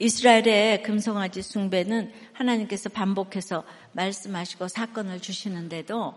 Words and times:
이스라엘의 0.00 0.82
금송아지 0.82 1.42
숭배는 1.42 2.10
하나님께서 2.32 2.88
반복해서 2.88 3.64
말씀하시고 3.92 4.68
사건을 4.68 5.20
주시는데도 5.20 6.14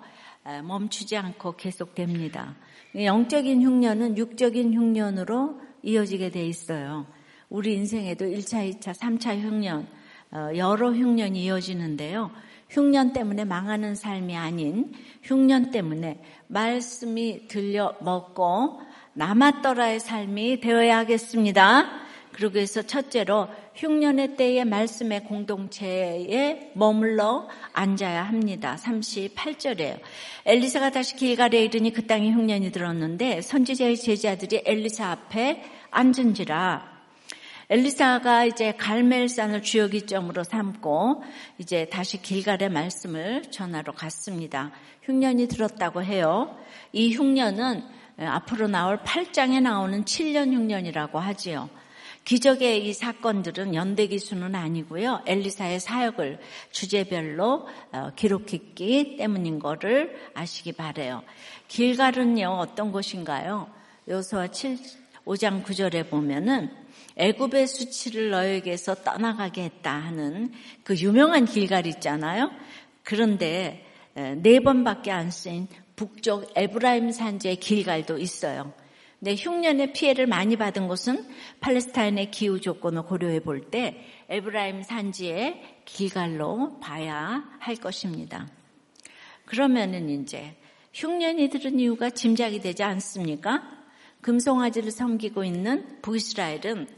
멈추지 0.64 1.18
않고 1.18 1.58
계속됩니다. 1.58 2.56
영적인 2.96 3.62
흉년은 3.62 4.18
육적인 4.18 4.74
흉년으로 4.74 5.60
이어지게 5.84 6.30
돼 6.30 6.48
있어요. 6.48 7.06
우리 7.50 7.74
인생에도 7.74 8.26
1차, 8.26 8.80
2차, 8.80 8.98
3차 8.98 9.40
흉년, 9.42 9.86
어, 10.32 10.50
여러 10.56 10.92
흉년이 10.92 11.44
이어지는데요. 11.44 12.32
흉년 12.70 13.14
때문에 13.14 13.46
망하는 13.46 13.94
삶이 13.94 14.36
아닌 14.36 14.94
흉년 15.22 15.72
때문에 15.72 16.24
말씀이 16.48 17.48
들려 17.48 17.96
먹고 18.00 18.82
남았더라의 19.14 20.00
삶이 20.00 20.62
되어야 20.62 20.98
하겠습니다. 21.00 22.03
그러기 22.34 22.56
위해서 22.56 22.82
첫째로 22.82 23.48
흉년의 23.76 24.36
때에 24.36 24.64
말씀의 24.66 25.24
공동체에 25.24 26.72
머물러 26.74 27.48
앉아야 27.72 28.24
합니다. 28.24 28.78
38절에요. 28.82 30.00
엘리사가 30.46 30.92
다시 30.92 31.16
길가에 31.16 31.64
이르니 31.64 31.94
그 31.94 32.06
땅에 32.06 32.32
흉년이 32.32 32.72
들었는데 32.72 33.42
선지자의 33.42 33.98
제자들이 33.98 34.64
엘리사 34.66 35.10
앞에 35.10 35.64
앉은지라 35.92 36.94
엘리사가 37.70 38.46
이제 38.46 38.74
갈멜산을 38.74 39.62
주요기점으로 39.62 40.44
삼고 40.44 41.24
이제 41.58 41.86
다시 41.86 42.22
길갈의 42.22 42.70
말씀을 42.70 43.44
전하러 43.52 43.94
갔습니다. 43.94 44.72
흉년이 45.04 45.48
들었다고 45.48 46.04
해요. 46.04 46.58
이 46.92 47.16
흉년은 47.16 47.84
앞으로 48.18 48.68
나올 48.68 49.00
8장에 49.00 49.62
나오는 49.62 50.04
7년 50.04 50.54
흉년이라고 50.54 51.20
하지요. 51.20 51.70
기적의 52.26 52.88
이 52.88 52.94
사건들은 52.94 53.76
연대 53.76 54.08
기수는 54.08 54.56
아니고요. 54.56 55.24
엘리사의 55.26 55.80
사역을 55.80 56.40
주제별로 56.72 57.68
어, 57.92 58.12
기록했기 58.16 59.18
때문인 59.18 59.60
것을 59.60 60.16
아시기 60.34 60.72
바래요. 60.72 61.24
길갈은요 61.68 62.48
어떤 62.48 62.92
곳인가요? 62.92 63.70
요소와 64.08 64.48
7, 64.48 64.78
5장 65.26 65.64
9절에 65.64 66.10
보면은 66.10 66.72
애굽의 67.16 67.68
수치를 67.68 68.32
너에게서 68.32 68.96
떠나가게 68.96 69.64
했다 69.64 69.92
하는 69.92 70.52
그 70.84 70.96
유명한 70.96 71.46
길갈 71.46 71.86
있잖아요. 71.88 72.52
그런데 73.04 73.86
네 74.16 74.60
번밖에 74.60 75.12
안 75.12 75.30
쓰인 75.30 75.68
북쪽 75.96 76.52
에브라임 76.56 77.12
산지의 77.12 77.58
길갈도 77.58 78.18
있어요. 78.18 78.74
네, 79.24 79.36
흉년의 79.36 79.94
피해를 79.94 80.28
많이 80.28 80.58
받은 80.58 80.90
곳은 80.90 81.26
팔레스타인의 81.62 82.30
기후 82.30 82.60
조건을 82.60 83.04
고려해 83.04 83.40
볼 83.40 83.72
때 83.72 84.06
에브라임 84.28 84.84
산지의 84.84 85.78
길갈로 85.86 86.82
봐야 86.82 87.46
할 87.58 87.78
것입니다. 87.78 88.50
그러면은 89.46 90.10
이제 90.10 90.58
흉년이 90.94 91.48
들은 91.52 91.80
이유가 91.80 92.10
짐작이 92.10 92.60
되지 92.60 92.84
않습니까? 92.84 93.64
금송아지를 94.20 94.92
섬기고 94.92 95.46
있는 95.46 96.02
북이스라엘은 96.02 96.90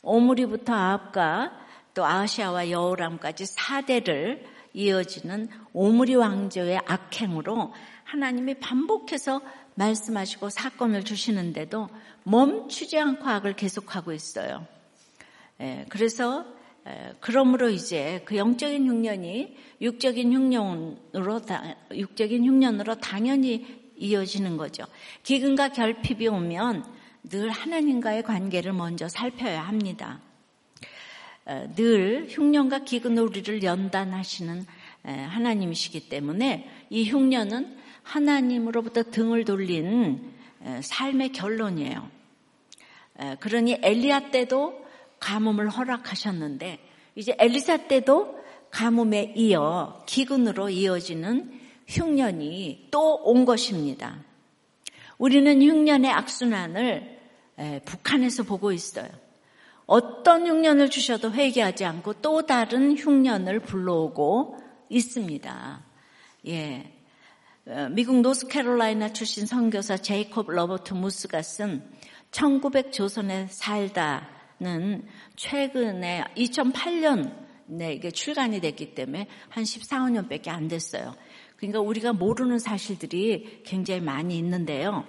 오므리부터 0.00 0.72
아합과 0.72 1.52
또 1.92 2.06
아시아와 2.06 2.70
여호람까지 2.70 3.44
4대를 3.44 4.42
이어지는 4.72 5.48
오므리 5.74 6.14
왕조의 6.14 6.80
악행으로 6.86 7.74
하나님이 8.04 8.54
반복해서 8.54 9.42
말씀하시고 9.74 10.50
사건을 10.50 11.04
주시는데도 11.04 11.88
멈추지 12.24 12.98
않고 12.98 13.28
악을 13.28 13.54
계속하고 13.56 14.12
있어요. 14.12 14.66
예, 15.60 15.84
그래서 15.88 16.44
그러므로 17.20 17.70
이제 17.70 18.22
그 18.24 18.36
영적인 18.36 18.86
흉년이 18.86 19.56
육적인 19.80 20.32
흉년으로 20.32 21.40
육적인 21.94 22.44
흉년으로 22.44 22.96
당연히 22.96 23.82
이어지는 23.96 24.56
거죠. 24.56 24.84
기근과 25.22 25.70
결핍이 25.70 26.28
오면 26.28 26.84
늘 27.30 27.50
하나님과의 27.50 28.22
관계를 28.22 28.74
먼저 28.74 29.08
살펴야 29.08 29.62
합니다. 29.62 30.20
늘 31.74 32.26
흉년과 32.28 32.80
기근 32.80 33.16
우리를 33.16 33.62
연단하시는 33.62 34.66
하나님이시기 35.04 36.08
때문에 36.08 36.68
이 36.90 37.04
흉년은 37.08 37.83
하나님으로부터 38.04 39.02
등을 39.02 39.44
돌린 39.44 40.32
삶의 40.80 41.32
결론이에요. 41.32 42.08
그러니 43.40 43.78
엘리야 43.82 44.30
때도 44.30 44.84
가뭄을 45.18 45.68
허락하셨는데 45.68 46.78
이제 47.16 47.34
엘리사 47.38 47.88
때도 47.88 48.38
가뭄에 48.70 49.32
이어 49.36 50.02
기근으로 50.06 50.70
이어지는 50.70 51.60
흉년이 51.86 52.88
또 52.90 53.22
온 53.24 53.44
것입니다. 53.44 54.18
우리는 55.18 55.62
흉년의 55.62 56.10
악순환을 56.10 57.18
북한에서 57.84 58.42
보고 58.42 58.72
있어요. 58.72 59.08
어떤 59.86 60.46
흉년을 60.46 60.90
주셔도 60.90 61.30
회개하지 61.32 61.84
않고 61.84 62.14
또 62.14 62.46
다른 62.46 62.96
흉년을 62.96 63.60
불러오고 63.60 64.58
있습니다. 64.88 65.84
예. 66.48 66.93
어, 67.66 67.88
미국 67.90 68.20
노스캐롤라이나 68.20 69.14
출신 69.14 69.46
선교사 69.46 69.96
제이콥 69.96 70.50
로버트 70.50 70.92
무스가 70.92 71.40
쓴 71.40 71.82
1900 72.30 72.92
조선에 72.92 73.46
살다는 73.46 75.06
최근에 75.36 76.24
2008년에 76.36 77.94
이게 77.94 78.10
출간이 78.10 78.60
됐기 78.60 78.94
때문에 78.94 79.28
한 79.48 79.64
14, 79.64 80.00
5년밖에 80.00 80.48
안 80.48 80.68
됐어요. 80.68 81.14
그러니까 81.56 81.80
우리가 81.80 82.12
모르는 82.12 82.58
사실들이 82.58 83.62
굉장히 83.64 84.02
많이 84.02 84.36
있는데요. 84.36 85.06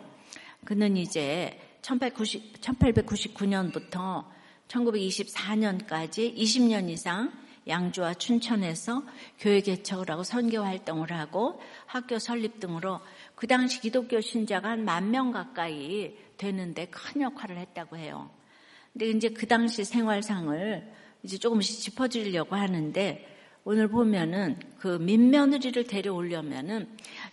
그는 0.64 0.96
이제 0.96 1.60
1890, 1.82 2.62
1899년부터 2.62 4.24
1924년까지 4.70 6.34
20년 6.38 6.90
이상 6.90 7.34
양주와 7.68 8.14
춘천에서 8.16 9.04
교회 9.40 9.62
개척을 9.62 10.10
하고 10.12 10.24
선교 10.24 10.62
활동을 10.62 11.12
하고 11.12 11.60
학교 11.86 12.20
설립 12.20 12.60
등으로 12.60 13.00
그 13.36 13.48
당시 13.48 13.82
기독교 13.82 14.22
신자가 14.22 14.70
한 14.70 14.86
만 14.86 15.10
명 15.10 15.32
가까이 15.32 16.16
되는데 16.38 16.86
큰 16.88 17.22
역할을 17.22 17.58
했다고 17.58 17.98
해요. 17.98 18.30
근데 18.94 19.10
이제 19.10 19.30
그 19.30 19.48
당시 19.48 19.84
생활상을 19.84 20.92
이제 21.24 21.38
조금씩 21.38 21.82
짚어드리려고 21.82 22.56
하는데 22.56 23.28
오늘 23.64 23.88
보면은 23.88 24.60
그 24.78 24.98
민며느리를 25.00 25.86
데려오려면은 25.88 26.88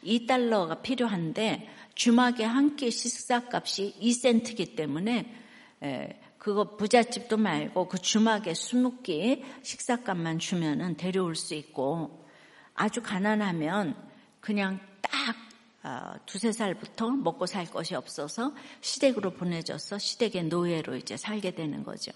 2달러가 0.04 0.80
필요한데 0.82 1.68
주막에 1.94 2.42
한 2.44 2.74
끼 2.76 2.90
식사값이 2.90 3.96
2센트기 4.00 4.74
때문에 4.76 5.30
그거 6.42 6.76
부잣집도 6.76 7.36
말고 7.36 7.86
그 7.86 7.98
주막에 7.98 8.50
20끼 8.50 9.44
식사값만 9.62 10.40
주면은 10.40 10.96
데려올 10.96 11.36
수 11.36 11.54
있고 11.54 12.26
아주 12.74 13.00
가난하면 13.00 13.94
그냥 14.40 14.80
딱 15.02 15.36
어, 15.84 16.18
두세 16.26 16.50
살부터 16.50 17.10
먹고 17.10 17.46
살 17.46 17.66
것이 17.66 17.94
없어서 17.94 18.52
시댁으로 18.80 19.34
보내져서 19.34 19.98
시댁의 19.98 20.46
노예로 20.46 20.96
이제 20.96 21.16
살게 21.16 21.52
되는 21.52 21.84
거죠. 21.84 22.10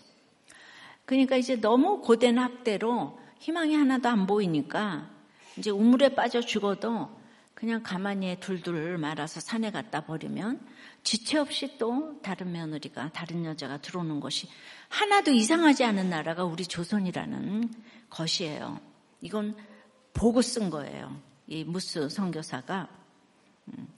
그러니까 1.05 1.37
이제 1.37 1.55
너무 1.55 2.01
고된 2.01 2.37
학대로 2.37 3.21
희망이 3.39 3.77
하나도 3.77 4.09
안 4.09 4.27
보이니까 4.27 5.09
이제 5.57 5.71
우물에 5.71 6.17
빠져 6.17 6.41
죽어도 6.41 7.11
그냥 7.57 7.83
가만히 7.83 8.39
둘둘 8.39 8.99
말아서 8.99 9.41
산에 9.41 9.71
갖다 9.71 10.05
버리면 10.05 10.61
지체 11.03 11.39
없이 11.39 11.79
또 11.79 12.21
다른 12.21 12.53
며느리가 12.53 13.13
다른 13.15 13.47
여자가 13.47 13.79
들어오는 13.79 14.21
것이 14.21 14.47
하나도 14.91 15.31
이상하지 15.31 15.83
않은 15.85 16.11
나라가 16.11 16.45
우리 16.45 16.67
조선이라는 16.67 17.73
것이에요. 18.11 18.79
이건 19.23 19.57
보고 20.13 20.43
쓴 20.43 20.69
거예요. 20.69 21.19
이 21.47 21.65
무스 21.65 22.11
선교사가. 22.11 22.89
음. 23.69 23.89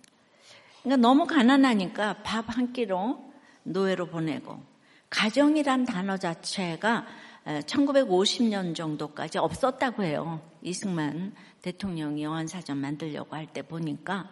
그러니까 0.85 1.09
너무 1.09 1.27
가난하니까 1.27 2.23
밥 2.23 2.51
한 2.51 2.73
끼로 2.73 3.33
노예로 3.65 4.07
보내고 4.07 4.63
가정이란 5.11 5.85
단어 5.85 6.17
자체가 6.17 7.07
1950년 7.49 8.75
정도까지 8.75 9.39
없었다고 9.39 10.03
해요. 10.05 10.41
이승만 10.63 11.35
대통령이 11.63 12.23
영안사전 12.23 12.77
만들려고 12.77 13.37
할 13.37 13.47
때 13.47 13.63
보니까. 13.63 14.29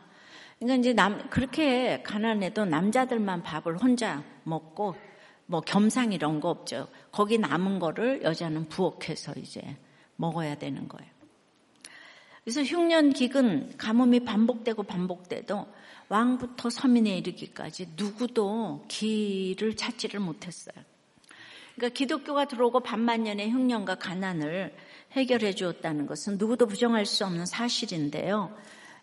그러니까 0.58 0.80
이제 0.80 0.92
남, 0.92 1.28
그렇게 1.30 2.02
가난해도 2.02 2.66
남자들만 2.66 3.42
밥을 3.42 3.78
혼자 3.78 4.22
먹고 4.44 4.94
뭐 5.46 5.60
겸상 5.60 6.12
이런 6.12 6.40
거 6.40 6.50
없죠. 6.50 6.88
거기 7.12 7.38
남은 7.38 7.78
거를 7.78 8.22
여자는 8.22 8.68
부엌에서 8.68 9.34
이제 9.36 9.76
먹어야 10.16 10.56
되는 10.56 10.88
거예요. 10.88 11.10
그래서 12.44 12.62
흉년 12.62 13.12
기근 13.12 13.76
가뭄이 13.76 14.20
반복되고 14.20 14.82
반복돼도 14.82 15.66
왕부터 16.08 16.70
서민에 16.70 17.16
이르기까지 17.18 17.90
누구도 17.96 18.84
길을 18.88 19.74
찾지를 19.76 20.20
못했어요. 20.20 20.76
그러니까 21.76 21.94
기독교가 21.94 22.46
들어오고 22.46 22.80
반만년의 22.80 23.50
흉년과 23.50 23.96
가난을 23.96 24.74
해결해 25.12 25.54
주었다는 25.54 26.06
것은 26.06 26.38
누구도 26.38 26.66
부정할 26.66 27.06
수 27.06 27.24
없는 27.24 27.46
사실인데요. 27.46 28.56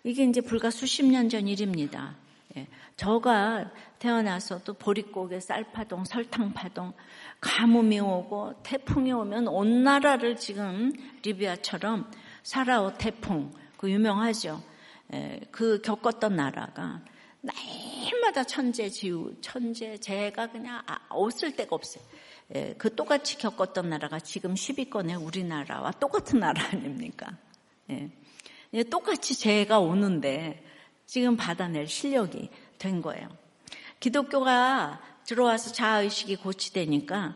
이게 0.03 0.25
이제 0.25 0.41
불과 0.41 0.69
수십 0.69 1.05
년 1.05 1.29
전 1.29 1.47
일입니다. 1.47 2.15
예. 2.57 2.67
저가 2.97 3.71
태어나서도 3.99 4.73
보릿고개, 4.73 5.39
쌀파동, 5.39 6.05
설탕파동, 6.05 6.93
가뭄이 7.41 7.99
오고 7.99 8.61
태풍이 8.63 9.11
오면 9.11 9.47
온 9.47 9.83
나라를 9.83 10.35
지금 10.35 10.91
리비아처럼 11.23 12.11
사라오 12.43 12.97
태풍, 12.97 13.51
그 13.77 13.89
유명하죠. 13.89 14.61
예. 15.13 15.39
그 15.51 15.81
겪었던 15.81 16.35
나라가 16.35 17.01
날마다 17.41 18.43
천재 18.43 18.89
지우, 18.89 19.33
천재, 19.41 19.97
제가 19.97 20.47
그냥 20.47 20.81
아, 20.85 20.99
없을 21.09 21.55
데가 21.55 21.75
없어요. 21.75 22.03
예, 22.56 22.75
그 22.78 22.94
똑같이 22.95 23.38
겪었던 23.38 23.90
나라가 23.90 24.19
지금 24.19 24.54
10위권의 24.54 25.24
우리나라와 25.24 25.92
똑같은 25.92 26.40
나라 26.40 26.63
아닙니까? 26.72 27.38
예. 27.90 28.10
예, 28.74 28.84
똑같이 28.84 29.38
재해가 29.38 29.80
오는데 29.80 30.63
지금 31.06 31.38
받아낼 31.38 31.88
실력이 31.88 32.50
된 32.78 33.01
거예요. 33.01 33.30
기독교가 34.00 35.01
들어와서 35.25 35.72
자아의식이 35.72 36.38
고치되니까 36.38 37.36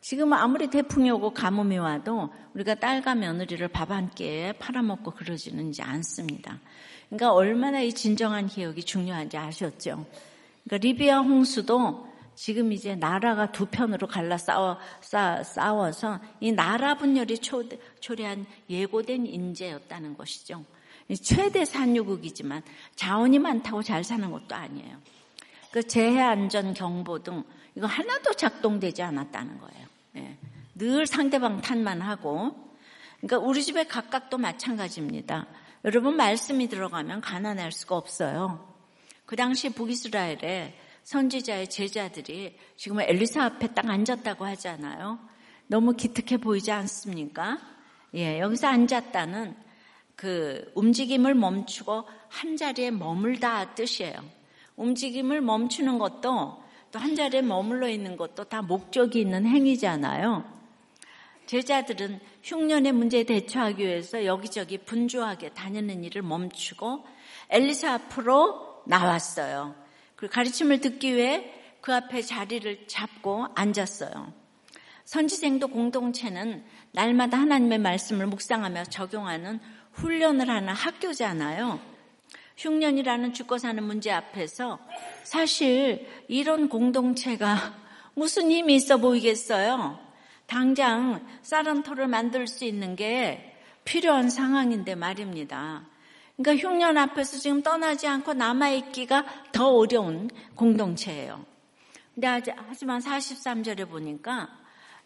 지금 0.00 0.34
아무리 0.34 0.68
태풍이 0.68 1.10
오고 1.10 1.32
가뭄이 1.32 1.78
와도 1.78 2.30
우리가 2.52 2.74
딸과 2.74 3.14
며느리를 3.14 3.66
밥 3.68 3.90
한 3.90 4.10
끼에 4.10 4.52
팔아먹고 4.52 5.12
그러지는 5.12 5.72
않습니다. 5.80 6.60
그러니까 7.08 7.32
얼마나 7.32 7.80
이 7.80 7.92
진정한 7.92 8.46
개혁이 8.46 8.84
중요한지 8.84 9.36
아셨죠? 9.36 10.06
그러니까 10.64 10.86
리비아 10.86 11.20
홍수도 11.20 12.06
지금 12.34 12.72
이제 12.72 12.94
나라가 12.94 13.52
두 13.52 13.66
편으로 13.66 14.06
갈라 14.06 14.36
싸워, 14.38 14.78
싸워 15.00 15.92
서 15.92 16.20
이 16.40 16.52
나라 16.52 16.94
분열이 16.96 17.38
초, 17.38 17.64
초래한 18.00 18.46
예고된 18.68 19.26
인재였다는 19.26 20.16
것이죠. 20.16 20.64
최대 21.22 21.64
산유국이지만 21.64 22.62
자원이 22.96 23.38
많다고 23.38 23.82
잘 23.82 24.04
사는 24.04 24.30
것도 24.30 24.54
아니에요. 24.54 24.98
그 25.70 25.82
재해 25.86 26.20
안전 26.20 26.74
경보 26.74 27.22
등 27.22 27.44
이거 27.74 27.86
하나도 27.86 28.34
작동되지 28.34 29.02
않았다는 29.02 29.58
거예요. 29.58 29.86
네. 30.12 30.38
늘 30.74 31.06
상대방 31.06 31.60
탓만 31.60 32.00
하고 32.00 32.54
그러니까 33.20 33.38
우리 33.38 33.62
집에 33.62 33.84
각각도 33.84 34.38
마찬가지입니다. 34.38 35.46
여러분 35.84 36.16
말씀이 36.16 36.68
들어가면 36.68 37.20
가난할 37.20 37.72
수가 37.72 37.96
없어요. 37.96 38.74
그 39.26 39.36
당시 39.36 39.70
북이스라엘에 39.70 40.78
선지자의 41.04 41.70
제자들이 41.70 42.56
지금 42.76 43.00
엘리사 43.00 43.44
앞에 43.44 43.68
딱 43.68 43.88
앉았다고 43.88 44.44
하잖아요. 44.44 45.18
너무 45.66 45.94
기특해 45.94 46.38
보이지 46.38 46.72
않습니까? 46.72 47.58
예, 48.14 48.40
여기서 48.40 48.66
앉았다는 48.66 49.56
그 50.16 50.70
움직임을 50.74 51.34
멈추고 51.34 52.04
한 52.28 52.56
자리에 52.56 52.90
머물다 52.90 53.74
뜻이에요. 53.74 54.14
움직임을 54.76 55.40
멈추는 55.40 55.98
것도 55.98 56.64
또 56.94 57.00
한 57.00 57.16
자리에 57.16 57.42
머물러 57.42 57.88
있는 57.88 58.16
것도 58.16 58.44
다 58.44 58.62
목적이 58.62 59.22
있는 59.22 59.46
행위잖아요. 59.46 60.44
제자들은 61.46 62.20
흉년의 62.44 62.92
문제에 62.92 63.24
대처하기 63.24 63.84
위해서 63.84 64.24
여기저기 64.24 64.78
분주하게 64.78 65.50
다니는 65.50 66.04
일을 66.04 66.22
멈추고 66.22 67.04
엘리사 67.50 67.94
앞으로 67.94 68.84
나왔어요. 68.86 69.74
그 70.16 70.28
가르침을 70.28 70.80
듣기 70.80 71.14
위해 71.16 71.52
그 71.80 71.94
앞에 71.94 72.22
자리를 72.22 72.86
잡고 72.86 73.48
앉았어요. 73.54 74.32
선지생도 75.04 75.68
공동체는 75.68 76.64
날마다 76.92 77.38
하나님의 77.38 77.78
말씀을 77.78 78.26
묵상하며 78.26 78.84
적용하는 78.84 79.60
훈련을 79.92 80.48
하는 80.48 80.72
학교잖아요. 80.72 81.78
흉년이라는 82.56 83.32
죽고 83.32 83.58
사는 83.58 83.82
문제 83.82 84.10
앞에서 84.10 84.78
사실 85.24 86.08
이런 86.28 86.68
공동체가 86.68 87.74
무슨 88.14 88.50
힘이 88.50 88.76
있어 88.76 88.96
보이겠어요? 88.96 89.98
당장 90.46 91.26
쌀한토를 91.42 92.06
만들 92.06 92.46
수 92.46 92.64
있는 92.64 92.96
게 92.96 93.56
필요한 93.84 94.30
상황인데 94.30 94.94
말입니다. 94.94 95.84
그러니까 96.36 96.68
흉년 96.68 96.98
앞에서 96.98 97.38
지금 97.38 97.62
떠나지 97.62 98.06
않고 98.06 98.34
남아있기가 98.34 99.52
더 99.52 99.68
어려운 99.68 100.28
공동체예요. 100.54 101.44
근데 102.14 102.26
하지만 102.56 103.00
43절에 103.00 103.88
보니까 103.88 104.48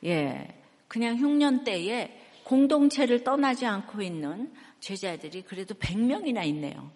예, 0.05 0.63
그냥 0.87 1.17
흉년 1.17 1.65
때에 1.65 2.19
공동체를 2.45 3.25
떠나지 3.25 3.67
않고 3.67 4.01
있는 4.01 4.53
제자들이 4.81 5.43
그래도 5.43 5.75
100명이나 5.75 6.47
있네요. 6.47 6.91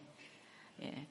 예. 0.83 1.07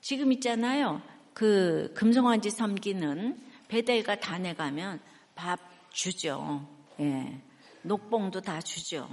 지금 0.00 0.32
있잖아요. 0.32 1.00
그 1.32 1.92
금송환지 1.94 2.50
섬기는 2.50 3.40
배달과 3.68 4.20
단에 4.20 4.54
가면 4.54 5.00
밥 5.34 5.58
주죠. 5.90 6.68
예. 7.00 7.40
녹봉도 7.82 8.40
다 8.42 8.60
주죠. 8.60 9.08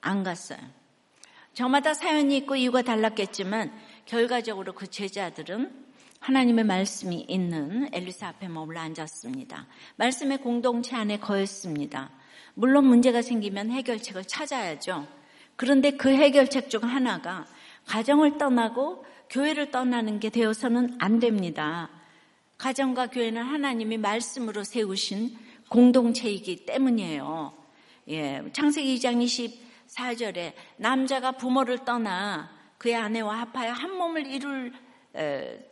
안 0.00 0.22
갔어요. 0.22 0.58
저마다 1.56 1.94
사연이 1.94 2.36
있고 2.36 2.54
이유가 2.54 2.82
달랐겠지만 2.82 3.72
결과적으로 4.04 4.74
그 4.74 4.88
제자들은 4.88 5.72
하나님의 6.20 6.64
말씀이 6.64 7.24
있는 7.28 7.88
엘리사 7.92 8.28
앞에 8.28 8.46
머물러 8.48 8.80
앉았습니다. 8.80 9.66
말씀의 9.96 10.42
공동체 10.42 10.96
안에 10.96 11.18
거했습니다. 11.18 12.10
물론 12.52 12.84
문제가 12.84 13.22
생기면 13.22 13.70
해결책을 13.70 14.24
찾아야죠. 14.26 15.08
그런데 15.56 15.92
그 15.92 16.10
해결책 16.10 16.68
중 16.68 16.82
하나가 16.82 17.46
가정을 17.86 18.36
떠나고 18.36 19.06
교회를 19.30 19.70
떠나는 19.70 20.20
게 20.20 20.28
되어서는 20.28 20.96
안 20.98 21.20
됩니다. 21.20 21.88
가정과 22.58 23.06
교회는 23.06 23.42
하나님이 23.42 23.96
말씀으로 23.96 24.62
세우신 24.62 25.34
공동체이기 25.70 26.66
때문이에요. 26.66 27.54
예, 28.08 28.42
창세기 28.52 28.96
2장 28.96 29.22
24절에 29.88 30.52
남자가 30.76 31.32
부모를 31.32 31.84
떠나 31.84 32.50
그의 32.78 32.96
아내와 32.96 33.40
합하여 33.40 33.72
한 33.72 33.96
몸을 33.96 34.26
이룰 34.26 34.72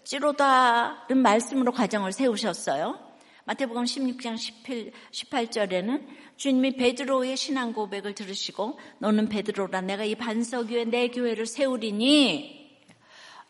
찌로다는 0.05 1.19
말씀으로 1.19 1.73
가정을 1.73 2.13
세우셨어요. 2.13 2.99
마태복음 3.45 3.85
16장 3.85 4.39
18, 4.39 4.91
18절에는 5.13 6.07
주님이 6.37 6.77
베드로의 6.77 7.37
신앙 7.37 7.75
고백을 7.75 8.15
들으시고 8.15 8.79
너는 8.99 9.29
베드로라 9.29 9.83
내가 9.83 10.05
이 10.05 10.15
반석 10.15 10.71
위에 10.71 10.87
내 10.87 11.09
교회를 11.09 11.45
세우리니 11.45 12.81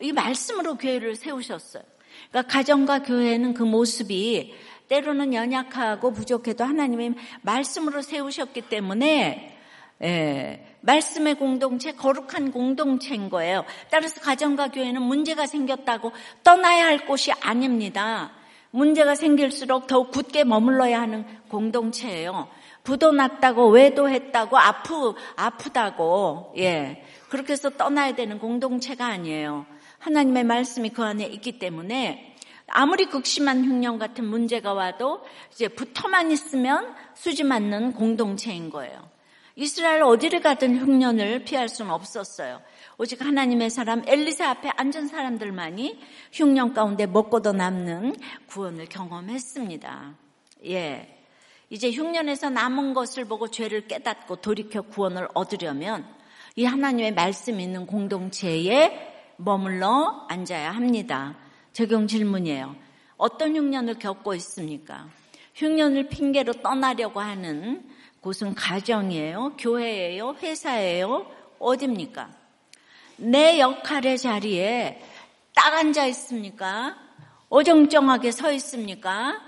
이 0.01 0.11
말씀으로 0.11 0.75
교회를 0.75 1.15
세우셨어요. 1.15 1.83
그러니까 2.29 2.53
가정과 2.53 3.03
교회는 3.03 3.53
그 3.53 3.63
모습이 3.63 4.53
때로는 4.89 5.33
연약하고 5.33 6.11
부족해도 6.11 6.65
하나님의 6.65 7.15
말씀으로 7.41 8.01
세우셨기 8.01 8.63
때문에 8.63 9.54
예, 10.03 10.77
말씀의 10.81 11.35
공동체, 11.35 11.93
거룩한 11.93 12.51
공동체인 12.51 13.29
거예요. 13.29 13.63
따라서 13.89 14.19
가정과 14.21 14.71
교회는 14.71 15.01
문제가 15.01 15.47
생겼다고 15.47 16.11
떠나야 16.43 16.85
할 16.85 17.05
곳이 17.05 17.31
아닙니다. 17.31 18.31
문제가 18.71 19.15
생길수록 19.15 19.87
더욱 19.87 20.11
굳게 20.11 20.43
머물러야 20.43 21.01
하는 21.01 21.25
공동체예요. 21.47 22.49
부도 22.83 23.13
났다고 23.13 23.69
외도했다고 23.69 24.57
아프 24.57 25.15
아프다고 25.37 26.53
예 26.57 27.03
그렇게 27.29 27.53
해서 27.53 27.69
떠나야 27.69 28.15
되는 28.15 28.37
공동체가 28.37 29.07
아니에요. 29.07 29.65
하나님의 29.99 30.43
말씀이 30.43 30.89
그 30.89 31.03
안에 31.03 31.25
있기 31.25 31.57
때문에 31.57 32.35
아무리 32.67 33.05
극심한 33.05 33.63
흉년 33.63 33.97
같은 33.97 34.25
문제가 34.25 34.73
와도 34.73 35.21
이제 35.51 35.67
붙어만 35.67 36.31
있으면 36.31 36.93
수지 37.15 37.43
맞는 37.43 37.93
공동체인 37.93 38.69
거예요. 38.69 39.14
이스라엘 39.55 40.03
어디를 40.03 40.41
가든 40.41 40.77
흉년을 40.77 41.45
피할 41.45 41.69
수는 41.69 41.91
없었어요. 41.91 42.61
오직 42.97 43.21
하나님의 43.21 43.69
사람 43.69 44.03
엘리사 44.05 44.49
앞에 44.49 44.69
앉은 44.75 45.07
사람들만이 45.07 45.99
흉년 46.31 46.73
가운데 46.73 47.05
먹고도 47.05 47.53
남는 47.53 48.15
구원을 48.47 48.87
경험했습니다. 48.87 50.15
예. 50.65 51.11
이제 51.69 51.89
흉년에서 51.89 52.49
남은 52.49 52.93
것을 52.93 53.25
보고 53.25 53.49
죄를 53.49 53.87
깨닫고 53.87 54.37
돌이켜 54.37 54.81
구원을 54.81 55.27
얻으려면 55.33 56.05
이 56.55 56.65
하나님의 56.65 57.13
말씀 57.13 57.59
있는 57.59 57.85
공동체에 57.85 59.13
머물러 59.37 60.25
앉아야 60.29 60.71
합니다. 60.71 61.37
적용 61.73 62.07
질문이에요. 62.07 62.75
어떤 63.17 63.55
흉년을 63.55 63.99
겪고 63.99 64.35
있습니까? 64.35 65.07
흉년을 65.55 66.09
핑계로 66.09 66.53
떠나려고 66.61 67.19
하는 67.21 67.83
곳은 68.25 68.55
가정이에요, 68.55 69.53
교회예요, 69.55 70.33
회사예요, 70.41 71.31
어딥니까? 71.59 72.35
내 73.17 73.59
역할의 73.59 74.17
자리에 74.17 74.99
딱 75.53 75.71
앉아 75.75 76.07
있습니까? 76.07 76.97
어정쩡하게 77.49 78.31
서 78.31 78.51
있습니까? 78.53 79.39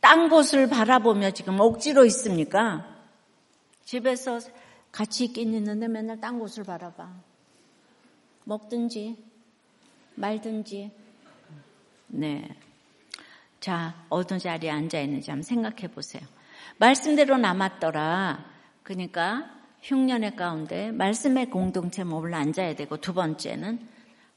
딴 0.00 0.28
곳을 0.28 0.68
바라보며 0.68 1.30
지금 1.30 1.60
억지로 1.60 2.04
있습니까? 2.06 2.92
집에서 3.84 4.40
같이 4.90 5.26
있긴 5.26 5.54
있는데 5.54 5.86
맨날 5.86 6.20
딴 6.20 6.40
곳을 6.40 6.64
바라봐. 6.64 7.08
먹든지 8.42 9.16
말든지. 10.16 10.90
네. 12.08 12.48
자, 13.60 13.94
어느 14.08 14.40
자리에 14.40 14.70
앉아 14.70 15.00
있는지 15.02 15.30
한번 15.30 15.44
생각해 15.44 15.86
보세요. 15.86 16.26
말씀대로 16.78 17.36
남았더라. 17.36 18.44
그러니까 18.82 19.50
흉년의 19.82 20.36
가운데 20.36 20.90
말씀의 20.92 21.50
공동체 21.50 22.04
몸을 22.04 22.34
앉아야 22.34 22.74
되고 22.74 22.96
두 22.96 23.14
번째는 23.14 23.80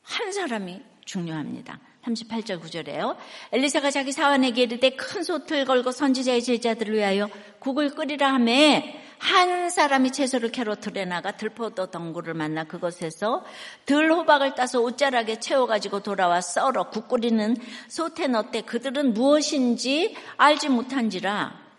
한 0.04 0.32
사람이 0.32 0.82
중요합니다. 1.06 1.80
38절 2.04 2.60
9절에요. 2.62 3.16
엘리사가 3.52 3.92
자기 3.92 4.12
사원에게 4.12 4.64
이르되 4.64 4.92
큰 4.92 5.24
솥을 5.24 5.66
걸고 5.66 5.92
선지자의 5.92 6.42
제자들을 6.42 6.96
위하여 6.96 7.30
국을 7.60 7.92
끓이라 7.92 8.34
하매 8.34 9.00
한 9.20 9.70
사람이 9.70 10.12
채소를 10.12 10.52
캐로 10.52 10.76
들에 10.76 11.06
나가 11.06 11.38
들포도 11.38 11.92
덩굴을 11.92 12.34
만나 12.34 12.64
그곳에서 12.64 13.46
들 13.86 14.12
호박을 14.12 14.56
따서 14.56 14.82
옷자락에 14.82 15.40
채워가지고 15.40 16.00
돌아와 16.00 16.42
썰어 16.42 16.90
국 16.90 17.08
끓이는 17.08 17.56
솥에 17.88 18.28
넣되 18.28 18.62
그들은 18.62 19.14
무엇인지 19.14 20.16
알지 20.38 20.70
못한지라 20.70 21.71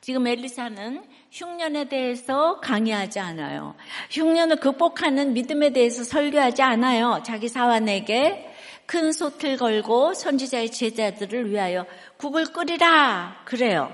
지금 0.00 0.26
엘리사는 0.26 1.04
흉년에 1.30 1.88
대해서 1.88 2.60
강의하지 2.60 3.20
않아요. 3.20 3.74
흉년을 4.10 4.56
극복하는 4.56 5.32
믿음에 5.32 5.70
대해서 5.70 6.04
설교하지 6.04 6.62
않아요. 6.62 7.22
자기 7.24 7.48
사환에게 7.48 8.54
큰 8.86 9.12
솥을 9.12 9.56
걸고 9.58 10.14
선지자의 10.14 10.70
제자들을 10.70 11.50
위하여 11.50 11.84
국을 12.16 12.46
끓이라 12.46 13.42
그래요. 13.44 13.92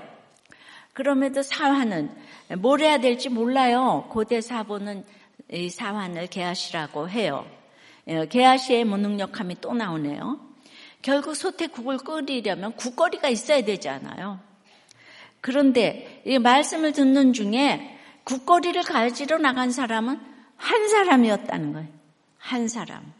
그럼에도 0.93 1.41
사환은 1.41 2.15
뭘 2.59 2.79
해야 2.79 2.97
될지 2.99 3.27
몰라요. 3.27 4.07
고대 4.09 4.39
사본은 4.39 5.03
이 5.51 5.69
사환을 5.69 6.27
개하시라고 6.27 7.09
해요. 7.09 7.45
예, 8.07 8.27
개하시의 8.27 8.85
무능력함이 8.85 9.57
또 9.61 9.73
나오네요. 9.73 10.39
결국 11.01 11.35
솥에 11.35 11.67
국을 11.67 11.97
끓이려면 11.97 12.71
국거리가 12.73 13.27
있어야 13.27 13.61
되잖아요. 13.63 14.39
그런데 15.45 16.23
이 16.25 16.39
말씀을 16.39 16.91
듣는 16.91 17.31
중에 17.31 17.99
국거리를 18.23 18.81
가지러 18.81 19.37
나간 19.37 19.69
사람은 19.69 20.19
한 20.55 20.87
사람이었다는 20.87 21.71
거예요. 21.71 21.87
한 22.39 22.67
사람. 22.67 23.13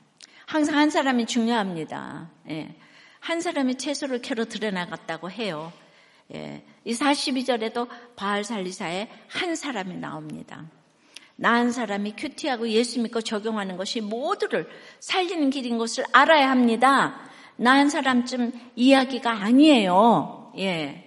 항상 0.48 0.75
한 0.75 0.89
사람이 0.89 1.27
중요합니다. 1.27 2.32
예. 2.50 2.75
한 3.20 3.41
사람이 3.41 3.75
채소를 3.75 4.24
캐러 4.24 4.46
들여나갔다고 4.46 5.29
해요. 5.29 5.72
예. 6.34 6.63
이 6.84 6.94
42절에도 6.94 7.88
바알 8.15 8.44
살리사에 8.44 9.08
한 9.27 9.55
사람이 9.55 9.96
나옵니다. 9.98 10.65
나은 11.36 11.72
사람이 11.72 12.15
큐티하고 12.17 12.70
예수 12.70 13.03
믿고 13.03 13.22
적용하는 13.22 13.77
것이 13.77 14.01
모두를 14.01 14.67
살리는 15.00 15.51
길인 15.51 15.77
것을 15.77 16.03
알아야 16.12 16.50
합니다. 16.50 17.20
나은 17.58 17.89
사람쯤 17.89 18.51
이야기가 18.75 19.29
아니에요. 19.29 20.53
예. 20.58 21.04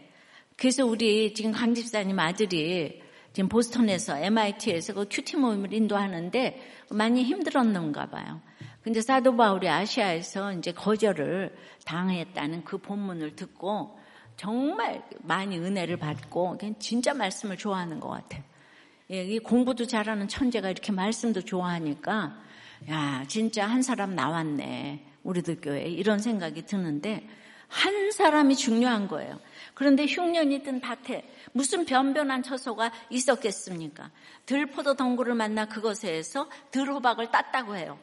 그래서 0.58 0.84
우리 0.84 1.32
지금 1.34 1.52
강 1.52 1.72
집사님 1.72 2.18
아들이 2.18 3.00
지금 3.32 3.48
보스턴에서 3.48 4.18
MIT에서 4.18 4.92
그 4.92 5.06
큐티 5.08 5.36
모임을 5.36 5.72
인도하는데 5.72 6.60
많이 6.90 7.22
힘들었는가 7.22 8.06
봐요. 8.10 8.40
근데 8.82 9.00
사도 9.00 9.36
바울이 9.36 9.68
아시아에서 9.68 10.54
이제 10.54 10.72
거절을 10.72 11.54
당했다는 11.84 12.64
그 12.64 12.78
본문을 12.78 13.36
듣고 13.36 14.00
정말 14.36 15.04
많이 15.22 15.58
은혜를 15.58 15.96
받고 15.96 16.58
진짜 16.80 17.14
말씀을 17.14 17.56
좋아하는 17.56 18.00
것 18.00 18.08
같아요. 18.08 18.42
예, 19.10 19.38
공부도 19.38 19.86
잘하는 19.86 20.26
천재가 20.26 20.70
이렇게 20.70 20.90
말씀도 20.90 21.42
좋아하니까 21.42 22.36
야 22.90 23.24
진짜 23.28 23.64
한 23.66 23.82
사람 23.82 24.16
나왔네 24.16 25.06
우리들 25.22 25.60
교회 25.60 25.82
이런 25.82 26.18
생각이 26.18 26.66
드는데 26.66 27.28
한 27.68 28.10
사람이 28.10 28.56
중요한 28.56 29.08
거예요. 29.08 29.38
그런데 29.74 30.06
흉년이든 30.06 30.80
밭에 30.80 31.24
무슨 31.52 31.84
변변한 31.84 32.42
처소가 32.42 32.90
있었겠습니까? 33.10 34.10
들포도 34.46 34.94
덩굴을 34.94 35.34
만나 35.34 35.66
그것에 35.66 36.22
서 36.22 36.48
들호박을 36.72 37.30
땄다고 37.30 37.76
해요. 37.76 37.98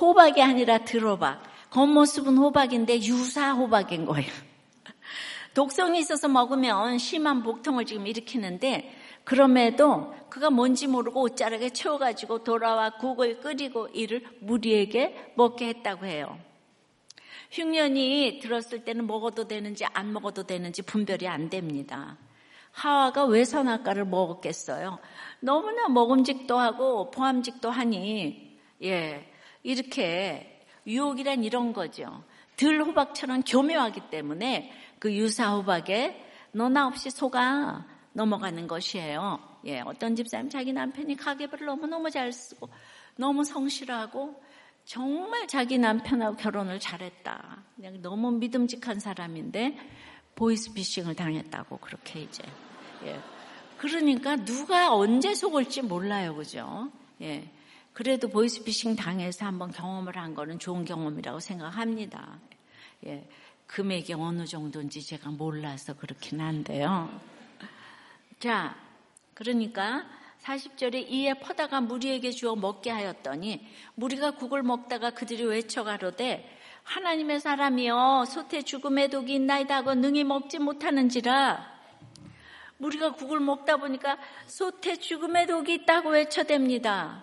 호박이 0.00 0.42
아니라 0.42 0.78
들호박. 0.78 1.42
겉모습은 1.70 2.36
호박인데 2.36 3.02
유사 3.02 3.52
호박인 3.52 4.06
거예요. 4.06 4.30
독성이 5.54 6.00
있어서 6.00 6.28
먹으면 6.28 6.98
심한 6.98 7.42
복통을 7.42 7.86
지금 7.86 8.06
일으키는데 8.06 8.92
그럼에도 9.24 10.14
그가 10.28 10.50
뭔지 10.50 10.86
모르고 10.86 11.22
옷자락에 11.22 11.70
채워가지고 11.70 12.44
돌아와 12.44 12.90
국을 12.96 13.40
끓이고 13.40 13.88
이를 13.94 14.24
무리에게 14.40 15.32
먹게 15.36 15.68
했다고 15.68 16.06
해요. 16.06 16.38
흉년이 17.54 18.40
들었을 18.42 18.84
때는 18.84 19.06
먹어도 19.06 19.46
되는지 19.46 19.84
안 19.84 20.12
먹어도 20.12 20.42
되는지 20.42 20.82
분별이 20.82 21.28
안 21.28 21.48
됩니다. 21.48 22.18
하와가 22.72 23.24
왜 23.26 23.44
선악과를 23.44 24.06
먹었겠어요? 24.06 24.98
너무나 25.38 25.88
먹음직도 25.88 26.58
하고 26.58 27.12
포함직도 27.12 27.70
하니 27.70 28.58
예 28.82 29.32
이렇게 29.62 30.66
유혹이란 30.84 31.44
이런 31.44 31.72
거죠. 31.72 32.24
들 32.56 32.82
호박처럼 32.82 33.42
교묘하기 33.42 34.10
때문에 34.10 34.72
그 34.98 35.14
유사 35.14 35.54
호박에 35.54 36.26
너나 36.50 36.88
없이 36.88 37.08
속아 37.08 37.86
넘어가는 38.14 38.66
것이에요. 38.66 39.38
예, 39.66 39.80
어떤 39.80 40.16
집사님 40.16 40.50
자기 40.50 40.72
남편이 40.72 41.16
가계부를 41.16 41.66
너무너무 41.66 42.10
잘 42.10 42.32
쓰고 42.32 42.68
너무 43.16 43.44
성실하고 43.44 44.42
정말 44.84 45.48
자기 45.48 45.78
남편하고 45.78 46.36
결혼을 46.36 46.78
잘했다. 46.78 47.62
그냥 47.76 48.02
너무 48.02 48.30
믿음직한 48.32 49.00
사람인데 49.00 49.78
보이스피싱을 50.34 51.14
당했다고 51.14 51.78
그렇게 51.78 52.20
이제. 52.20 52.42
예. 53.04 53.20
그러니까 53.78 54.36
누가 54.36 54.94
언제 54.94 55.34
속을지 55.34 55.82
몰라요, 55.82 56.34
그죠? 56.34 56.90
예. 57.20 57.50
그래도 57.94 58.28
보이스피싱 58.28 58.96
당해서 58.96 59.46
한번 59.46 59.70
경험을 59.70 60.18
한 60.18 60.34
거는 60.34 60.58
좋은 60.58 60.84
경험이라고 60.84 61.38
생각합니다. 61.38 62.40
예, 63.06 63.26
금액이 63.68 64.14
어느 64.14 64.44
정도인지 64.46 65.06
제가 65.06 65.30
몰라서 65.30 65.94
그렇긴 65.94 66.40
한데요. 66.40 67.08
자, 68.40 68.74
그러니까 69.32 70.04
40절에 70.44 71.06
이에 71.08 71.34
퍼다가 71.34 71.80
무리에게 71.80 72.30
주어 72.30 72.54
먹게 72.54 72.90
하였더니 72.90 73.66
무리가 73.94 74.32
국을 74.32 74.62
먹다가 74.62 75.10
그들이 75.10 75.44
외쳐 75.44 75.84
가로되 75.84 76.48
하나님의 76.82 77.40
사람이여 77.40 78.26
솥에 78.28 78.62
죽음의 78.62 79.08
독이 79.08 79.34
있나이다 79.34 79.76
하고 79.76 79.94
능히 79.94 80.22
먹지 80.22 80.58
못하는지라 80.58 81.72
무리가 82.76 83.12
국을 83.12 83.40
먹다 83.40 83.78
보니까 83.78 84.18
솥에 84.46 84.96
죽음의 84.96 85.46
독이 85.46 85.72
있다고 85.74 86.10
외쳐댑니다. 86.10 87.22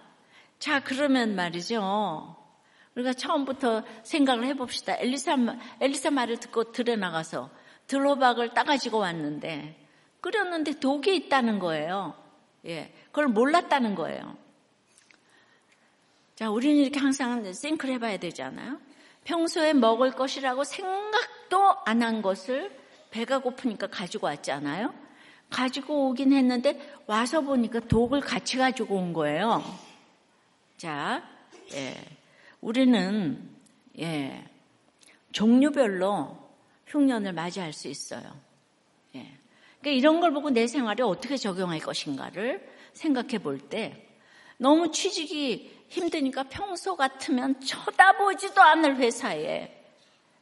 자, 0.57 0.79
그러면 0.83 1.35
말이죠. 1.35 2.35
우리가 2.95 3.13
처음부터 3.13 3.83
생각을 4.03 4.45
해봅시다. 4.47 4.95
엘리사, 4.97 5.35
엘리사 5.79 6.11
말을 6.11 6.37
듣고 6.37 6.71
들에 6.71 6.95
나가서 6.95 7.51
들호박을 7.87 8.53
따가지고 8.53 8.99
왔는데 8.99 9.77
끓였는데 10.21 10.79
독이 10.79 11.15
있다는 11.15 11.59
거예요. 11.59 12.20
예. 12.65 12.93
그걸 13.07 13.27
몰랐다는 13.27 13.95
거예요. 13.95 14.37
자, 16.35 16.49
우리는 16.49 16.75
이렇게 16.77 16.99
항상 16.99 17.51
생크를 17.53 17.95
해봐야 17.95 18.17
되잖아요. 18.17 18.79
평소에 19.23 19.73
먹을 19.73 20.11
것이라고 20.11 20.63
생각도 20.63 21.75
안 21.85 22.01
한 22.01 22.21
것을 22.21 22.71
배가 23.11 23.39
고프니까 23.39 23.87
가지고 23.87 24.27
왔잖아요. 24.27 24.93
가지고 25.49 26.07
오긴 26.09 26.31
했는데 26.33 26.79
와서 27.07 27.41
보니까 27.41 27.81
독을 27.81 28.21
같이 28.21 28.57
가지고 28.57 28.95
온 28.95 29.13
거예요. 29.13 29.63
자, 30.77 31.21
예. 31.73 31.95
우리는, 32.61 33.49
예, 33.99 34.45
종류별로 35.31 36.37
흉년을 36.87 37.33
맞이할 37.33 37.73
수 37.73 37.87
있어요. 37.87 38.23
예. 39.81 39.83
그러니까 39.83 39.89
이런 39.99 40.19
걸 40.19 40.31
보고 40.31 40.49
내 40.49 40.67
생활에 40.67 41.03
어떻게 41.03 41.37
적용할 41.37 41.79
것인가를 41.79 42.67
생각해 42.93 43.39
볼 43.39 43.59
때 43.69 44.07
너무 44.57 44.91
취직이 44.91 45.75
힘드니까 45.89 46.43
평소 46.43 46.95
같으면 46.95 47.59
쳐다보지도 47.61 48.61
않을 48.61 48.97
회사에 48.97 49.75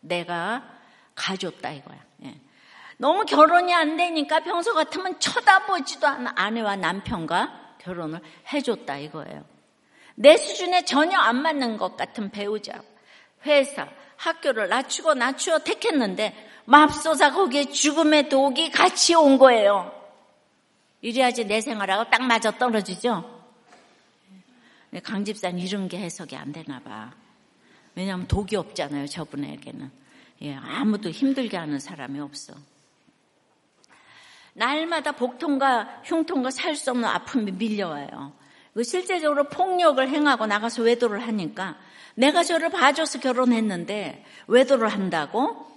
내가 0.01 0.69
가줬다 1.15 1.72
이거야. 1.72 1.98
예. 2.25 2.36
너무 2.98 3.24
결혼이 3.24 3.74
안 3.74 3.96
되니까 3.96 4.41
평소 4.41 4.74
같으면 4.74 5.19
쳐다보지도 5.19 6.05
않은 6.05 6.27
아내와 6.36 6.75
남편과 6.75 7.77
결혼을 7.79 8.19
해줬다 8.51 8.98
이거예요. 8.98 9.46
내 10.15 10.36
수준에 10.36 10.84
전혀 10.84 11.17
안 11.17 11.41
맞는 11.41 11.77
것 11.77 11.96
같은 11.96 12.29
배우자, 12.29 12.81
회사, 13.46 13.88
학교를 14.17 14.67
낮추고 14.67 15.13
낮추어 15.13 15.60
택했는데 15.60 16.48
맙소사 16.69 17.31
거기에 17.31 17.65
죽음의 17.65 18.29
독이 18.29 18.69
같이 18.69 19.15
온 19.15 19.39
거예요. 19.39 19.91
이래야지 21.01 21.45
내 21.45 21.61
생활하고 21.61 22.11
딱 22.11 22.21
맞아 22.21 22.51
떨어지죠? 22.51 23.39
강 25.03 25.25
집사는 25.25 25.57
이런 25.57 25.88
게 25.88 25.97
해석이 25.97 26.35
안 26.35 26.51
되나 26.51 26.79
봐. 26.79 27.11
왜냐하면 27.95 28.27
독이 28.27 28.55
없잖아요, 28.55 29.07
저분에게는. 29.07 29.91
예, 30.43 30.55
아무도 30.55 31.09
힘들게 31.09 31.57
하는 31.57 31.79
사람이 31.79 32.19
없어. 32.19 32.53
날마다 34.53 35.13
복통과 35.13 36.01
흉통과 36.03 36.51
살 36.51 36.75
수 36.75 36.91
없는 36.91 37.07
아픔이 37.07 37.51
밀려와요. 37.51 38.33
실제적으로 38.83 39.45
폭력을 39.45 40.07
행하고 40.07 40.45
나가서 40.45 40.83
외도를 40.83 41.25
하니까 41.27 41.77
내가 42.13 42.43
저를 42.43 42.69
봐줘서 42.69 43.19
결혼했는데 43.19 44.23
외도를 44.47 44.89
한다고? 44.89 45.68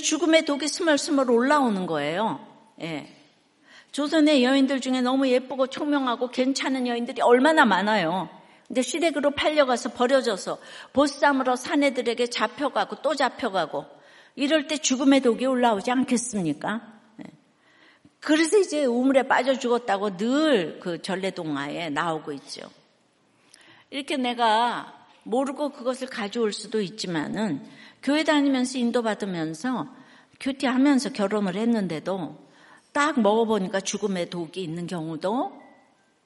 죽음의 0.00 0.44
독이 0.44 0.68
스멀스멀 0.68 1.30
올라오는 1.30 1.86
거예요. 1.86 2.46
예. 2.80 3.08
조선의 3.92 4.42
여인들 4.42 4.80
중에 4.80 5.00
너무 5.02 5.28
예쁘고 5.28 5.68
총명하고 5.68 6.30
괜찮은 6.30 6.86
여인들이 6.86 7.22
얼마나 7.22 7.64
많아요. 7.64 8.28
근데 8.66 8.82
시댁으로 8.82 9.32
팔려가서 9.32 9.90
버려져서 9.90 10.58
보쌈으로 10.92 11.54
사내들에게 11.54 12.26
잡혀가고 12.26 13.02
또 13.02 13.14
잡혀가고 13.14 13.84
이럴 14.36 14.66
때 14.66 14.78
죽음의 14.78 15.20
독이 15.20 15.46
올라오지 15.46 15.90
않겠습니까? 15.90 16.80
네. 17.16 17.26
그래서 18.20 18.58
이제 18.58 18.84
우물에 18.84 19.24
빠져 19.24 19.58
죽었다고 19.58 20.16
늘 20.16 20.80
그 20.80 21.00
전래동화에 21.00 21.90
나오고 21.90 22.32
있죠. 22.32 22.68
이렇게 23.90 24.16
내가 24.16 25.06
모르고 25.22 25.70
그것을 25.70 26.08
가져올 26.08 26.52
수도 26.52 26.80
있지만은 26.80 27.64
교회 28.04 28.22
다니면서 28.22 28.78
인도받으면서 28.78 29.88
교티하면서 30.38 31.10
결혼을 31.14 31.56
했는데도 31.56 32.38
딱 32.92 33.18
먹어보니까 33.18 33.80
죽음의 33.80 34.28
독이 34.28 34.62
있는 34.62 34.86
경우도 34.86 35.60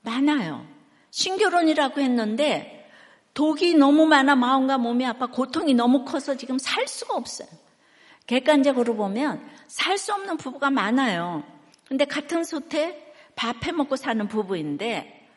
많아요. 0.02 0.66
신결혼이라고 1.10 2.00
했는데 2.00 2.90
독이 3.32 3.74
너무 3.76 4.06
많아 4.06 4.34
마음과 4.34 4.78
몸이 4.78 5.06
아파 5.06 5.26
고통이 5.28 5.72
너무 5.74 6.04
커서 6.04 6.36
지금 6.36 6.58
살 6.58 6.88
수가 6.88 7.14
없어요. 7.14 7.48
객관적으로 8.26 8.96
보면 8.96 9.40
살 9.68 9.96
수 9.98 10.12
없는 10.12 10.36
부부가 10.36 10.70
많아요. 10.70 11.44
근데 11.86 12.04
같은 12.04 12.42
소태 12.42 13.14
밥 13.36 13.64
해 13.66 13.72
먹고 13.72 13.94
사는 13.94 14.26
부부인데 14.26 15.28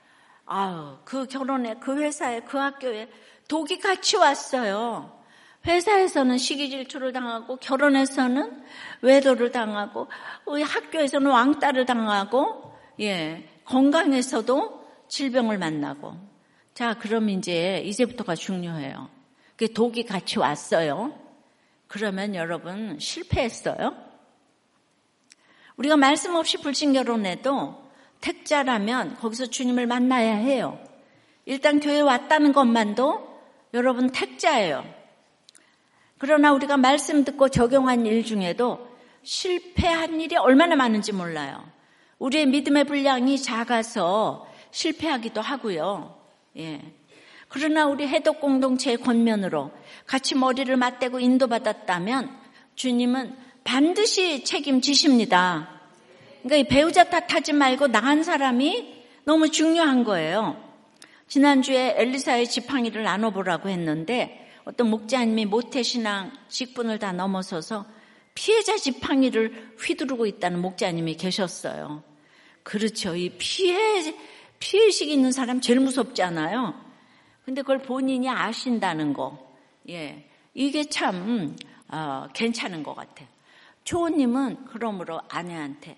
아유 0.47 0.97
그 1.05 1.27
결혼에 1.27 1.75
그 1.75 2.01
회사에 2.01 2.41
그 2.41 2.57
학교에 2.57 3.09
독이 3.47 3.77
같이 3.77 4.17
왔어요. 4.17 5.20
회사에서는 5.65 6.37
시기 6.37 6.69
질투를 6.69 7.13
당하고 7.13 7.57
결혼해서는 7.57 8.63
외도를 9.01 9.51
당하고 9.51 10.07
우리 10.45 10.63
학교에서는 10.63 11.29
왕따를 11.29 11.85
당하고 11.85 12.73
예 12.99 13.47
건강에서도 13.65 14.81
질병을 15.07 15.57
만나고 15.57 16.17
자 16.73 16.95
그럼 16.95 17.29
이제 17.29 17.81
이제부터가 17.85 18.35
중요해요. 18.35 19.09
그 19.55 19.71
독이 19.71 20.05
같이 20.05 20.39
왔어요. 20.39 21.13
그러면 21.87 22.33
여러분 22.35 22.97
실패했어요? 22.99 23.95
우리가 25.75 25.97
말씀 25.97 26.35
없이 26.35 26.57
불신 26.57 26.93
결혼해도 26.93 27.81
택자라면 28.21 29.17
거기서 29.17 29.47
주님을 29.47 29.87
만나야 29.87 30.35
해요. 30.35 30.79
일단 31.45 31.79
교회 31.79 31.99
왔다는 31.99 32.53
것만도 32.53 33.41
여러분 33.73 34.09
택자예요. 34.09 35.00
그러나 36.21 36.53
우리가 36.53 36.77
말씀 36.77 37.25
듣고 37.25 37.49
적용한 37.49 38.05
일 38.05 38.23
중에도 38.23 38.87
실패한 39.23 40.21
일이 40.21 40.35
얼마나 40.35 40.75
많은지 40.75 41.11
몰라요. 41.13 41.67
우리의 42.19 42.45
믿음의 42.45 42.83
분량이 42.83 43.41
작아서 43.41 44.47
실패하기도 44.69 45.41
하고요. 45.41 46.15
예. 46.59 46.79
그러나 47.47 47.87
우리 47.87 48.07
해독 48.07 48.39
공동체의 48.39 48.97
권면으로 48.97 49.71
같이 50.05 50.35
머리를 50.35 50.77
맞대고 50.77 51.19
인도받았다면 51.19 52.29
주님은 52.75 53.35
반드시 53.63 54.43
책임지십니다. 54.43 55.69
그러니까 56.43 56.69
배우자 56.69 57.03
탓하지 57.03 57.53
말고 57.53 57.87
나간 57.87 58.21
사람이 58.21 59.05
너무 59.23 59.49
중요한 59.49 60.03
거예요. 60.03 60.55
지난주에 61.27 61.95
엘리사의 61.97 62.45
지팡이를 62.47 63.01
나눠보라고 63.01 63.69
했는데 63.69 64.50
어떤 64.65 64.89
목자님이 64.89 65.45
모태신앙 65.45 66.31
직분을 66.47 66.99
다 66.99 67.11
넘어서서 67.11 67.85
피해자 68.35 68.77
지팡이를 68.77 69.75
휘두르고 69.79 70.25
있다는 70.25 70.61
목자님이 70.61 71.15
계셨어요. 71.15 72.03
그렇죠. 72.63 73.15
이 73.15 73.29
피해, 73.37 74.15
피해식 74.59 75.09
있는 75.09 75.31
사람 75.31 75.61
제일 75.61 75.79
무섭잖아요. 75.79 76.91
근데 77.45 77.61
그걸 77.61 77.79
본인이 77.79 78.29
아신다는 78.29 79.13
거. 79.13 79.51
예. 79.89 80.27
이게 80.53 80.83
참, 80.83 81.55
어, 81.87 82.27
괜찮은 82.33 82.83
것 82.83 82.93
같아요. 82.93 83.27
초호님은 83.83 84.65
그러므로 84.65 85.21
아내한테 85.27 85.97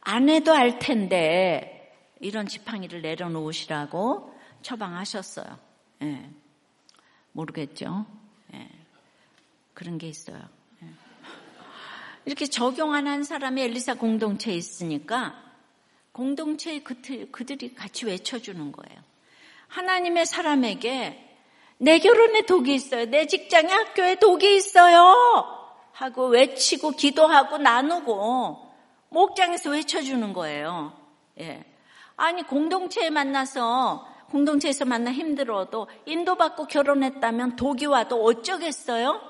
아내도 0.00 0.52
알 0.54 0.78
텐데 0.78 1.92
이런 2.20 2.46
지팡이를 2.46 3.02
내려놓으시라고 3.02 4.34
처방하셨어요. 4.62 5.58
예. 6.02 6.30
모르겠죠. 7.38 8.04
예. 8.54 8.68
그런 9.74 9.96
게 9.98 10.08
있어요. 10.08 10.40
예. 10.82 10.88
이렇게 12.24 12.46
적용 12.46 12.94
안 12.94 13.06
한 13.06 13.22
사람이 13.22 13.62
엘리사 13.62 13.94
공동체에 13.94 14.54
있으니까 14.54 15.40
공동체의 16.12 16.82
그들이 16.82 17.74
같이 17.74 18.06
외쳐주는 18.06 18.72
거예요. 18.72 19.00
하나님의 19.68 20.26
사람에게 20.26 21.24
내 21.78 21.98
결혼에 22.00 22.42
독이 22.42 22.74
있어요. 22.74 23.04
내 23.06 23.26
직장에 23.26 23.72
학교에 23.72 24.16
독이 24.16 24.56
있어요. 24.56 25.14
하고 25.92 26.26
외치고 26.26 26.90
기도하고 26.92 27.58
나누고 27.58 28.68
목장에서 29.10 29.70
외쳐주는 29.70 30.32
거예요. 30.32 30.92
예. 31.38 31.64
아니 32.16 32.42
공동체에 32.42 33.10
만나서 33.10 34.17
공동체에서 34.30 34.84
만나 34.84 35.12
힘들어도 35.12 35.88
인도받고 36.06 36.66
결혼했다면 36.66 37.56
독이 37.56 37.86
와도 37.86 38.22
어쩌겠어요? 38.22 39.20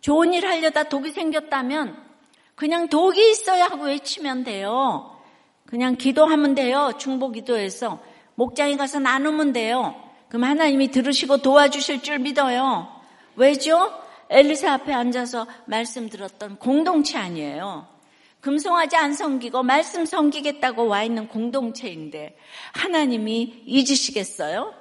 좋은 0.00 0.34
일 0.34 0.46
하려다 0.46 0.84
독이 0.84 1.10
생겼다면 1.10 1.96
그냥 2.54 2.88
독이 2.88 3.30
있어야 3.30 3.66
하고 3.66 3.84
외치면 3.84 4.44
돼요. 4.44 5.16
그냥 5.66 5.96
기도하면 5.96 6.54
돼요. 6.54 6.92
중보 6.98 7.30
기도해서. 7.30 8.00
목장에 8.34 8.76
가서 8.76 8.98
나누면 8.98 9.52
돼요. 9.52 9.94
그럼 10.28 10.44
하나님이 10.44 10.90
들으시고 10.90 11.38
도와주실 11.38 12.02
줄 12.02 12.18
믿어요. 12.18 12.88
왜죠? 13.36 13.92
엘리사 14.28 14.72
앞에 14.72 14.92
앉아서 14.92 15.46
말씀 15.66 16.08
들었던 16.08 16.56
공동체 16.56 17.18
아니에요. 17.18 17.86
금송아지 18.46 18.94
안 18.94 19.12
섬기고 19.12 19.64
말씀 19.64 20.06
섬기겠다고 20.06 20.86
와 20.86 21.02
있는 21.02 21.26
공동체인데 21.26 22.36
하나님이 22.74 23.64
잊으시겠어요? 23.66 24.72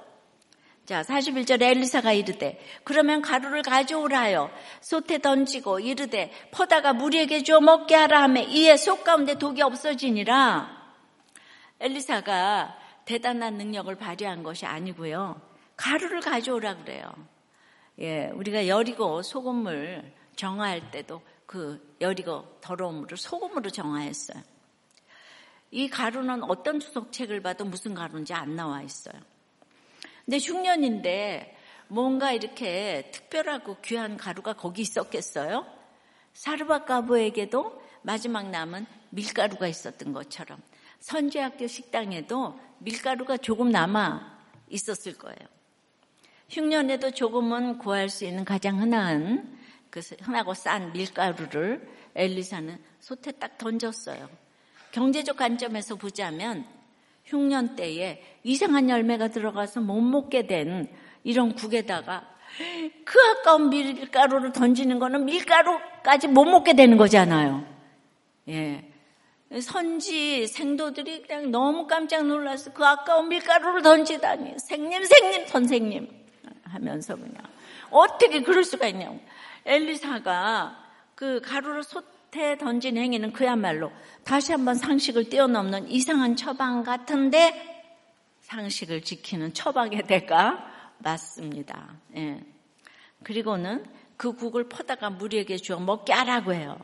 자, 0.85 1.01
41절에 1.01 1.63
엘리사가 1.63 2.13
이르되 2.13 2.59
그러면 2.83 3.23
가루를 3.23 3.63
가져오라요. 3.63 4.51
솥에 4.81 5.17
던지고 5.17 5.79
이르되 5.79 6.31
퍼다가 6.51 6.93
무리에게 6.93 7.41
줘 7.41 7.59
먹게 7.59 7.95
하라 7.95 8.21
하며 8.21 8.41
이에 8.43 8.77
속 8.77 9.03
가운데 9.03 9.33
독이 9.39 9.63
없어지니라. 9.63 10.69
엘리사가 11.79 12.77
대단한 13.05 13.55
능력을 13.55 13.95
발휘한 13.95 14.43
것이 14.43 14.67
아니고요. 14.67 15.41
가루를 15.75 16.21
가져오라 16.21 16.83
그래요. 16.83 17.11
예, 17.97 18.29
우리가 18.35 18.67
여리고 18.67 19.23
소금을 19.23 20.13
정화할 20.35 20.91
때도 20.91 21.23
그 21.47 21.81
여리고 22.01 22.57
더러움으로 22.61 23.15
소금으로 23.15 23.69
정화했어요. 23.69 24.41
이 25.71 25.89
가루는 25.89 26.43
어떤 26.43 26.79
주석책을 26.79 27.41
봐도 27.41 27.65
무슨 27.65 27.93
가루인지 27.93 28.33
안 28.33 28.55
나와 28.55 28.81
있어요. 28.81 29.19
근데 30.25 30.37
흉년인데 30.37 31.57
뭔가 31.87 32.31
이렇게 32.31 33.09
특별하고 33.11 33.77
귀한 33.81 34.17
가루가 34.17 34.53
거기 34.53 34.81
있었겠어요? 34.81 35.65
사르바가부에게도 36.33 37.81
마지막 38.01 38.49
남은 38.49 38.85
밀가루가 39.09 39.67
있었던 39.67 40.13
것처럼 40.13 40.61
선지학교 40.99 41.67
식당에도 41.67 42.59
밀가루가 42.79 43.37
조금 43.37 43.71
남아 43.71 44.35
있었을 44.69 45.17
거예요. 45.17 45.37
흉년에도 46.49 47.11
조금은 47.11 47.79
구할 47.79 48.09
수 48.09 48.25
있는 48.25 48.45
가장 48.45 48.81
흔한 48.81 49.57
그 49.95 50.01
흔하고 50.21 50.53
싼 50.53 50.91
밀가루를 50.91 51.87
엘리사는 52.15 52.77
솥에 52.99 53.31
딱 53.31 53.57
던졌어요. 53.57 54.27
경제적 54.91 55.37
관점에서 55.37 55.95
보자면 55.95 56.65
흉년 57.23 57.77
때에 57.77 58.21
이상한 58.43 58.89
열매가 58.89 59.29
들어가서 59.29 59.79
못 59.79 60.01
먹게 60.01 60.47
된 60.47 60.89
이런 61.23 61.55
국에다가 61.55 62.29
그 63.05 63.19
아까운 63.31 63.69
밀가루를 63.69 64.51
던지는 64.51 64.99
거는 64.99 65.23
밀가루까지 65.23 66.27
못 66.27 66.43
먹게 66.43 66.73
되는 66.73 66.97
거잖아요. 66.97 67.65
예. 68.49 68.91
선지 69.61 70.45
생도들이 70.45 71.21
그냥 71.21 71.51
너무 71.51 71.87
깜짝 71.87 72.25
놀라서 72.25 72.73
그 72.73 72.85
아까운 72.85 73.29
밀가루를 73.29 73.81
던지다니 73.81 74.55
생님 74.59 75.05
생님 75.05 75.47
선생님 75.47 76.09
하면서 76.63 77.15
그냥 77.15 77.35
어떻게 77.89 78.41
그럴 78.41 78.65
수가 78.65 78.87
있냐고 78.87 79.19
엘리사가 79.65 80.83
그 81.15 81.41
가루를 81.41 81.83
솥에 81.83 82.57
던진 82.57 82.97
행위는 82.97 83.33
그야말로 83.33 83.91
다시 84.23 84.51
한번 84.51 84.75
상식을 84.75 85.29
뛰어넘는 85.29 85.89
이상한 85.89 86.35
처방 86.35 86.83
같은데 86.83 87.73
상식을 88.41 89.01
지키는 89.01 89.53
처방의 89.53 90.03
대가 90.03 90.71
맞습니다. 90.99 91.95
예. 92.15 92.43
그리고는 93.23 93.85
그 94.17 94.33
국을 94.33 94.69
퍼다가 94.69 95.09
무리에게 95.09 95.57
주어 95.57 95.79
먹게 95.79 96.13
하라고 96.13 96.53
해요. 96.53 96.77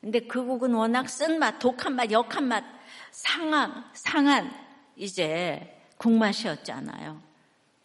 근데 0.00 0.20
그 0.20 0.44
국은 0.44 0.72
워낙 0.72 1.08
쓴맛, 1.08 1.58
독한 1.58 1.96
맛, 1.96 2.12
역한 2.12 2.44
맛, 2.44 2.64
상한, 3.10 3.84
상한 3.92 4.52
이제 4.94 5.82
국맛이었잖아요. 5.96 7.20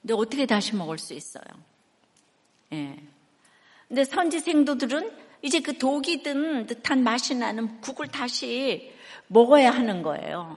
근데 0.02 0.14
어떻게 0.14 0.46
다시 0.46 0.76
먹을 0.76 0.98
수 0.98 1.14
있어요? 1.14 1.44
예. 2.74 2.98
근데 3.92 4.06
선지 4.06 4.40
생도들은 4.40 5.12
이제 5.42 5.60
그 5.60 5.78
독이 5.78 6.24
든 6.24 6.66
듯한 6.66 7.04
맛이 7.04 7.36
나는 7.36 7.82
국을 7.82 8.08
다시 8.08 8.94
먹어야 9.28 9.70
하는 9.70 10.02
거예요. 10.02 10.56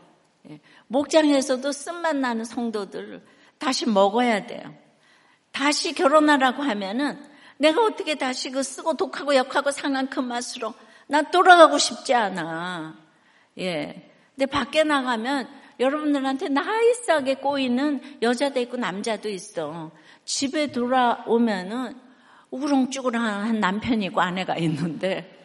예. 0.48 0.60
목장에서도 0.86 1.72
쓴맛 1.72 2.14
나는 2.14 2.44
성도들 2.44 3.26
다시 3.58 3.88
먹어야 3.88 4.46
돼요. 4.46 4.72
다시 5.50 5.94
결혼하라고 5.94 6.62
하면은 6.62 7.20
내가 7.56 7.82
어떻게 7.84 8.14
다시 8.14 8.52
그 8.52 8.62
쓰고 8.62 8.94
독하고 8.94 9.34
역하고 9.34 9.72
상한 9.72 10.08
그 10.08 10.20
맛으로 10.20 10.72
나 11.08 11.22
돌아가고 11.22 11.76
싶지 11.76 12.14
않아. 12.14 12.96
예. 13.58 14.12
근데 14.36 14.46
밖에 14.46 14.84
나가면 14.84 15.48
여러분들한테 15.80 16.50
나이스하게 16.50 17.34
꼬이는 17.34 18.18
여자도 18.22 18.60
있고 18.60 18.76
남자도 18.76 19.28
있어. 19.28 19.90
집에 20.24 20.68
돌아오면은 20.68 22.04
우렁쭈렁한 22.54 23.58
남편이고 23.58 24.20
아내가 24.20 24.56
있는데 24.58 25.42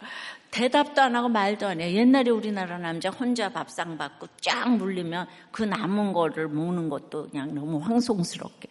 대답도 0.52 1.02
안 1.02 1.16
하고 1.16 1.30
말도 1.30 1.68
안 1.68 1.82
해. 1.82 1.94
옛날에 1.94 2.30
우리나라 2.32 2.78
남자 2.78 3.10
혼자 3.10 3.50
밥상 3.50 3.98
받고 3.98 4.28
쫙 4.42 4.70
물리면 4.70 5.28
그 5.52 5.64
남은 5.64 6.14
거를 6.14 6.48
먹는 6.48 6.90
것도 6.90 7.30
그냥 7.30 7.54
너무 7.54 7.80
황송스럽게. 7.80 8.68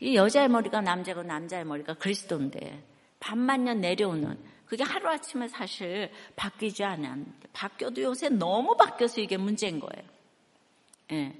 이 0.00 0.14
여자의 0.14 0.48
머리가 0.48 0.80
남자고 0.80 1.22
남자의 1.22 1.64
머리가 1.64 1.94
그리스도인데 1.94 2.82
반만년 3.20 3.80
내려오는 3.80 4.38
그게 4.64 4.84
하루아침에 4.84 5.48
사실 5.48 6.10
바뀌지 6.36 6.84
않았는데 6.84 7.48
바뀌어도 7.52 8.02
요새 8.02 8.28
너무 8.28 8.76
바뀌어서 8.76 9.20
이게 9.20 9.36
문제인 9.36 9.80
거예요. 9.80 10.06
예. 11.12 11.34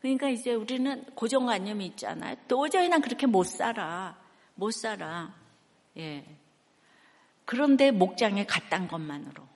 그러니까 0.00 0.28
이제 0.28 0.54
우리는 0.54 1.04
고정관념이 1.14 1.86
있잖아요. 1.86 2.36
도저히 2.46 2.88
난 2.88 3.00
그렇게 3.00 3.26
못 3.26 3.44
살아. 3.44 4.16
못 4.58 4.72
살아. 4.72 5.32
예. 5.98 6.24
그런데 7.44 7.92
목장에 7.92 8.44
갔다는 8.44 8.88
것만으로 8.88 9.46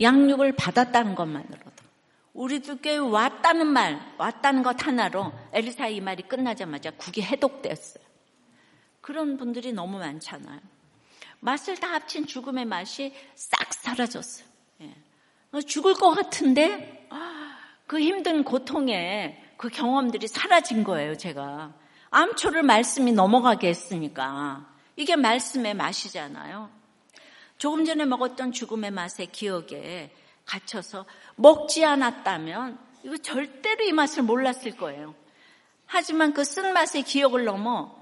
양육을 0.00 0.56
받았다는 0.56 1.14
것만으로도 1.14 1.84
우리들 2.32 2.78
교회 2.80 2.96
왔다는 2.96 3.66
말, 3.66 4.00
왔다는 4.16 4.62
것 4.62 4.86
하나로 4.86 5.30
엘리사 5.52 5.88
이 5.88 6.00
말이 6.00 6.22
끝나자마자 6.22 6.90
국이 6.92 7.20
해독됐어요. 7.20 8.02
그런 9.02 9.36
분들이 9.36 9.74
너무 9.74 9.98
많잖아요. 9.98 10.60
맛을 11.40 11.76
다 11.76 11.92
합친 11.92 12.26
죽음의 12.26 12.64
맛이 12.64 13.14
싹 13.34 13.74
사라졌어요. 13.74 14.46
예. 14.80 14.94
어, 15.52 15.60
죽을 15.60 15.92
것 15.94 16.14
같은데 16.14 17.08
그 17.86 18.00
힘든 18.00 18.42
고통에 18.42 19.54
그 19.58 19.68
경험들이 19.68 20.28
사라진 20.28 20.82
거예요, 20.82 21.16
제가. 21.16 21.74
암초를 22.10 22.62
말씀이 22.62 23.12
넘어가게 23.12 23.68
했으니까. 23.68 24.66
이게 24.96 25.16
말씀의 25.16 25.74
맛이잖아요. 25.74 26.70
조금 27.56 27.84
전에 27.84 28.04
먹었던 28.04 28.52
죽음의 28.52 28.90
맛의 28.90 29.26
기억에 29.32 30.14
갇혀서 30.44 31.06
먹지 31.36 31.84
않았다면 31.84 32.78
이거 33.04 33.16
절대로 33.18 33.84
이 33.84 33.92
맛을 33.92 34.22
몰랐을 34.22 34.76
거예요. 34.76 35.14
하지만 35.86 36.34
그 36.34 36.44
쓴맛의 36.44 37.02
기억을 37.04 37.44
넘어 37.44 37.98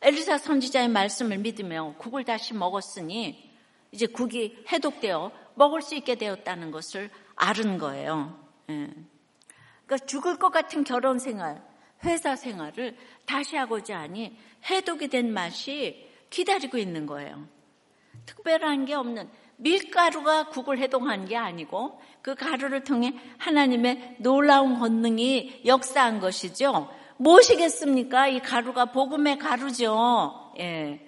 엘리사 0.00 0.38
선지자의 0.38 0.88
말씀을 0.88 1.38
믿으며 1.38 1.94
국을 1.98 2.24
다시 2.24 2.54
먹었으니 2.54 3.50
이제 3.92 4.06
국이 4.06 4.62
해독되어 4.70 5.30
먹을 5.54 5.82
수 5.82 5.94
있게 5.94 6.14
되었다는 6.14 6.70
것을 6.70 7.10
아는 7.34 7.78
거예요. 7.78 8.38
예. 8.70 8.90
그러니까 9.86 10.06
죽을 10.06 10.38
것 10.38 10.50
같은 10.50 10.84
결혼 10.84 11.18
생활, 11.18 11.62
회사 12.04 12.36
생활을 12.36 12.96
다시 13.26 13.56
하고자 13.56 14.00
하니 14.00 14.36
해독이 14.70 15.08
된 15.08 15.32
맛이 15.32 16.08
기다리고 16.30 16.78
있는 16.78 17.06
거예요. 17.06 17.46
특별한 18.26 18.84
게 18.84 18.94
없는 18.94 19.28
밀가루가 19.56 20.48
국을 20.48 20.78
해동한 20.78 21.26
게 21.26 21.36
아니고 21.36 22.00
그 22.22 22.34
가루를 22.34 22.84
통해 22.84 23.14
하나님의 23.38 24.16
놀라운 24.18 24.78
권능이 24.78 25.62
역사한 25.66 26.20
것이죠. 26.20 26.90
무엇이겠습니까? 27.18 28.28
이 28.28 28.40
가루가 28.40 28.86
복음의 28.86 29.38
가루죠. 29.38 30.52
예. 30.58 31.06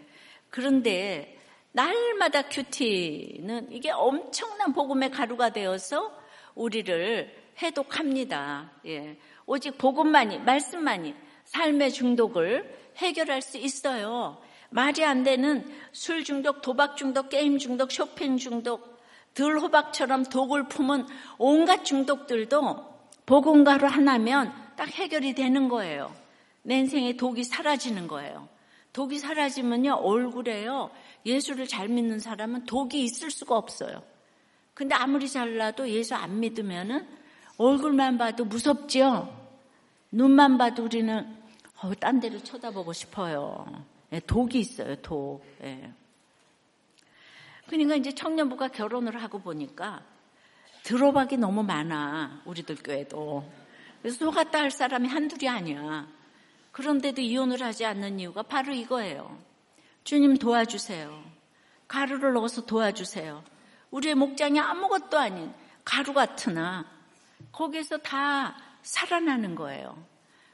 그런데 0.50 1.38
날마다 1.72 2.42
큐티는 2.42 3.72
이게 3.72 3.90
엄청난 3.90 4.74
복음의 4.74 5.10
가루가 5.10 5.50
되어서 5.50 6.12
우리를 6.54 7.34
해독합니다. 7.62 8.72
예. 8.86 9.16
오직 9.46 9.78
복음만이, 9.78 10.40
말씀만이 10.40 11.14
삶의 11.44 11.92
중독을 11.92 12.92
해결할 12.96 13.42
수 13.42 13.58
있어요. 13.58 14.38
말이 14.70 15.04
안 15.04 15.22
되는 15.22 15.70
술 15.92 16.24
중독, 16.24 16.62
도박 16.62 16.96
중독, 16.96 17.28
게임 17.28 17.58
중독, 17.58 17.92
쇼핑 17.92 18.38
중독, 18.38 19.00
들호박처럼 19.34 20.24
독을 20.24 20.68
품은 20.68 21.06
온갖 21.38 21.84
중독들도 21.84 22.92
복음가루 23.26 23.86
하나면 23.86 24.52
딱 24.76 24.88
해결이 24.88 25.34
되는 25.34 25.68
거예요. 25.68 26.14
내 26.62 26.78
인생에 26.78 27.16
독이 27.16 27.44
사라지는 27.44 28.08
거예요. 28.08 28.48
독이 28.92 29.18
사라지면요, 29.18 29.94
얼굴에요, 29.94 30.90
예수를 31.24 31.66
잘 31.66 31.88
믿는 31.88 32.18
사람은 32.18 32.66
독이 32.66 33.02
있을 33.02 33.30
수가 33.30 33.56
없어요. 33.56 34.02
근데 34.74 34.94
아무리 34.94 35.28
잘나도 35.28 35.88
예수 35.90 36.14
안 36.14 36.40
믿으면은 36.40 37.06
얼굴만 37.62 38.18
봐도 38.18 38.44
무섭죠? 38.44 39.32
눈만 40.10 40.58
봐도 40.58 40.84
우리는, 40.84 41.36
어, 41.80 41.92
딴 41.94 42.18
데로 42.18 42.38
쳐다보고 42.42 42.92
싶어요. 42.92 43.66
예, 44.12 44.20
독이 44.20 44.58
있어요, 44.58 44.96
독. 44.96 45.42
예. 45.62 45.92
그러니까 47.66 47.94
이제 47.94 48.12
청년부가 48.12 48.68
결혼을 48.68 49.22
하고 49.22 49.38
보니까 49.38 50.02
들어박이 50.82 51.36
너무 51.36 51.62
많아, 51.62 52.42
우리들 52.44 52.76
교회도. 52.76 53.48
그래서 54.02 54.18
속았다 54.18 54.58
할 54.58 54.70
사람이 54.70 55.08
한둘이 55.08 55.48
아니야. 55.48 56.08
그런데도 56.72 57.20
이혼을 57.20 57.62
하지 57.62 57.84
않는 57.84 58.18
이유가 58.18 58.42
바로 58.42 58.72
이거예요. 58.72 59.38
주님 60.04 60.36
도와주세요. 60.36 61.22
가루를 61.86 62.32
넣어서 62.32 62.66
도와주세요. 62.66 63.44
우리의 63.92 64.16
목장이 64.16 64.58
아무것도 64.58 65.16
아닌 65.18 65.52
가루 65.84 66.12
같으나 66.12 67.01
거기에서 67.52 67.98
다 67.98 68.56
살아나는 68.82 69.54
거예요. 69.54 70.04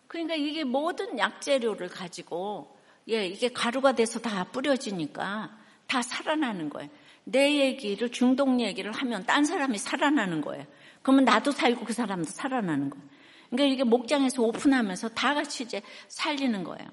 그러니까 0.07 0.35
이게 0.35 0.65
모든 0.65 1.19
약재료를 1.19 1.89
가지고 1.89 2.77
예, 3.09 3.27
이게 3.27 3.49
가루가 3.49 3.93
돼서 3.93 4.19
다 4.19 4.45
뿌려지니까 4.45 5.57
다 5.87 6.03
살아나는 6.03 6.69
거예요. 6.69 6.91
내 7.25 7.61
얘기를 7.61 8.11
중독 8.11 8.61
얘기를 8.61 8.93
하면 8.93 9.25
딴 9.25 9.45
사람이 9.45 9.79
살아나는 9.79 10.41
거예요. 10.41 10.67
그러면 11.03 11.25
나도 11.25 11.53
살고 11.53 11.85
그 11.85 11.93
사람도 11.93 12.31
살아나는 12.31 12.91
거예요. 12.91 13.09
그러니까 13.51 13.75
이게 13.75 13.85
목장에서 13.85 14.43
오픈하면서 14.43 15.11
다 15.11 15.35
같이 15.35 15.63
이제 15.63 15.83
살리는 16.09 16.65
거예요. 16.65 16.89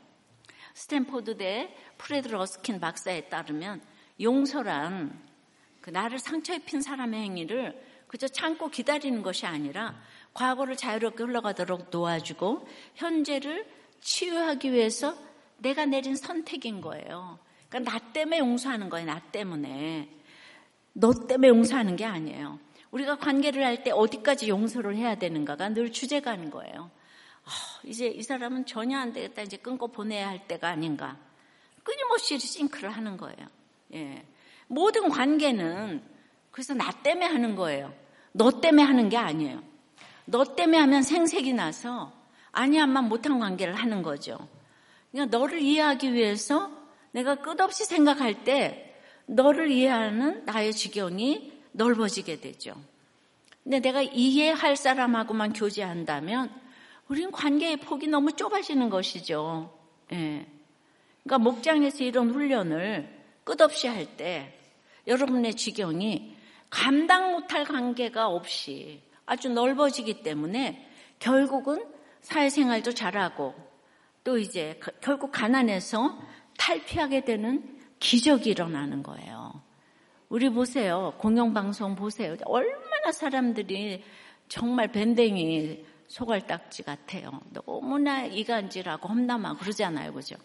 스탠포드대 0.74 1.76
프레드 1.98 2.28
러스킨 2.30 2.80
박사에 2.80 3.22
따르면 3.30 3.82
용서란 4.22 5.22
그 5.82 5.90
나를 5.90 6.20
상처 6.20 6.54
입힌 6.54 6.82
사람의 6.82 7.22
행위를 7.22 7.85
그저 8.08 8.28
참고 8.28 8.70
기다리는 8.70 9.22
것이 9.22 9.46
아니라 9.46 9.96
과거를 10.34 10.76
자유롭게 10.76 11.24
흘러가도록 11.24 11.90
도와주고 11.92 12.68
현재를 12.96 13.66
치유하기 14.02 14.72
위해서 14.72 15.18
내가 15.58 15.86
내린 15.86 16.16
선택인 16.16 16.82
거예요. 16.82 17.40
그러니까 17.70 17.92
나 17.92 18.00
때문에 18.14 18.40
용서하는 18.40 18.90
거예요. 18.90 19.08
나 19.08 19.20
때문에. 19.20 20.10
너 20.94 21.12
때문에 21.14 21.48
용서하는 21.48 21.96
게 21.96 22.06
아니에요. 22.06 22.60
우리가 22.92 23.18
관계를 23.18 23.66
할 23.66 23.84
때 23.84 23.92
어디까지 23.92 24.48
용서를 24.50 24.96
해야 24.96 25.16
되는가가 25.16 25.70
늘 25.70 25.92
주제가 25.92 26.32
아닌 26.32 26.50
거예요. 26.50 26.90
어, 27.46 27.50
이제 27.84 28.08
이 28.08 28.24
사람은 28.24 28.66
전혀 28.66 28.98
안 28.98 29.12
되겠다. 29.14 29.42
이제 29.42 29.58
끊고 29.58 29.88
보내야 29.90 30.28
할 30.28 30.48
때가 30.48 30.70
아닌가. 30.70 31.18
끊임없이 31.84 32.40
싱크를 32.40 32.90
하는 32.90 33.18
거예요. 33.18 33.48
예. 33.94 34.26
모든 34.68 35.10
관계는 35.10 36.15
그래서 36.56 36.74
나 36.74 36.90
때문에 36.90 37.26
하는 37.26 37.58
거예요. 37.58 37.94
너 38.32 38.62
때문에 38.62 38.82
하는 38.82 39.10
게 39.10 39.18
아니에요. 39.18 39.62
너 40.24 40.56
때문에 40.56 40.78
하면 40.78 41.04
생색이 41.04 41.52
나서 41.52 42.14
아니야만 42.54 43.10
못한 43.10 43.40
관계를 43.40 43.76
하는 43.76 44.02
거죠. 44.02 44.38
그러니까 45.12 45.38
너를 45.38 45.60
이해하기 45.60 46.14
위해서 46.14 46.72
내가 47.12 47.36
끝없이 47.36 47.84
생각할 47.84 48.46
때 48.46 48.96
너를 49.26 49.70
이해하는 49.70 50.46
나의 50.46 50.72
지경이 50.72 51.52
넓어지게 51.74 52.40
되죠. 52.40 52.74
근데 53.62 53.82
내가 53.82 54.02
이해할 54.02 54.78
사람하고만 54.78 55.52
교제한다면 55.52 56.50
우리는 57.10 57.34
관계의 57.34 57.82
폭이 57.82 58.08
너무 58.08 58.32
좁아지는 58.32 58.90
것이죠. 58.90 59.78
예. 60.14 60.46
그러니까 61.24 61.38
목장에서 61.38 62.06
이런 62.06 62.32
훈련을 62.32 63.10
끝없이 63.44 63.90
할 63.90 64.16
때 64.16 64.58
여러분의 65.06 65.56
지경이 65.56 66.35
감당 66.76 67.32
못할 67.32 67.64
관계가 67.64 68.28
없이 68.28 69.02
아주 69.26 69.48
넓어지기 69.48 70.24
때문에 70.24 70.86
결국은 71.20 71.86
사회생활도 72.20 72.92
잘하고 72.92 73.56
또 74.26 74.38
이제 74.38 74.78
결국 75.00 75.32
가난해서 75.32 76.20
탈피하게 76.58 77.24
되는 77.24 77.80
기적이 78.00 78.50
일어나는 78.50 79.04
거예요. 79.04 79.62
우리 80.28 80.50
보세요. 80.50 81.14
공영방송 81.18 81.96
보세요. 81.96 82.36
얼마나 82.44 83.14
사람들이 83.14 84.04
정말 84.50 84.92
밴댕이 84.92 85.86
소갈딱지 86.08 86.84
같아요. 86.84 87.40
너무나 87.54 88.26
이간질하고 88.26 89.08
험담하고 89.08 89.60
그러잖아요. 89.60 90.12
그죠? 90.12 90.36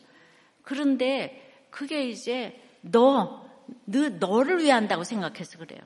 그런데 0.62 1.66
그게 1.70 2.08
이제 2.08 2.62
너, 2.82 3.44
너, 3.84 4.08
너를 4.10 4.60
위해 4.60 4.70
한다고 4.70 5.02
생각해서 5.02 5.58
그래요. 5.58 5.80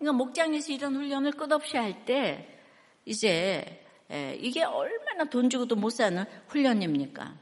그러니까 0.00 0.24
목장에서 0.24 0.72
이런 0.72 0.96
훈련을 0.96 1.32
끝없이 1.32 1.76
할 1.76 2.04
때 2.04 2.48
이제 3.04 3.84
이게 4.38 4.64
얼마나 4.64 5.24
돈 5.24 5.48
주고도 5.48 5.76
못 5.76 5.90
사는 5.90 6.24
훈련입니까? 6.48 7.34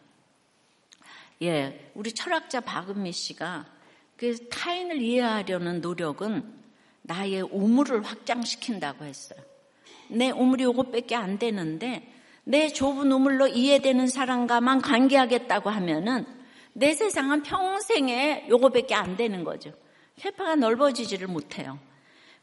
예, 1.42 1.90
우리 1.94 2.12
철학자 2.12 2.60
박은미 2.60 3.12
씨가 3.12 3.64
그 4.16 4.48
타인을 4.48 5.00
이해하려는 5.00 5.80
노력은 5.80 6.52
나의 7.02 7.42
우물을 7.42 8.02
확장시킨다고 8.02 9.04
했어요. 9.04 9.40
내 10.08 10.30
우물이 10.30 10.64
이것밖에 10.64 11.14
안 11.14 11.38
되는데 11.38 12.12
내 12.44 12.68
좁은 12.68 13.12
우물로 13.12 13.48
이해되는 13.48 14.08
사람과만 14.08 14.82
관계하겠다고 14.82 15.70
하면은 15.70 16.26
내 16.72 16.92
세상은 16.94 17.42
평생에 17.44 18.46
요거밖에 18.48 18.94
안 18.94 19.16
되는 19.16 19.44
거죠. 19.44 19.72
세파가 20.16 20.56
넓어지지를 20.56 21.28
못해요. 21.28 21.78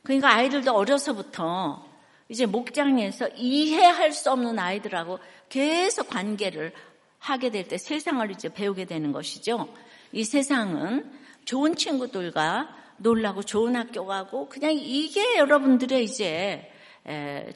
그러니까 0.05 0.33
아이들도 0.33 0.71
어려서부터 0.73 1.85
이제 2.29 2.45
목장에서 2.45 3.27
이해할 3.35 4.13
수 4.13 4.31
없는 4.31 4.57
아이들하고 4.57 5.19
계속 5.49 6.09
관계를 6.09 6.71
하게 7.19 7.49
될 7.49 7.67
때 7.67 7.77
세상을 7.77 8.29
이제 8.31 8.49
배우게 8.49 8.85
되는 8.85 9.11
것이죠. 9.11 9.67
이 10.11 10.23
세상은 10.23 11.11
좋은 11.43 11.75
친구들과 11.75 12.69
놀라고 12.97 13.43
좋은 13.43 13.75
학교 13.75 14.05
가고 14.05 14.47
그냥 14.47 14.73
이게 14.73 15.37
여러분들의 15.37 16.03
이제 16.03 16.71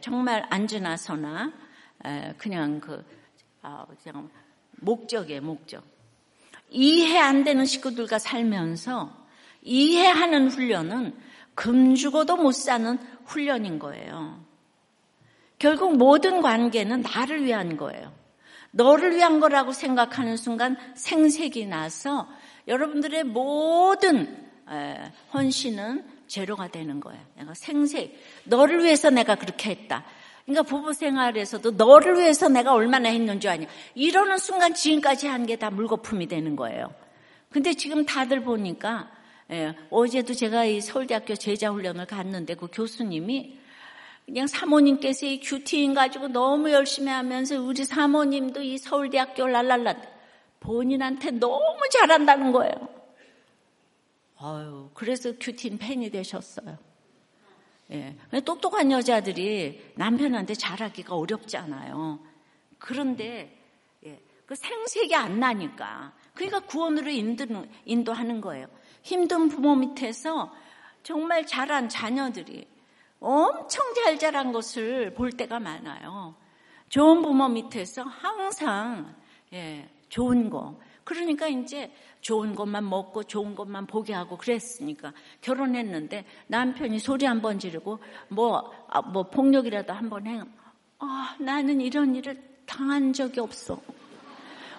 정말 0.01 0.45
안전하서나 0.49 1.53
그냥 2.37 2.79
그 2.79 3.05
아, 3.61 3.85
그냥 4.03 4.29
목적이에요 4.77 5.41
목적. 5.41 5.83
이해 6.69 7.17
안 7.19 7.43
되는 7.43 7.65
식구들과 7.65 8.19
살면서 8.19 9.15
이해하는 9.61 10.49
훈련은 10.49 11.28
금 11.59 11.93
주고도 11.93 12.37
못 12.37 12.53
사는 12.53 12.97
훈련인 13.25 13.79
거예요. 13.79 14.39
결국 15.57 15.97
모든 15.97 16.41
관계는 16.41 17.01
나를 17.01 17.43
위한 17.43 17.75
거예요. 17.75 18.13
너를 18.71 19.13
위한 19.13 19.41
거라고 19.41 19.73
생각하는 19.73 20.37
순간 20.37 20.77
생색이 20.95 21.65
나서 21.65 22.29
여러분들의 22.69 23.25
모든 23.25 24.47
헌신은 25.33 26.05
제로가 26.27 26.69
되는 26.69 27.01
거예요. 27.01 27.21
내가 27.35 27.53
생색, 27.53 28.17
너를 28.45 28.81
위해서 28.85 29.09
내가 29.09 29.35
그렇게 29.35 29.71
했다. 29.71 30.05
그러니까 30.45 30.63
부부 30.63 30.93
생활에서도 30.93 31.71
너를 31.71 32.19
위해서 32.19 32.47
내가 32.47 32.71
얼마나 32.73 33.09
했는 33.09 33.41
줄 33.41 33.51
아냐. 33.51 33.67
이러는 33.95 34.37
순간 34.37 34.73
지금까지 34.73 35.27
한 35.27 35.45
게 35.45 35.57
다 35.57 35.69
물거품이 35.71 36.27
되는 36.27 36.55
거예요. 36.55 36.93
근데 37.51 37.73
지금 37.73 38.05
다들 38.05 38.43
보니까 38.43 39.11
예, 39.51 39.75
어제도 39.89 40.33
제가 40.33 40.65
이 40.65 40.79
서울대학교 40.79 41.35
제자훈련을 41.35 42.05
갔는데 42.05 42.55
그 42.55 42.67
교수님이 42.71 43.57
그냥 44.25 44.45
사모님께서 44.45 45.25
이 45.25 45.39
큐티인 45.39 45.95
가지고 45.95 46.27
너무 46.27 46.71
열심히 46.71 47.11
하면서 47.11 47.59
우리 47.59 47.83
사모님도 47.83 48.61
이 48.61 48.77
서울대학교 48.77 49.47
랄랄라 49.47 49.95
본인한테 50.59 51.31
너무 51.31 51.79
잘한다는 51.91 52.51
거예요. 52.51 52.73
아유, 54.37 54.89
그래서 54.93 55.33
큐틴 55.39 55.79
팬이 55.79 56.11
되셨어요. 56.11 56.77
예. 57.91 58.15
똑똑한 58.45 58.91
여자들이 58.91 59.93
남편한테 59.95 60.53
잘하기가 60.53 61.15
어렵잖아요. 61.15 62.19
그런데, 62.77 63.57
예. 64.05 64.19
그 64.45 64.55
생색이 64.55 65.15
안 65.15 65.39
나니까. 65.39 66.13
그러니까 66.35 66.59
구원으로 66.59 67.09
인도는, 67.09 67.69
인도하는 67.85 68.41
거예요. 68.41 68.67
힘든 69.01 69.47
부모 69.47 69.75
밑에서 69.75 70.51
정말 71.03 71.45
잘한 71.45 71.89
자녀들이 71.89 72.67
엄청 73.19 73.93
잘 73.95 74.17
자란 74.17 74.51
것을 74.51 75.13
볼 75.13 75.31
때가 75.31 75.59
많아요. 75.59 76.35
좋은 76.89 77.21
부모 77.21 77.47
밑에서 77.49 78.03
항상 78.03 79.13
예, 79.53 79.89
좋은 80.09 80.49
거. 80.49 80.79
그러니까 81.03 81.47
이제 81.47 81.91
좋은 82.21 82.53
것만 82.55 82.87
먹고 82.87 83.23
좋은 83.23 83.55
것만 83.55 83.87
보게 83.87 84.13
하고 84.13 84.37
그랬으니까 84.37 85.13
결혼했는데 85.41 86.25
남편이 86.47 86.99
소리 86.99 87.25
한 87.25 87.41
번 87.41 87.57
지르고 87.59 87.99
뭐, 88.29 88.71
아, 88.89 89.01
뭐 89.01 89.23
폭력이라도 89.23 89.93
한 89.93 90.09
번 90.09 90.27
해. 90.27 90.41
아, 90.99 91.35
나는 91.39 91.81
이런 91.81 92.15
일을 92.15 92.41
당한 92.65 93.13
적이 93.13 93.39
없어. 93.39 93.81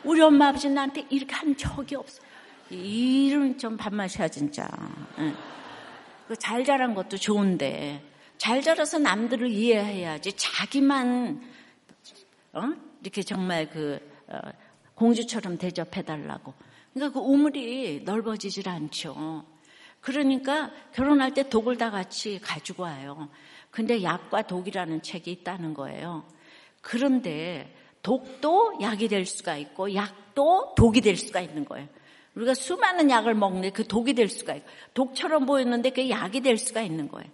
우리 0.05 0.21
엄마 0.21 0.49
아버지 0.49 0.69
나한테 0.71 1.07
이렇게 1.11 1.35
한 1.35 1.57
적이 1.57 1.97
없어. 1.97 2.23
이런 2.71 3.59
좀 3.59 3.77
밥맛이야 3.77 4.29
진짜. 4.29 4.69
예. 5.19 5.35
그잘 6.29 6.65
자란 6.65 6.95
것도 6.95 7.17
좋은데 7.17 8.03
잘 8.39 8.63
자라서 8.63 8.99
남들을 8.99 9.51
이해해야지 9.51 10.33
자기만 10.37 11.43
어? 12.53 12.63
이렇게 13.03 13.23
정말 13.23 13.69
그 13.69 13.99
어, 14.29 14.39
공주처럼 14.95 15.59
대접해달라고. 15.59 16.55
그러니까 16.95 17.21
그 17.21 17.25
우물이 17.25 18.03
넓어지질 18.05 18.69
않죠. 18.69 19.45
그러니까 20.01 20.71
결혼할 20.93 21.35
때 21.35 21.49
독을 21.49 21.77
다 21.77 21.91
같이 21.91 22.39
가지고 22.41 22.85
와요. 22.85 23.29
근데 23.71 24.03
약과 24.03 24.43
독이라는 24.43 25.03
책이 25.03 25.31
있다는 25.31 25.75
거예요. 25.75 26.27
그런데 26.81 27.75
독도 28.03 28.79
약이 28.81 29.09
될 29.09 29.27
수가 29.27 29.57
있고 29.57 29.95
약도 29.95 30.75
독이 30.77 31.01
될 31.01 31.17
수가 31.17 31.41
있는 31.41 31.65
거예요. 31.65 31.87
우리가 32.35 32.55
수많은 32.55 33.11
약을 33.11 33.35
먹는데 33.35 33.71
그 33.71 33.87
독이 33.87 34.15
될 34.15 34.29
수가 34.29 34.55
있고 34.55 34.69
독처럼 34.95 35.47
보였는데 35.47 35.91
그게 35.91 36.11
약이 36.11 36.41
될 36.41 36.59
수가 36.59 36.83
있는 36.83 37.09
거예요. 37.09 37.29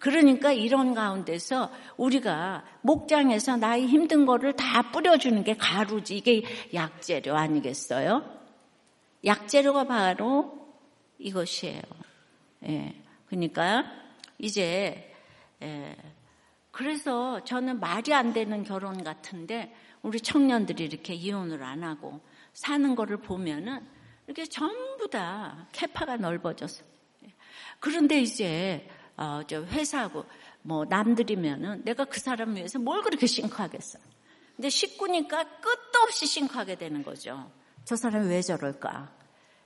그러니까 0.00 0.52
이런 0.52 0.94
가운데서 0.94 1.70
우리가 1.96 2.64
목장에서 2.80 3.56
나의 3.56 3.86
힘든 3.86 4.26
거를 4.26 4.54
다 4.54 4.90
뿌려주는 4.90 5.44
게 5.44 5.56
가루지. 5.56 6.16
이게 6.16 6.42
약재료 6.74 7.36
아니겠어요? 7.36 8.24
약재료가 9.24 9.84
바로 9.84 10.74
이것이에요. 11.18 11.82
예. 12.66 12.94
그러니까 13.28 13.84
이제 14.38 15.14
예. 15.62 15.96
그래서 16.72 17.44
저는 17.44 17.78
말이 17.78 18.12
안 18.12 18.32
되는 18.32 18.64
결혼 18.64 19.04
같은데 19.04 19.72
우리 20.02 20.20
청년들이 20.20 20.84
이렇게 20.84 21.14
이혼을 21.14 21.62
안 21.62 21.84
하고 21.84 22.20
사는 22.54 22.94
거를 22.96 23.18
보면은 23.18 23.86
이렇게 24.26 24.46
전부 24.46 25.08
다 25.08 25.68
캐파가 25.72 26.16
넓어져서 26.16 26.84
그런데 27.80 28.20
이제 28.20 28.88
어, 29.16 29.42
저 29.46 29.62
회사하고 29.62 30.24
뭐 30.62 30.84
남들이면은 30.84 31.84
내가 31.84 32.04
그 32.04 32.20
사람 32.20 32.56
위해서 32.56 32.78
뭘 32.78 33.02
그렇게 33.02 33.26
싱크하겠어. 33.26 33.98
근데 34.56 34.68
식구니까 34.68 35.42
끝도 35.60 35.98
없이 36.04 36.26
싱크하게 36.26 36.76
되는 36.76 37.02
거죠. 37.02 37.50
저 37.84 37.96
사람이 37.96 38.28
왜 38.28 38.40
저럴까? 38.42 39.12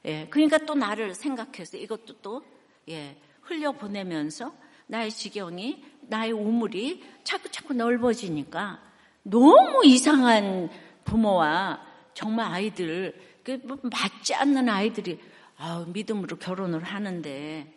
예, 0.07 0.27
그러니까 0.29 0.59
또 0.59 0.75
나를 0.75 1.15
생각해서 1.15 1.77
이것도 1.77 2.21
또 2.23 2.43
예, 2.89 3.21
흘려 3.43 3.73
보내면서 3.73 4.55
나의 4.87 5.11
지경이 5.11 5.85
나의 6.03 6.33
우물이 6.33 7.03
자꾸 7.25 7.51
자꾸 7.51 7.75
넓어지니까 7.75 8.81
너무 9.23 9.85
이상한 9.85 10.71
부모와 11.05 11.85
정말 12.15 12.53
아이들 12.53 13.36
그뭐 13.47 13.79
맞지 13.85 14.35
않는 14.35 14.69
아이들이 14.69 15.21
아, 15.57 15.85
믿음으로 15.87 16.37
결혼을 16.37 16.83
하는데 16.83 17.73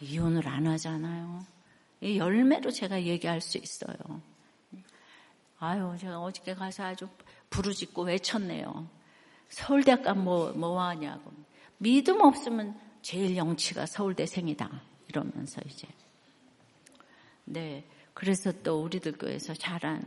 이혼을 0.00 0.48
안 0.48 0.66
하잖아요. 0.66 1.44
이 2.00 2.16
열매로 2.16 2.70
제가 2.70 3.02
얘기할 3.02 3.42
수 3.42 3.58
있어요. 3.58 3.96
아유, 5.58 5.94
제가 6.00 6.20
어저께 6.20 6.54
가서 6.54 6.84
아주 6.84 7.08
부르짖고 7.50 8.04
외쳤네요. 8.04 8.88
서울대학가 9.50 10.14
뭐, 10.14 10.52
뭐 10.52 10.80
하냐고. 10.82 11.32
믿음 11.78 12.22
없으면 12.22 12.78
제일 13.02 13.36
영치가 13.36 13.84
서울대생이다. 13.86 14.82
이러면서 15.08 15.60
이제. 15.66 15.86
네. 17.44 17.84
그래서 18.14 18.52
또 18.62 18.82
우리들 18.82 19.12
교회에서 19.12 19.54
자란 19.54 20.02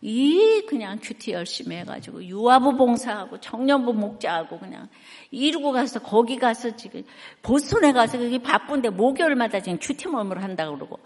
이 0.00 0.64
그냥 0.68 0.98
큐티 1.02 1.32
열심히 1.32 1.76
해가지고 1.76 2.24
유아부 2.24 2.76
봉사하고 2.76 3.40
청년부 3.40 3.92
목자하고 3.94 4.58
그냥 4.58 4.88
이루고 5.30 5.72
가서 5.72 6.00
거기 6.00 6.38
가서 6.38 6.76
지금 6.76 7.02
보스턴에 7.42 7.92
가서 7.92 8.18
그게 8.18 8.38
바쁜데 8.38 8.90
목요일마다 8.90 9.60
지금 9.60 9.78
큐티 9.80 10.08
모임을 10.08 10.42
한다고 10.42 10.76
그러고 10.76 11.00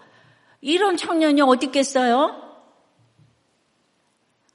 이런 0.61 0.95
청년이 0.95 1.41
어디 1.41 1.67
있겠어요? 1.67 2.39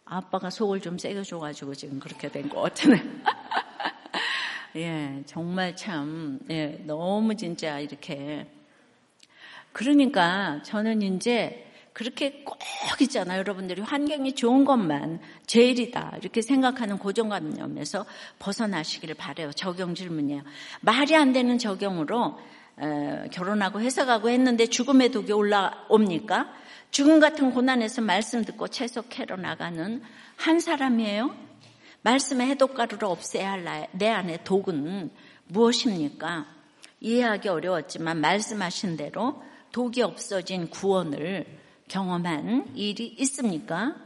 아빠가 0.04 0.48
속을 0.50 0.80
좀 0.80 0.96
세게 0.98 1.22
줘가지고 1.22 1.74
지금 1.74 1.98
그렇게 2.00 2.30
된 2.30 2.48
것 2.48 2.62
같으네. 2.62 3.02
예, 4.76 5.22
정말 5.26 5.76
참, 5.76 6.38
예, 6.50 6.80
너무 6.86 7.34
진짜 7.36 7.78
이렇게. 7.80 8.46
그러니까 9.72 10.62
저는 10.62 11.02
이제 11.02 11.67
그렇게 11.98 12.44
꼭 12.44 12.56
있잖아요. 13.00 13.40
여러분들이 13.40 13.82
환경이 13.82 14.36
좋은 14.36 14.64
것만 14.64 15.18
제일이다. 15.48 16.18
이렇게 16.20 16.42
생각하는 16.42 16.96
고정관념에서 16.96 18.06
벗어나시기를 18.38 19.16
바래요. 19.16 19.50
적용 19.50 19.96
질문이에요. 19.96 20.42
말이 20.80 21.16
안 21.16 21.32
되는 21.32 21.58
적용으로 21.58 22.38
에, 22.80 23.28
결혼하고 23.32 23.80
회사 23.80 24.04
가고 24.04 24.30
했는데 24.30 24.66
죽음의 24.66 25.10
독이 25.10 25.32
올라옵니까? 25.32 26.54
죽음 26.92 27.18
같은 27.18 27.50
고난에서 27.50 28.02
말씀 28.02 28.44
듣고 28.44 28.68
채속해로 28.68 29.34
나가는 29.36 30.00
한 30.36 30.60
사람이에요. 30.60 31.34
말씀의 32.02 32.46
해독가루를 32.50 33.06
없애야 33.06 33.50
할 33.50 33.88
내 33.90 34.08
안의 34.08 34.44
독은 34.44 35.10
무엇입니까? 35.48 36.46
이해하기 37.00 37.48
어려웠지만 37.48 38.20
말씀하신 38.20 38.96
대로 38.96 39.42
독이 39.72 40.02
없어진 40.02 40.70
구원을 40.70 41.58
경험한 41.88 42.76
일이 42.76 43.06
있습니까? 43.18 43.96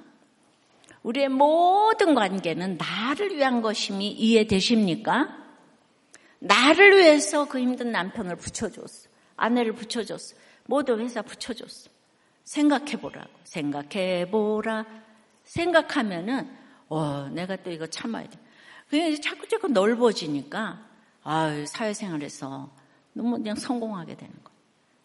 우리의 1.02 1.28
모든 1.28 2.14
관계는 2.14 2.78
나를 2.78 3.36
위한 3.36 3.60
것임이 3.60 4.08
이해되십니까? 4.08 5.36
나를 6.38 6.98
위해서 6.98 7.46
그 7.48 7.58
힘든 7.58 7.92
남편을 7.92 8.36
붙여줬어. 8.36 9.08
아내를 9.36 9.72
붙여줬어. 9.74 10.36
모든 10.66 11.00
회사 11.00 11.22
붙여줬어. 11.22 11.90
생각해보라고. 12.44 13.30
생각해보라. 13.44 14.86
생각하면은, 15.44 16.50
어, 16.88 17.28
내가 17.32 17.56
또 17.56 17.70
이거 17.70 17.86
참아야 17.86 18.28
돼. 18.28 18.38
그냥 18.88 19.20
자꾸 19.20 19.48
자꾸 19.48 19.68
넓어지니까, 19.68 20.86
아 21.24 21.64
사회생활에서 21.66 22.70
너무 23.12 23.38
그냥 23.38 23.56
성공하게 23.56 24.16
되는 24.16 24.32
거야. 24.42 24.51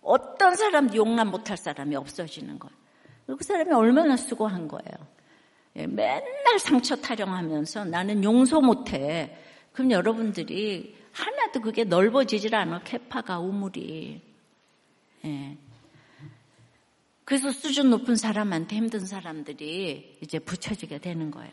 어떤 0.08 0.56
사람 0.56 0.94
용납 0.96 1.26
못할 1.26 1.58
사람이 1.58 1.96
없어지는 1.96 2.58
거예요. 2.60 2.76
그 3.38 3.44
사람이 3.44 3.72
얼마나 3.74 4.16
수고한 4.16 4.68
거예요. 4.70 5.08
예, 5.76 5.86
맨날 5.86 6.60
상처 6.60 6.96
타령하면서 6.96 7.86
나는 7.86 8.24
용서 8.24 8.62
못해. 8.62 9.38
그럼 9.74 9.92
여러분들이 9.92 10.96
하나도 11.12 11.60
그게 11.62 11.84
넓어지질 11.84 12.56
않아. 12.56 12.84
캐파가 12.84 13.40
우물이. 13.40 14.22
예. 15.26 15.58
그래서 17.26 17.52
수준 17.52 17.90
높은 17.90 18.16
사람한테 18.16 18.78
힘든 18.78 19.06
사람들이 19.06 20.20
이제 20.22 20.40
붙여지게 20.40 21.00
되는 21.00 21.30
거예요. 21.32 21.52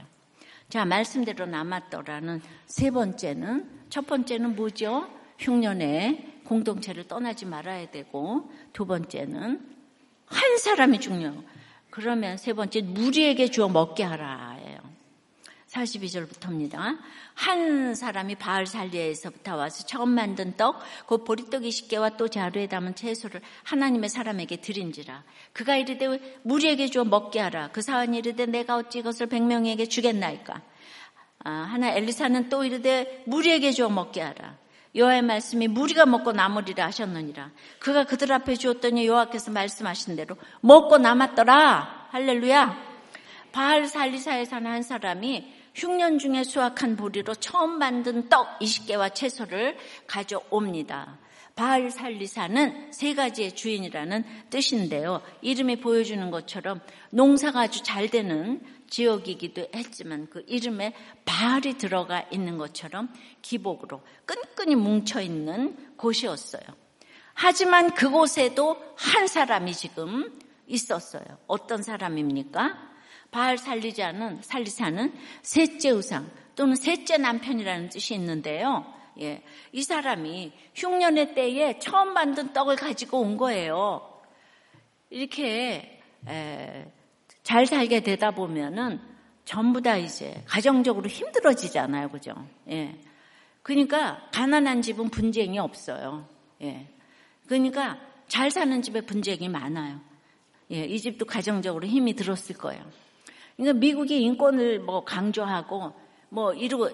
자, 0.69 0.85
말씀대로 0.85 1.47
남았더라는 1.47 2.40
세 2.67 2.93
번째는, 2.93 3.69
첫 3.90 4.07
번째는 4.07 4.55
뭐죠? 4.55 5.09
흉년에 5.40 6.34
공동체를 6.44 7.09
떠나지 7.09 7.46
말아야 7.46 7.90
되고 7.90 8.50
두 8.72 8.87
번째는 8.87 9.61
한 10.26 10.59
사람이 10.59 11.00
중요해요. 11.00 11.42
그러면 11.90 12.37
세 12.37 12.52
번째 12.52 12.80
무리에게 12.83 13.50
주어 13.50 13.68
먹게 13.68 14.02
하라예요. 14.02 14.94
42절부터입니다. 15.74 16.98
한 17.35 17.94
사람이 17.94 18.37
바알 18.37 18.66
살리에서부터 18.66 19.57
와서 19.57 19.85
처음 19.87 20.11
만든 20.11 20.57
떡, 20.57 20.80
그 21.07 21.24
보리떡 21.24 21.62
20개와 21.62 22.16
또 22.16 22.28
자루에 22.28 22.68
담은 22.68 22.94
채소를 22.94 23.40
하나님의 23.64 24.09
사람에게 24.09 24.61
드린지라. 24.61 25.24
그가 25.52 25.76
이르되 25.76 26.40
무리에게 26.42 26.87
주어 26.87 27.04
먹게 27.04 27.40
하라. 27.40 27.70
그 27.72 27.83
사원이 27.83 28.18
이르되 28.18 28.46
내가 28.46 28.76
어찌 28.76 29.00
이것을 29.00 29.26
백명에게 29.26 29.87
주겠나이까. 29.87 30.62
아, 31.40 31.50
하나 31.50 31.90
엘리사는 31.90 32.48
또 32.48 32.64
이르되 32.64 33.24
무리에게 33.26 33.72
주어 33.72 33.88
먹게 33.88 34.20
하라. 34.22 34.63
여호와의 34.94 35.22
말씀이 35.22 35.68
무리가 35.68 36.07
먹고 36.07 36.33
남으리라 36.33 36.87
하셨느니라. 36.87 37.50
그가 37.80 38.04
그들 38.04 38.33
앞에 38.33 38.54
주었더니 38.54 39.07
여호와께서 39.07 39.50
말씀하신 39.50 40.16
대로 40.16 40.37
먹고 40.61 40.98
남았더라. 40.98 42.09
할렐루야. 42.11 42.94
바알 43.52 43.87
살리사에 43.87 44.44
사는 44.44 44.70
한 44.70 44.83
사람이 44.83 45.52
흉년 45.74 46.18
중에 46.18 46.44
수확한 46.44 46.96
보리로 46.96 47.35
처음 47.35 47.78
만든 47.78 48.28
떡 48.28 48.59
20개와 48.61 49.14
채소를 49.14 49.76
가져옵니다. 50.07 51.18
바알 51.57 51.90
살리사는 51.90 52.92
세 52.92 53.14
가지의 53.14 53.52
주인이라는 53.52 54.24
뜻인데요. 54.50 55.22
이름이 55.40 55.80
보여주는 55.80 56.30
것처럼 56.30 56.80
농사가 57.11 57.61
아주 57.61 57.83
잘 57.83 58.09
되는 58.09 58.61
지역이기도 58.88 59.68
했지만 59.75 60.29
그 60.31 60.44
이름에 60.47 60.94
바알이 61.25 61.79
들어가 61.79 62.25
있는 62.31 62.59
것처럼 62.59 63.12
기복으로 63.42 64.03
끈끈이 64.27 64.77
뭉쳐 64.77 65.20
있는 65.20 65.77
곳이었어요. 65.97 66.62
하지만 67.35 67.94
그곳에도 67.94 68.77
한 68.97 69.27
사람이 69.27 69.75
지금 69.75 70.38
있었어요. 70.66 71.25
어떤 71.47 71.83
사람입니까? 71.83 72.94
바알 73.31 73.59
살리자는 73.59 74.42
살리사는 74.42 75.12
셋째 75.42 75.90
우상 75.90 76.31
또는 76.55 76.77
셋째 76.77 77.18
남편이라는 77.18 77.88
뜻이 77.88 78.14
있는데요. 78.14 78.87
예, 79.20 79.42
이 79.73 79.83
사람이 79.83 80.53
흉년의 80.75 81.35
때에 81.35 81.79
처음 81.79 82.14
만든 82.14 82.53
떡을 82.53 82.77
가지고 82.77 83.20
온 83.20 83.37
거예요. 83.37 84.23
이렇게 85.11 86.01
에, 86.29 86.87
잘 87.44 87.66
살게 87.66 88.00
되다 88.00 88.33
보면은 88.33 88.98
전부 89.44 89.80
다 89.80 89.96
이제 89.96 90.42
가정적으로 90.46 91.07
힘들어지잖아요. 91.07 92.09
그죠? 92.09 92.35
예. 92.70 92.98
그러니까 93.62 94.28
가난한 94.33 94.83
집은 94.83 95.11
분쟁이 95.11 95.59
없어요. 95.59 96.26
예. 96.62 96.88
그러니까 97.46 98.00
잘 98.26 98.50
사는 98.50 98.83
집에 98.83 99.02
분쟁이 99.02 99.48
많아요. 99.48 100.00
예. 100.72 100.85
이 100.87 100.98
집도 100.98 101.26
가정적으로 101.26 101.87
힘이 101.87 102.14
들었을 102.14 102.57
거예요. 102.57 102.83
그러니까 103.57 103.78
미국이 103.78 104.22
인권을 104.22 104.80
뭐 104.80 105.04
강조하고 105.04 105.92
뭐 106.30 106.54
이러고 106.54 106.88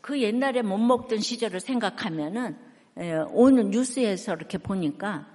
그 0.00 0.22
옛날에 0.22 0.62
못 0.62 0.78
먹던 0.78 1.18
시절을 1.18 1.58
생각하면은 1.58 2.56
예, 2.98 3.16
오늘 3.30 3.70
뉴스에서 3.70 4.34
이렇게 4.34 4.56
보니까 4.56 5.26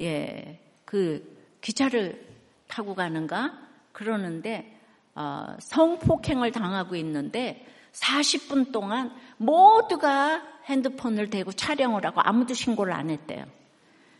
예, 0.00 0.60
그 0.86 1.22
기차를 1.60 2.26
타고 2.66 2.94
가는가 2.94 3.63
그러는데 3.94 4.78
어, 5.14 5.56
성폭행을 5.60 6.52
당하고 6.52 6.96
있는데 6.96 7.66
40분 7.92 8.72
동안 8.72 9.14
모두가 9.38 10.42
핸드폰을 10.64 11.30
대고 11.30 11.52
촬영을 11.52 12.04
하고 12.04 12.20
아무도 12.20 12.52
신고를 12.52 12.92
안 12.92 13.08
했대요. 13.08 13.46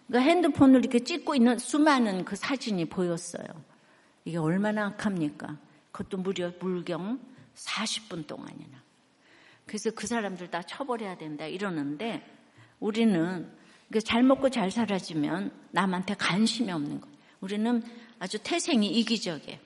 그러니까 0.06 0.30
핸드폰을 0.30 0.80
이렇게 0.80 1.00
찍고 1.00 1.34
있는 1.34 1.58
수많은 1.58 2.24
그 2.24 2.36
사진이 2.36 2.86
보였어요. 2.86 3.46
이게 4.24 4.38
얼마나 4.38 4.86
악합니까? 4.86 5.58
그것도 5.90 6.18
무려 6.18 6.52
물경 6.60 7.18
40분 7.54 8.26
동안이나. 8.26 8.82
그래서 9.66 9.90
그 9.90 10.06
사람들 10.06 10.50
다 10.50 10.62
처벌해야 10.62 11.16
된다 11.16 11.46
이러는데 11.46 12.24
우리는 12.78 13.50
잘 14.04 14.22
먹고 14.22 14.50
잘 14.50 14.70
살아지면 14.70 15.50
남한테 15.72 16.14
관심이 16.14 16.70
없는 16.70 17.00
거예요. 17.00 17.14
우리는 17.40 17.82
아주 18.18 18.38
태생이 18.38 18.86
이기적이에요. 19.00 19.63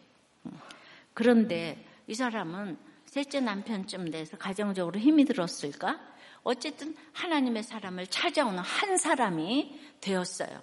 그런데 1.19 1.85
이 2.07 2.15
사람은 2.15 2.79
셋째 3.07 3.41
남편쯤 3.41 4.13
돼서 4.13 4.37
가정적으로 4.37 5.01
힘이 5.01 5.25
들었을까? 5.25 5.99
어쨌든 6.45 6.95
하나님의 7.13 7.65
사람을 7.65 8.07
찾아오는 8.07 8.61
한 8.61 8.97
사람이 8.97 9.81
되었어요. 10.01 10.63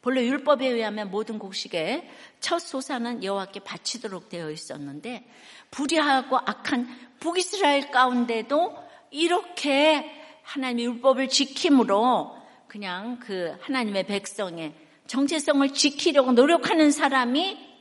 본래 0.00 0.24
율법에 0.24 0.64
의하면 0.64 1.10
모든 1.10 1.40
곡식의 1.40 2.08
첫 2.38 2.60
소사는 2.60 3.24
여호와께 3.24 3.64
바치도록 3.64 4.28
되어 4.28 4.52
있었는데 4.52 5.28
불의하고 5.72 6.38
악한 6.38 6.86
북이스라엘 7.18 7.90
가운데도 7.90 8.78
이렇게 9.10 10.08
하나님의 10.44 10.84
율법을 10.84 11.28
지킴으로 11.28 12.36
그냥 12.68 13.18
그 13.18 13.56
하나님의 13.62 14.06
백성의 14.06 14.72
정체성을 15.08 15.68
지키려고 15.70 16.30
노력하는 16.30 16.92
사람이 16.92 17.73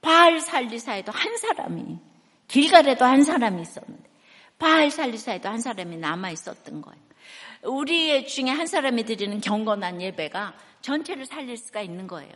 바알 0.00 0.40
살리사에도 0.40 1.12
한 1.12 1.36
사람이 1.36 1.98
길갈에도 2.46 3.04
한 3.04 3.22
사람이 3.22 3.62
있었는데 3.62 4.08
바알 4.58 4.90
살리사에도 4.90 5.48
한 5.48 5.60
사람이 5.60 5.96
남아 5.96 6.30
있었던 6.30 6.82
거예요. 6.82 6.98
우리 7.64 8.26
중에 8.26 8.50
한 8.50 8.66
사람이 8.66 9.04
드리는 9.04 9.40
경건한 9.40 10.00
예배가 10.00 10.54
전체를 10.80 11.26
살릴 11.26 11.56
수가 11.56 11.82
있는 11.82 12.06
거예요. 12.06 12.32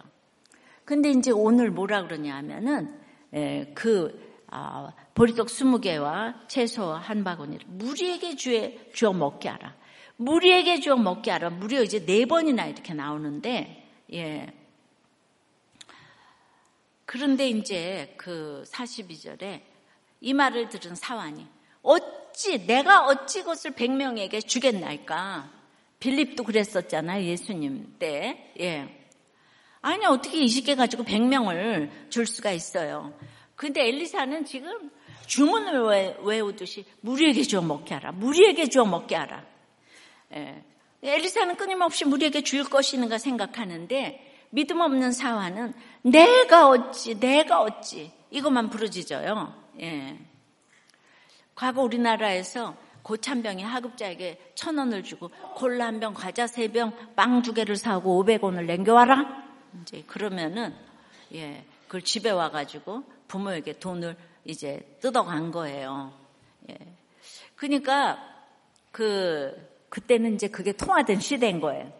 근데 0.84 1.10
이제 1.10 1.30
오늘 1.30 1.70
뭐라 1.70 2.02
그러냐 2.02 2.34
하면은 2.36 2.98
예, 3.34 3.72
그 3.74 4.32
아, 4.48 4.92
보리떡 5.14 5.46
20개와 5.46 6.48
채소 6.48 6.92
한 6.92 7.24
바구니를 7.24 7.66
무리에게 7.68 8.36
주어 8.36 9.12
먹게 9.12 9.48
하라. 9.48 9.74
무리에게 10.16 10.80
주어 10.80 10.96
먹게 10.96 11.30
하라. 11.30 11.50
무려 11.50 11.82
이제 11.82 12.04
네 12.04 12.26
번이나 12.26 12.66
이렇게 12.66 12.92
나오는데 12.92 13.88
예. 14.12 14.52
그런데 17.04 17.48
이제 17.48 18.14
그 18.16 18.64
42절에 18.68 19.60
이 20.20 20.34
말을 20.34 20.68
들은 20.68 20.94
사환이 20.94 21.46
어찌 21.82 22.64
내가 22.66 23.06
어찌 23.06 23.42
것을 23.42 23.72
100명에게 23.72 24.46
주겠나이까? 24.46 25.50
빌립도 25.98 26.44
그랬었잖아요. 26.44 27.24
예수님 27.24 27.96
때. 27.98 28.52
예. 28.60 28.88
아니 29.80 30.04
어떻게 30.06 30.38
20개 30.38 30.76
가지고 30.76 31.04
100명을 31.04 32.10
줄 32.10 32.26
수가 32.26 32.52
있어요. 32.52 33.12
근데 33.56 33.86
엘리사는 33.86 34.44
지금 34.44 34.90
주문을 35.26 36.16
외우듯이 36.22 36.84
무리에게 37.00 37.42
주어 37.42 37.62
먹게 37.62 37.94
하라. 37.94 38.12
무리에게 38.12 38.68
주어 38.68 38.84
먹게 38.84 39.14
하라. 39.16 39.44
예. 40.34 40.64
엘리사는 41.02 41.56
끊임없이 41.56 42.04
무리에게 42.04 42.42
줄 42.42 42.64
것이는가 42.64 43.18
생각하는데 43.18 44.31
믿음 44.54 44.82
없는 44.82 45.12
사화는 45.12 45.72
내가 46.02 46.68
어찌 46.68 47.18
내가 47.18 47.62
어찌 47.62 48.12
이것만 48.30 48.68
부르짖어요. 48.68 49.54
예. 49.80 50.18
과거 51.54 51.82
우리나라에서 51.82 52.76
고참병이 53.02 53.62
하급자에게 53.62 54.52
천 54.54 54.76
원을 54.76 55.02
주고 55.02 55.30
콜라 55.54 55.86
한 55.86 56.00
병, 56.00 56.12
과자 56.12 56.46
세 56.46 56.68
병, 56.68 56.92
빵 57.16 57.40
두 57.40 57.54
개를 57.54 57.76
사고 57.76 58.18
오백 58.18 58.44
원을 58.44 58.66
남겨와라. 58.66 59.42
이제 59.80 60.04
그러면은 60.06 60.74
예, 61.34 61.64
그걸 61.86 62.02
집에 62.02 62.28
와가지고 62.30 63.04
부모에게 63.28 63.78
돈을 63.78 64.16
이제 64.44 64.98
뜯어간 65.00 65.50
거예요. 65.50 66.12
예. 66.68 66.76
그러니까 67.56 68.18
그 68.90 69.70
그때는 69.88 70.34
이제 70.34 70.48
그게 70.48 70.72
통화된 70.72 71.20
시대인 71.20 71.58
거예요. 71.58 71.90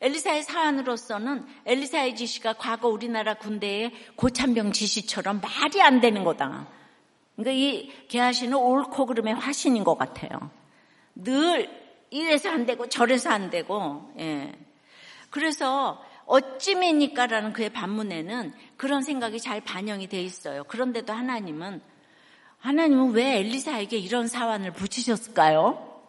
엘리사의 0.00 0.42
사안으로서는 0.42 1.46
엘리사의 1.66 2.16
지시가 2.16 2.54
과거 2.54 2.88
우리나라 2.88 3.34
군대의 3.34 3.92
고참병 4.16 4.72
지시처럼 4.72 5.40
말이 5.40 5.82
안 5.82 6.00
되는 6.00 6.24
거다. 6.24 6.68
그러니까 7.36 7.52
이 7.52 7.90
개하시는 8.08 8.56
옳고 8.56 9.06
그름의 9.06 9.34
화신인 9.34 9.84
것 9.84 9.96
같아요. 9.96 10.50
늘 11.14 11.70
이래서 12.10 12.50
안 12.50 12.66
되고 12.66 12.88
저래서 12.88 13.30
안 13.30 13.50
되고, 13.50 14.12
예. 14.18 14.52
그래서 15.30 16.02
어찌입니까라는 16.26 17.52
그의 17.52 17.70
반문에는 17.70 18.52
그런 18.76 19.02
생각이 19.02 19.40
잘 19.40 19.60
반영이 19.60 20.08
돼 20.08 20.22
있어요. 20.22 20.64
그런데도 20.64 21.12
하나님은 21.12 21.80
하나님은 22.58 23.12
왜 23.12 23.38
엘리사에게 23.38 23.96
이런 23.96 24.28
사환을 24.28 24.72
붙이셨을까요? 24.72 26.02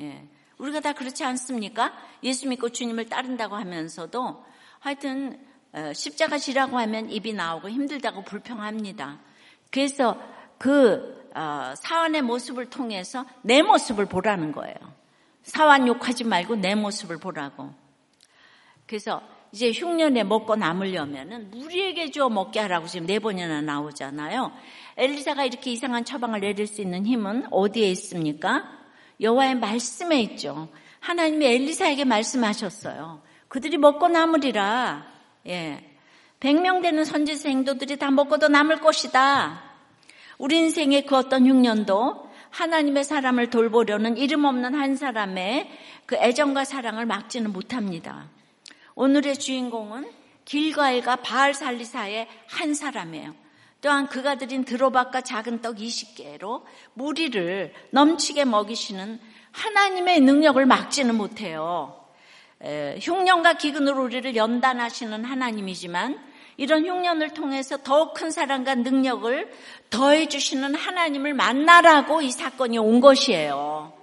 예. 0.00 0.26
우리가 0.60 0.80
다 0.80 0.92
그렇지 0.92 1.24
않습니까? 1.24 1.92
예수 2.22 2.48
믿고 2.48 2.68
주님을 2.68 3.08
따른다고 3.08 3.56
하면서도 3.56 4.44
하여튼 4.78 5.38
어, 5.72 5.92
십자가 5.92 6.38
지라고 6.38 6.78
하면 6.78 7.10
입이 7.10 7.32
나오고 7.32 7.70
힘들다고 7.70 8.22
불평합니다. 8.24 9.20
그래서 9.70 10.16
그 10.58 11.30
어, 11.34 11.74
사환의 11.76 12.22
모습을 12.22 12.70
통해서 12.70 13.24
내 13.42 13.62
모습을 13.62 14.06
보라는 14.06 14.52
거예요. 14.52 14.74
사환 15.42 15.86
욕하지 15.86 16.24
말고 16.24 16.56
내 16.56 16.74
모습을 16.74 17.18
보라고. 17.18 17.72
그래서 18.86 19.22
이제 19.52 19.72
흉년에 19.72 20.24
먹고 20.24 20.56
남으려면은 20.56 21.50
무리에게 21.50 22.10
주어 22.10 22.28
먹게 22.28 22.60
하라고 22.60 22.86
지금 22.86 23.06
네 23.06 23.18
번이나 23.18 23.60
나오잖아요. 23.62 24.52
엘리사가 24.96 25.44
이렇게 25.44 25.72
이상한 25.72 26.04
처방을 26.04 26.40
내릴 26.40 26.66
수 26.66 26.82
있는 26.82 27.06
힘은 27.06 27.46
어디에 27.50 27.88
있습니까? 27.90 28.79
여호와의 29.20 29.56
말씀에 29.56 30.20
있죠. 30.22 30.68
하나님이 31.00 31.46
엘리사에게 31.46 32.04
말씀하셨어요. 32.04 33.22
그들이 33.48 33.78
먹고 33.78 34.08
남으리라. 34.08 35.06
예. 35.48 35.84
100명 36.40 36.82
되는 36.82 37.04
선지자 37.04 37.48
행도들이 37.48 37.98
다 37.98 38.10
먹고도 38.10 38.48
남을 38.48 38.80
것이다. 38.80 39.62
우리 40.38 40.56
인생의 40.58 41.04
그 41.04 41.16
어떤 41.16 41.46
흉년도 41.46 42.30
하나님의 42.50 43.04
사람을 43.04 43.50
돌보려는 43.50 44.16
이름 44.16 44.44
없는 44.44 44.74
한 44.74 44.96
사람의 44.96 45.70
그 46.06 46.16
애정과 46.16 46.64
사랑을 46.64 47.06
막지는 47.06 47.52
못합니다. 47.52 48.28
오늘의 48.94 49.38
주인공은 49.38 50.10
길과일과 50.44 51.16
바알 51.16 51.54
살리사의 51.54 52.26
한 52.48 52.74
사람이에요. 52.74 53.34
또한 53.80 54.08
그가 54.08 54.36
드린 54.36 54.64
드로박과 54.64 55.22
작은 55.22 55.62
떡 55.62 55.76
20개로 55.76 56.62
무리를 56.94 57.72
넘치게 57.90 58.44
먹이시는 58.44 59.20
하나님의 59.52 60.20
능력을 60.20 60.64
막지는 60.66 61.14
못해요. 61.14 61.96
에, 62.62 62.98
흉년과 63.00 63.54
기근으로 63.54 64.04
우리를 64.04 64.36
연단하시는 64.36 65.24
하나님이지만 65.24 66.18
이런 66.58 66.84
흉년을 66.84 67.30
통해서 67.30 67.78
더 67.78 68.12
큰 68.12 68.30
사랑과 68.30 68.74
능력을 68.74 69.50
더해 69.88 70.28
주시는 70.28 70.74
하나님을 70.74 71.32
만나라고 71.32 72.20
이 72.20 72.30
사건이 72.30 72.76
온 72.76 73.00
것이에요. 73.00 73.94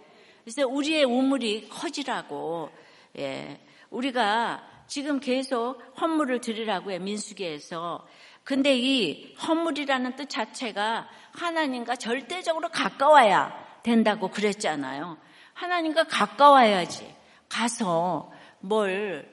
그래서 0.44 0.68
우리의 0.68 1.04
우물이 1.04 1.70
커지라고 1.70 2.72
예, 3.20 3.60
우리가 3.92 4.64
지금 4.88 5.20
계속 5.20 5.80
헌물을 6.02 6.42
드리라고 6.42 6.92
해 6.92 7.00
민수기에서. 7.00 8.08
근데 8.48 8.78
이 8.78 9.36
헌물이라는 9.46 10.16
뜻 10.16 10.30
자체가 10.30 11.10
하나님과 11.34 11.98
절대적으로 11.98 12.70
가까워야 12.70 13.82
된다고 13.84 14.30
그랬잖아요. 14.30 15.18
하나님과 15.54 16.06
가까워야지. 16.06 17.14
가서 17.50 18.32
뭘 18.62 19.30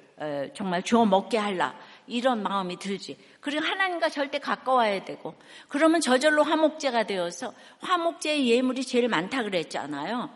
정말 0.56 0.82
주워 0.82 1.06
먹게 1.06 1.38
할라. 1.38 1.76
이런 2.08 2.42
마음이 2.42 2.76
들지. 2.80 3.16
그리고 3.38 3.64
하나님과 3.64 4.08
절대 4.08 4.40
가까워야 4.40 5.04
되고, 5.04 5.36
그러면 5.68 6.00
저절로 6.00 6.42
화목제가 6.42 7.04
되어서 7.04 7.54
화목제의 7.82 8.50
예물이 8.50 8.82
제일 8.82 9.06
많다 9.06 9.44
그랬잖아요. 9.44 10.28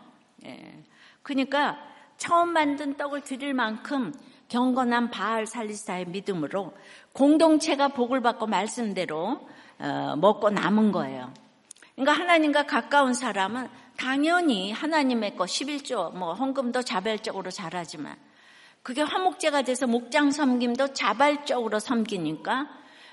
예. 0.45 0.83
그러니까 1.21 1.77
처음 2.15 2.53
만든 2.53 2.95
떡을 2.95 3.25
드릴 3.25 3.53
만큼 3.53 4.13
경건한 4.49 5.11
바알 5.11 5.45
살리사의 5.45 6.07
믿음으로 6.07 6.73
공동체가 7.13 7.89
복을 7.89 8.21
받고 8.21 8.47
말씀대로 8.47 9.47
어, 9.79 10.15
먹고 10.17 10.49
남은 10.49 10.91
거예요. 10.91 11.31
그러니까 11.95 12.13
하나님과 12.21 12.65
가까운 12.65 13.13
사람은 13.13 13.67
당연히 13.97 14.71
하나님의 14.71 15.35
것 15.35 15.45
11조 15.45 16.15
뭐 16.15 16.33
헌금도 16.33 16.83
자발적으로 16.83 17.51
잘하지만 17.51 18.15
그게 18.81 19.01
화목제가 19.01 19.63
돼서 19.63 19.87
목장 19.87 20.31
섬김도 20.31 20.93
자발적으로 20.93 21.79
섬기니까 21.79 22.67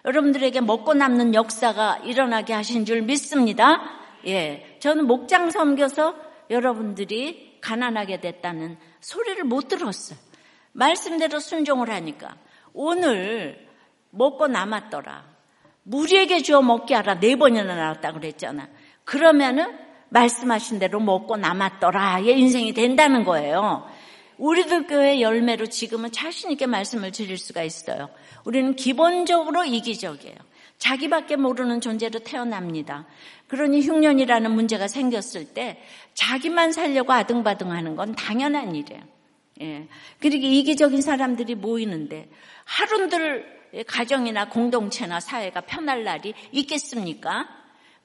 여러분들에게 0.04 0.60
먹고 0.60 0.94
남는 0.94 1.34
역사가 1.34 1.98
일어나게 2.04 2.52
하신 2.52 2.84
줄 2.84 3.02
믿습니다. 3.02 3.82
예. 4.26 4.78
저는 4.80 5.06
목장 5.06 5.50
섬겨서 5.50 6.14
여러분들이 6.48 7.58
가난하게 7.60 8.20
됐다는 8.20 8.78
소리를 9.00 9.42
못 9.44 9.66
들었어요. 9.66 10.18
말씀대로 10.76 11.40
순종을 11.40 11.90
하니까 11.90 12.36
오늘 12.72 13.66
먹고 14.10 14.46
남았더라. 14.46 15.24
무리에게 15.82 16.42
주어 16.42 16.62
먹게 16.62 16.94
하라. 16.94 17.18
네 17.20 17.36
번이나 17.36 17.74
나왔다 17.74 18.12
그랬잖아. 18.12 18.68
그러면은 19.04 19.78
말씀하신 20.10 20.78
대로 20.78 21.00
먹고 21.00 21.36
남았더라의 21.36 22.38
인생이 22.38 22.74
된다는 22.74 23.24
거예요. 23.24 23.86
우리들 24.38 24.86
교회 24.86 25.20
열매로 25.20 25.66
지금은 25.66 26.12
자신 26.12 26.50
있게 26.50 26.66
말씀을 26.66 27.10
드릴 27.10 27.38
수가 27.38 27.62
있어요. 27.62 28.10
우리는 28.44 28.76
기본적으로 28.76 29.64
이기적이에요. 29.64 30.36
자기밖에 30.78 31.36
모르는 31.36 31.80
존재로 31.80 32.18
태어납니다. 32.18 33.06
그러니 33.48 33.80
흉년이라는 33.80 34.50
문제가 34.50 34.88
생겼을 34.88 35.54
때 35.54 35.82
자기만 36.12 36.72
살려고 36.72 37.12
아등바등 37.12 37.72
하는 37.72 37.96
건 37.96 38.14
당연한 38.14 38.74
일이에요. 38.74 39.15
예. 39.60 39.88
그러니까 40.20 40.48
이기적인 40.48 41.00
사람들이 41.00 41.54
모이는데 41.54 42.28
하루들 42.64 43.56
가정이나 43.86 44.48
공동체나 44.48 45.20
사회가 45.20 45.62
편할 45.62 46.04
날이 46.04 46.34
있겠습니까? 46.52 47.48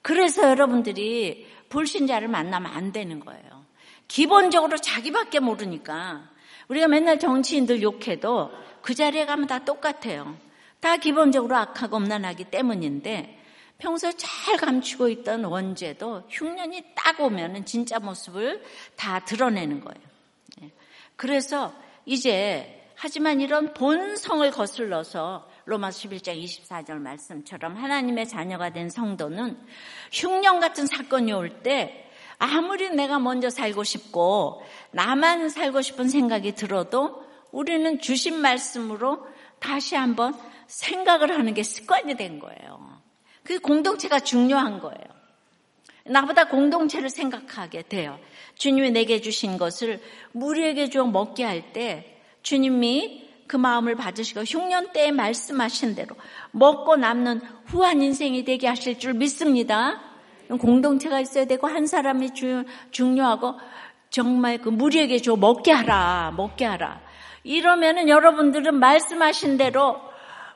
그래서 0.02 0.49
여러분들이 0.49 1.47
불신자를 1.70 2.28
만나면 2.28 2.72
안 2.72 2.91
되는 2.91 3.20
거예요. 3.20 3.66
기본적으로 4.08 4.78
자기밖에 4.78 5.39
모르니까 5.39 6.30
우리가 6.68 6.88
맨날 6.88 7.20
정치인들 7.20 7.82
욕해도 7.82 8.52
그 8.82 8.93
자리에 8.93 9.26
가면 9.26 9.47
다 9.47 9.64
똑같아요. 9.64 10.38
다 10.80 10.97
기본적으로 10.97 11.56
악하고 11.56 11.97
엄난하기 11.97 12.45
때문인데 12.45 13.39
평소에 13.78 14.14
잘 14.18 14.58
감추고 14.58 15.10
있던 15.10 15.43
원죄도 15.43 16.24
흉년이 16.30 16.84
딱 16.95 17.20
오면은 17.20 17.66
진짜 17.66 17.99
모습을 17.99 18.64
다 18.95 19.20
드러내는 19.20 19.82
거예요. 19.82 20.11
예. 21.22 21.28
그래서 21.28 21.72
이제 22.05 22.91
하지만 22.95 23.41
이런 23.41 23.74
본성을 23.74 24.49
거슬러서 24.51 25.47
로마서 25.65 26.09
11장 26.09 26.43
24절 26.43 26.93
말씀처럼 26.95 27.76
하나님의 27.78 28.28
자녀가 28.28 28.72
된 28.72 28.89
성도는 28.89 29.59
흉년 30.11 30.59
같은 30.59 30.88
사건이 30.88 31.32
올 31.34 31.61
때 31.61 32.07
아무리 32.39 32.89
내가 32.89 33.19
먼저 33.19 33.51
살고 33.51 33.84
싶고 33.84 34.63
나만 34.91 35.49
살고 35.49 35.84
싶은 35.84 36.09
생각이 36.09 36.53
들어도 36.53 37.24
우리는 37.51 37.99
주신 37.99 38.41
말씀으로 38.41 39.28
다시 39.59 39.95
한번 39.95 40.34
생각을 40.65 41.38
하는 41.38 41.53
게 41.53 41.61
습관이 41.61 42.15
된 42.15 42.39
거예요. 42.39 42.99
그 43.43 43.59
공동체가 43.59 44.19
중요한 44.22 44.80
거예요. 44.80 45.20
나보다 46.06 46.45
공동체를 46.47 47.10
생각하게 47.10 47.84
돼요. 47.84 48.20
주님이 48.56 48.91
내게 48.91 49.22
주신 49.22 49.58
것을 49.58 49.99
무리에게 50.32 50.89
좀 50.89 51.12
먹게 51.12 51.43
할 51.43 51.74
때 51.74 52.18
주님이 52.43 53.30
그 53.47 53.58
마음을 53.58 53.95
받으시고 53.95 54.41
흉년 54.41 54.91
때에 54.93 55.12
말씀하신 55.12 55.95
대로 55.95 56.16
먹고 56.52 56.95
남는 56.95 57.41
후한 57.66 58.02
인생이 58.02 58.45
되게 58.45 58.68
하실 58.68 58.97
줄 58.97 59.14
믿습니다. 59.14 59.99
공동체가 60.49 61.20
있어야 61.20 61.45
되고 61.45 61.68
한 61.68 61.86
사람이 61.86 62.34
주, 62.34 62.64
중요하고 62.91 63.56
정말 64.10 64.58
그 64.58 64.70
무리에게 64.70 65.20
줘 65.20 65.36
먹게 65.36 65.72
하라 65.72 66.34
먹게 66.36 66.66
하라 66.66 67.02
이러면은 67.43 68.10
여러분들은 68.10 68.76
말씀하신 68.76 69.58
대로 69.58 69.99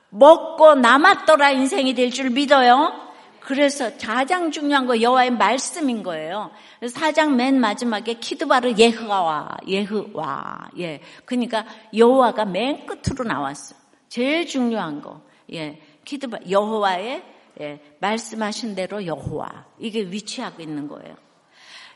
먹고 0.10 0.76
남았더라 0.76 1.52
인생이 1.52 1.94
될 1.94 2.12
줄 2.12 2.30
믿어요. 2.32 3.05
그래서 3.46 3.92
가장 4.02 4.50
중요한 4.50 4.88
거 4.88 5.00
여호와의 5.00 5.30
말씀인 5.30 6.02
거예요. 6.02 6.50
사장 6.90 7.36
맨 7.36 7.60
마지막에 7.60 8.16
키드바르 8.16 8.74
예흐와 8.76 9.58
예흐와 9.68 10.72
예. 10.80 11.00
그러니까 11.26 11.64
여호와가 11.96 12.46
맨 12.46 12.88
끝으로 12.88 13.24
나왔어. 13.24 13.76
제일 14.10 14.48
중요한 14.48 15.00
거. 15.00 15.22
예. 15.54 15.80
키드바 16.06 16.40
여호와의 16.50 17.24
예. 17.62 17.80
말씀하신 18.00 18.74
대로 18.74 19.06
여호와 19.06 19.66
이게 19.78 20.02
위치하고 20.02 20.64
있는 20.64 20.88
거예요. 20.88 21.16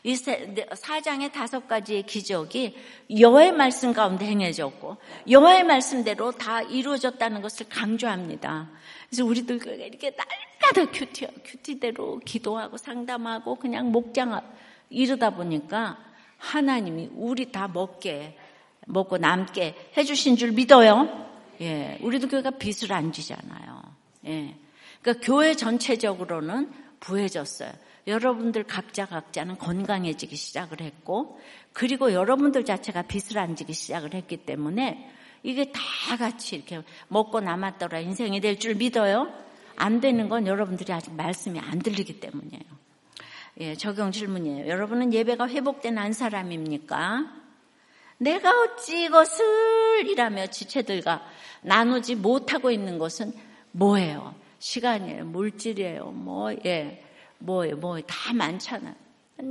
이 0.04 0.14
사장의 0.14 1.32
다섯 1.32 1.66
가지의 1.66 2.04
기적이 2.04 2.76
여호와의 3.18 3.52
말씀 3.52 3.92
가운데 3.92 4.24
행해졌고 4.24 4.98
여호와의 5.28 5.64
말씀대로 5.64 6.30
다 6.30 6.62
이루어졌다는 6.62 7.42
것을 7.42 7.68
강조합니다. 7.68 8.70
그래서 9.10 9.24
우리들 9.24 9.56
이렇게 9.80 10.14
날마다 10.16 10.92
큐티, 10.92 11.26
큐티대로 11.44 12.20
기도하고 12.20 12.76
상담하고 12.76 13.56
그냥 13.56 13.90
목장 13.90 14.40
이러다 14.88 15.30
보니까 15.30 15.98
하나님이 16.38 17.10
우리 17.14 17.50
다 17.50 17.66
먹게 17.66 18.38
먹고 18.86 19.18
남게 19.18 19.92
해주신 19.96 20.36
줄 20.36 20.52
믿어요. 20.52 21.28
예, 21.60 21.98
우리도 22.00 22.28
교회가 22.28 22.52
빚을 22.52 22.92
안 22.92 23.12
지잖아요. 23.12 23.82
예, 24.26 24.56
그러니까 25.02 25.26
교회 25.26 25.54
전체적으로는 25.54 26.70
부해졌어요. 27.00 27.72
여러분들 28.06 28.64
각자 28.64 29.06
각자는 29.06 29.58
건강해지기 29.58 30.36
시작을 30.36 30.80
했고, 30.80 31.40
그리고 31.72 32.12
여러분들 32.12 32.64
자체가 32.64 33.02
빚을 33.02 33.38
안 33.38 33.56
지기 33.56 33.72
시작을 33.72 34.14
했기 34.14 34.38
때문에 34.38 35.10
이게 35.42 35.72
다 35.72 36.16
같이 36.18 36.56
이렇게 36.56 36.82
먹고 37.08 37.40
남았더라 37.40 38.00
인생이 38.00 38.40
될 38.40 38.58
줄 38.58 38.74
믿어요? 38.74 39.32
안 39.76 40.00
되는 40.00 40.28
건 40.28 40.46
여러분들이 40.46 40.92
아직 40.92 41.14
말씀이 41.14 41.58
안 41.58 41.78
들리기 41.78 42.20
때문이에요. 42.20 42.62
예, 43.60 43.74
적용 43.74 44.12
질문이에요. 44.12 44.68
여러분은 44.68 45.12
예배가 45.14 45.48
회복된 45.48 45.96
한 45.98 46.12
사람입니까? 46.12 47.32
내가 48.18 48.50
어찌 48.60 49.04
이것을 49.04 50.06
이라며 50.08 50.46
지체들과 50.48 51.26
나누지 51.62 52.14
못하고 52.16 52.70
있는 52.70 52.98
것은 52.98 53.32
뭐예요? 53.72 54.34
시간이에요. 54.58 55.24
물질이에요. 55.24 56.10
뭐, 56.10 56.52
예. 56.66 57.02
뭐예요, 57.38 57.76
뭐예요. 57.76 58.04
다 58.06 58.34
많잖아. 58.34 58.94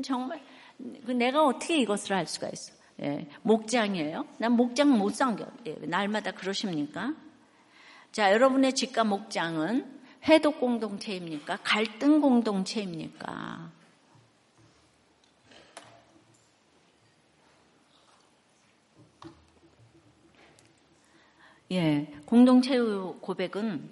정말, 0.04 0.40
그 1.06 1.12
내가 1.12 1.44
어떻게 1.44 1.80
이것을 1.80 2.16
할 2.16 2.28
수가 2.28 2.50
있어. 2.50 2.74
예, 3.02 3.28
목장이에요. 3.43 4.26
난 4.38 4.52
목장 4.54 4.97
못 4.97 5.16
상겨. 5.16 5.47
예, 5.66 5.74
날마다 5.82 6.32
그러십니까? 6.32 7.14
자, 8.12 8.32
여러분의 8.32 8.74
집과 8.74 9.04
목장은 9.04 10.00
해독 10.28 10.60
공동체입니까? 10.60 11.60
갈등 11.64 12.20
공동체입니까? 12.20 13.72
예, 21.72 22.12
공동체 22.26 22.80
고백은 23.22 23.89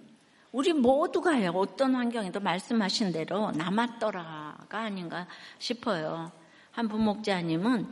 우리 0.52 0.74
모두가요. 0.74 1.52
어떤 1.52 1.94
환경에도 1.94 2.40
말씀하신 2.40 3.12
대로 3.12 3.52
남았더라가 3.52 4.80
아닌가 4.80 5.28
싶어요. 5.60 6.32
한 6.72 6.88
부목자님은 6.88 7.82
어, 7.84 7.88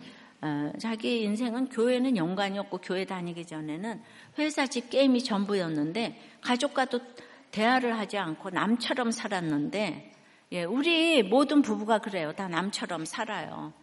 자기 0.80 1.24
인생은 1.24 1.70
교회는 1.70 2.18
연관이 2.18 2.60
없고 2.60 2.80
교회 2.80 3.06
다니기 3.06 3.46
전에는 3.46 4.02
회사 4.38 4.68
집 4.68 4.90
게임이 4.90 5.24
전부였는데 5.24 6.20
가족과도 6.42 7.00
대화를 7.52 7.98
하지 7.98 8.18
않고 8.18 8.50
남처럼 8.50 9.12
살았는데 9.12 10.14
예, 10.52 10.64
우리 10.64 11.24
모든 11.24 11.62
부부가 11.62 12.00
그래요. 12.00 12.34
다 12.34 12.48
남처럼 12.48 13.06
살아요. 13.06 13.74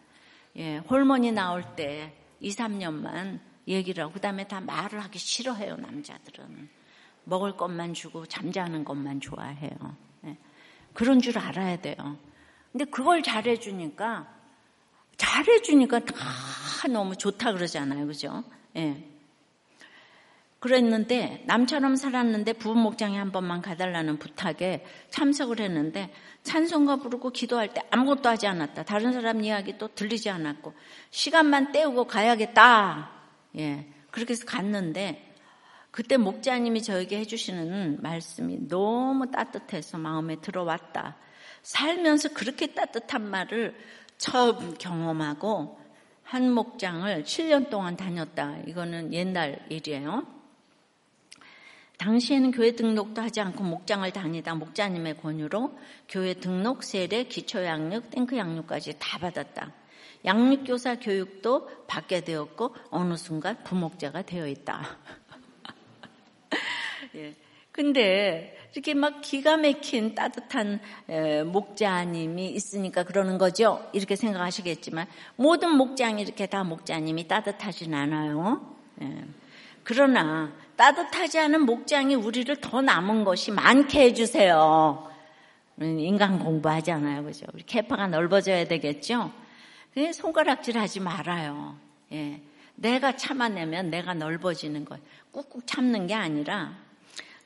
예, 0.56 0.78
홀몬이 0.78 1.32
나올 1.32 1.64
때 1.74 2.14
2, 2.40 2.50
3년만 2.50 3.40
얘기를 3.66 4.04
하고 4.04 4.12
그다음에 4.12 4.46
다 4.46 4.60
말을 4.60 5.00
하기 5.00 5.18
싫어해요. 5.18 5.76
남자들은. 5.76 6.68
먹을 7.24 7.56
것만 7.56 7.94
주고 7.94 8.26
잠자는 8.26 8.84
것만 8.84 9.20
좋아해요. 9.20 9.96
예, 10.26 10.36
그런 10.92 11.20
줄 11.20 11.38
알아야 11.38 11.80
돼요. 11.80 12.18
근데 12.70 12.84
그걸 12.84 13.22
잘해 13.22 13.58
주니까 13.58 14.32
잘해주니까 15.16 16.00
다 16.00 16.88
너무 16.88 17.16
좋다 17.16 17.52
그러잖아요. 17.52 18.06
그죠? 18.06 18.44
예. 18.76 19.08
그랬는데 20.58 21.42
남처럼 21.46 21.96
살았는데 21.96 22.52
부부 22.52 22.78
목장에 22.78 23.18
한 23.18 23.32
번만 23.32 23.62
가달라는 23.62 24.18
부탁에 24.18 24.84
참석을 25.10 25.60
했는데 25.60 26.12
찬송가 26.44 26.96
부르고 26.96 27.30
기도할 27.30 27.74
때 27.74 27.82
아무것도 27.90 28.28
하지 28.28 28.46
않았다. 28.46 28.84
다른 28.84 29.12
사람 29.12 29.42
이야기도 29.42 29.88
들리지 29.94 30.30
않았고 30.30 30.72
시간만 31.10 31.72
때우고 31.72 32.04
가야겠다. 32.04 33.10
예. 33.58 33.88
그렇게 34.12 34.34
해서 34.34 34.44
갔는데 34.46 35.34
그때 35.90 36.16
목자님이 36.16 36.82
저에게 36.82 37.18
해주시는 37.18 37.98
말씀이 38.00 38.68
너무 38.68 39.30
따뜻해서 39.30 39.98
마음에 39.98 40.36
들어왔다. 40.40 41.16
살면서 41.62 42.30
그렇게 42.30 42.68
따뜻한 42.68 43.28
말을 43.28 43.76
처음 44.22 44.74
경험하고 44.78 45.80
한 46.22 46.52
목장을 46.52 47.24
7년 47.24 47.70
동안 47.70 47.96
다녔다. 47.96 48.58
이거는 48.68 49.12
옛날 49.12 49.66
일이에요. 49.68 50.24
당시에는 51.98 52.52
교회 52.52 52.70
등록도 52.70 53.20
하지 53.20 53.40
않고 53.40 53.64
목장을 53.64 54.08
다니다 54.12 54.54
목자님의 54.54 55.16
권유로 55.16 55.76
교회 56.08 56.34
등록, 56.34 56.84
세례, 56.84 57.24
기초 57.24 57.64
양육, 57.64 58.10
탱크 58.10 58.36
양육까지 58.36 58.94
다 59.00 59.18
받았다. 59.18 59.72
양육교사 60.24 61.00
교육도 61.00 61.86
받게 61.88 62.20
되었고 62.20 62.76
어느 62.90 63.16
순간 63.16 63.60
부목자가 63.64 64.22
되어 64.22 64.46
있다. 64.46 64.98
예. 67.16 67.34
근데 67.72 68.56
이렇게 68.72 68.94
막 68.94 69.20
기가 69.20 69.56
막힌 69.56 70.14
따뜻한 70.14 70.80
목자님이 71.46 72.50
있으니까 72.50 73.02
그러는 73.02 73.38
거죠. 73.38 73.86
이렇게 73.92 74.16
생각하시겠지만 74.16 75.06
모든 75.36 75.76
목장이 75.76 76.22
이렇게 76.22 76.46
다 76.46 76.64
목자님이 76.64 77.28
따뜻하진 77.28 77.94
않아요. 77.94 78.74
예. 79.02 79.24
그러나 79.84 80.52
따뜻하지 80.76 81.38
않은 81.40 81.66
목장이 81.66 82.14
우리를 82.14 82.54
더 82.60 82.80
남은 82.80 83.24
것이 83.24 83.50
많게 83.50 84.00
해주세요. 84.04 85.10
인간 85.80 86.38
공부하잖아요. 86.38 87.24
그죠? 87.24 87.46
우리 87.52 87.64
캐파가 87.64 88.06
넓어져야 88.06 88.66
되겠죠? 88.66 89.32
손가락질 90.14 90.78
하지 90.78 91.00
말아요. 91.00 91.76
예. 92.12 92.40
내가 92.74 93.16
참아내면 93.16 93.90
내가 93.90 94.14
넓어지는 94.14 94.84
거예요. 94.86 95.02
꾹꾹 95.32 95.66
참는 95.66 96.06
게 96.06 96.14
아니라 96.14 96.72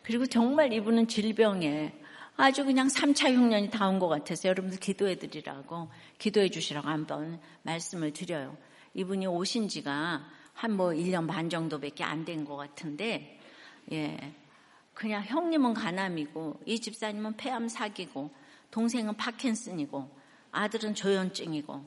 그리고 0.06 0.24
정말 0.24 0.72
이분은 0.72 1.08
질병에 1.08 1.92
아주 2.36 2.64
그냥 2.64 2.86
3차 2.86 3.34
흉년이 3.34 3.70
다 3.70 3.88
온 3.88 3.98
것 3.98 4.06
같아서 4.06 4.48
여러분들 4.48 4.78
기도해 4.78 5.16
드리라고 5.16 5.88
기도해 6.18 6.48
주시라고 6.48 6.86
한번 6.86 7.40
말씀을 7.62 8.12
드려요. 8.12 8.56
이분이 8.94 9.26
오신 9.26 9.66
지가 9.68 10.24
한 10.54 10.76
뭐 10.76 10.90
1년 10.90 11.26
반 11.26 11.50
정도밖에 11.50 12.04
안 12.04 12.24
된 12.24 12.44
것 12.44 12.54
같은데, 12.56 13.40
예. 13.90 14.32
그냥 14.94 15.24
형님은 15.24 15.74
가남이고, 15.74 16.60
이 16.66 16.78
집사님은 16.80 17.36
폐암 17.36 17.68
사기고, 17.68 18.30
동생은 18.70 19.16
파킨슨이고, 19.16 20.08
아들은 20.52 20.94
조현증이고, 20.94 21.84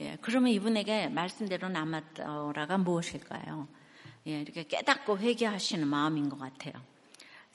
예. 0.00 0.18
그러면 0.22 0.50
이분에게 0.52 1.08
말씀대로 1.08 1.68
남았더라가 1.68 2.78
무엇일까요? 2.78 3.68
예. 4.28 4.40
이렇게 4.40 4.64
깨닫고 4.64 5.18
회개하시는 5.18 5.86
마음인 5.86 6.28
것 6.30 6.38
같아요. 6.38 6.72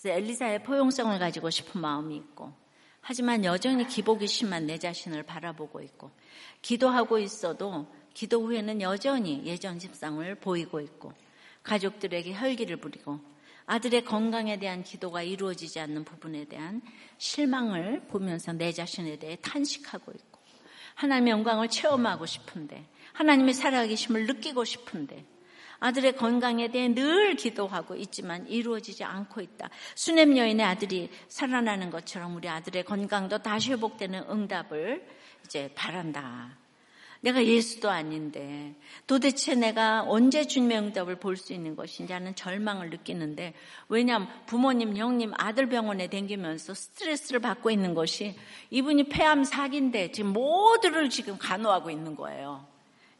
그래서 0.01 0.17
엘리사의 0.17 0.63
포용성을 0.63 1.17
가지고 1.19 1.49
싶은 1.49 1.81
마음이 1.81 2.15
있고, 2.15 2.53
하지만 3.01 3.45
여전히 3.45 3.87
기복이 3.87 4.27
심한 4.27 4.65
내 4.65 4.77
자신을 4.77 5.23
바라보고 5.23 5.81
있고, 5.81 6.11
기도하고 6.61 7.19
있어도 7.19 7.87
기도 8.17 8.41
후에는 8.41 8.81
여전히 8.81 9.45
예전 9.45 9.77
집상을 9.77 10.33
보이고 10.39 10.81
있고 10.81 11.13
가족들에게 11.61 12.33
혈기를 12.33 12.77
부리고 12.77 13.19
아들의 13.67 14.05
건강에 14.05 14.57
대한 14.57 14.81
기도가 14.81 15.21
이루어지지 15.21 15.79
않는 15.81 16.03
부분에 16.03 16.45
대한 16.45 16.81
실망을 17.19 18.07
보면서 18.07 18.53
내 18.53 18.71
자신에 18.71 19.19
대해 19.19 19.37
탄식하고 19.39 20.13
있고 20.13 20.39
하나님의 20.95 21.29
영광을 21.29 21.67
체험하고 21.67 22.25
싶은데 22.25 22.89
하나님의 23.13 23.53
살아계심을 23.53 24.25
느끼고 24.25 24.65
싶은데 24.65 25.23
아들의 25.79 26.15
건강에 26.15 26.69
대해 26.69 26.93
늘 26.93 27.35
기도하고 27.35 27.95
있지만 27.95 28.47
이루어지지 28.47 29.03
않고 29.03 29.41
있다. 29.41 29.69
수냄 29.95 30.37
여인의 30.37 30.65
아들이 30.65 31.09
살아나는 31.27 31.89
것처럼 31.89 32.35
우리 32.35 32.49
아들의 32.49 32.83
건강도 32.83 33.37
다시 33.37 33.71
회복되는 33.71 34.25
응답을 34.29 35.05
이제 35.45 35.71
바란다. 35.75 36.57
내가 37.21 37.43
예수도 37.43 37.89
아닌데 37.89 38.75
도대체 39.07 39.55
내가 39.55 40.03
언제 40.03 40.45
주님의 40.45 40.77
응답을 40.77 41.15
볼 41.15 41.35
수 41.35 41.53
있는 41.53 41.75
것인지 41.75 42.13
하는 42.13 42.35
절망을 42.35 42.89
느끼는데 42.89 43.53
왜냐하면 43.89 44.29
부모님, 44.45 44.95
형님, 44.95 45.33
아들 45.35 45.67
병원에 45.67 46.07
댕기면서 46.07 46.73
스트레스를 46.73 47.39
받고 47.39 47.71
있는 47.71 47.93
것이 47.93 48.35
이분이 48.69 49.09
폐암 49.09 49.43
사기인데 49.43 50.11
지금 50.11 50.33
모두를 50.33 51.09
지금 51.09 51.37
간호하고 51.37 51.89
있는 51.89 52.15
거예요. 52.15 52.65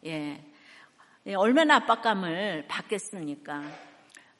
예. 0.06 0.44
예 1.28 1.34
얼마나 1.34 1.76
압박감을 1.76 2.68
받겠습니까? 2.70 3.62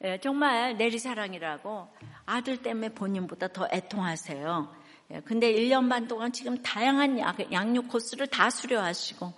예, 0.04 0.18
정말 0.20 0.78
내리사랑이라고 0.78 1.86
아들 2.24 2.62
때문에 2.62 2.88
본인보다 2.94 3.48
더 3.48 3.68
애통하세요. 3.70 4.74
예, 5.10 5.20
근데 5.20 5.52
1년 5.52 5.90
반 5.90 6.08
동안 6.08 6.32
지금 6.32 6.56
다양한 6.62 7.18
양육 7.52 7.88
코스를 7.88 8.26
다 8.28 8.48
수료하시고 8.48 9.34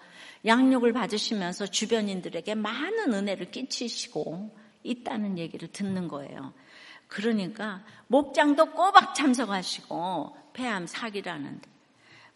양육을 0.47 0.93
받으시면서 0.93 1.67
주변인들에게 1.67 2.55
많은 2.55 3.13
은혜를 3.13 3.51
끼치시고 3.51 4.57
있다는 4.85 5.37
얘기를 5.37 5.67
듣는 5.73 6.07
거예요. 6.07 6.55
그러니까 7.09 7.83
목장도 8.07 8.67
꼬박 8.67 9.17
참석하시고 9.17 10.37
폐암 10.53 10.87
사기라는데 10.87 11.69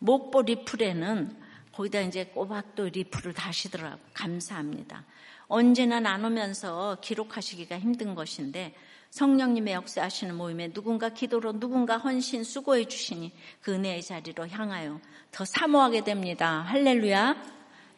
목보 0.01 0.43
리플에는 0.43 1.44
거기다 1.75 2.01
이제 2.01 2.25
꼬박 2.25 2.75
또 2.75 2.89
리플을 2.89 3.35
다시더라고 3.35 3.99
감사합니다. 4.13 5.05
언제나 5.49 6.01
나누면서 6.01 6.99
기록하시기가 7.01 7.79
힘든 7.79 8.15
것인데 8.15 8.75
성령님의 9.11 9.75
역사하시는 9.75 10.35
모임에 10.35 10.73
누군가 10.73 11.09
기도로 11.09 11.59
누군가 11.61 11.99
헌신 11.99 12.43
수고해 12.43 12.87
주시니 12.87 13.33
그 13.61 13.75
은혜의 13.75 14.03
자리로 14.03 14.49
향하여 14.49 15.01
더 15.31 15.45
사모하게 15.45 16.03
됩니다. 16.03 16.63
할렐루야. 16.63 17.37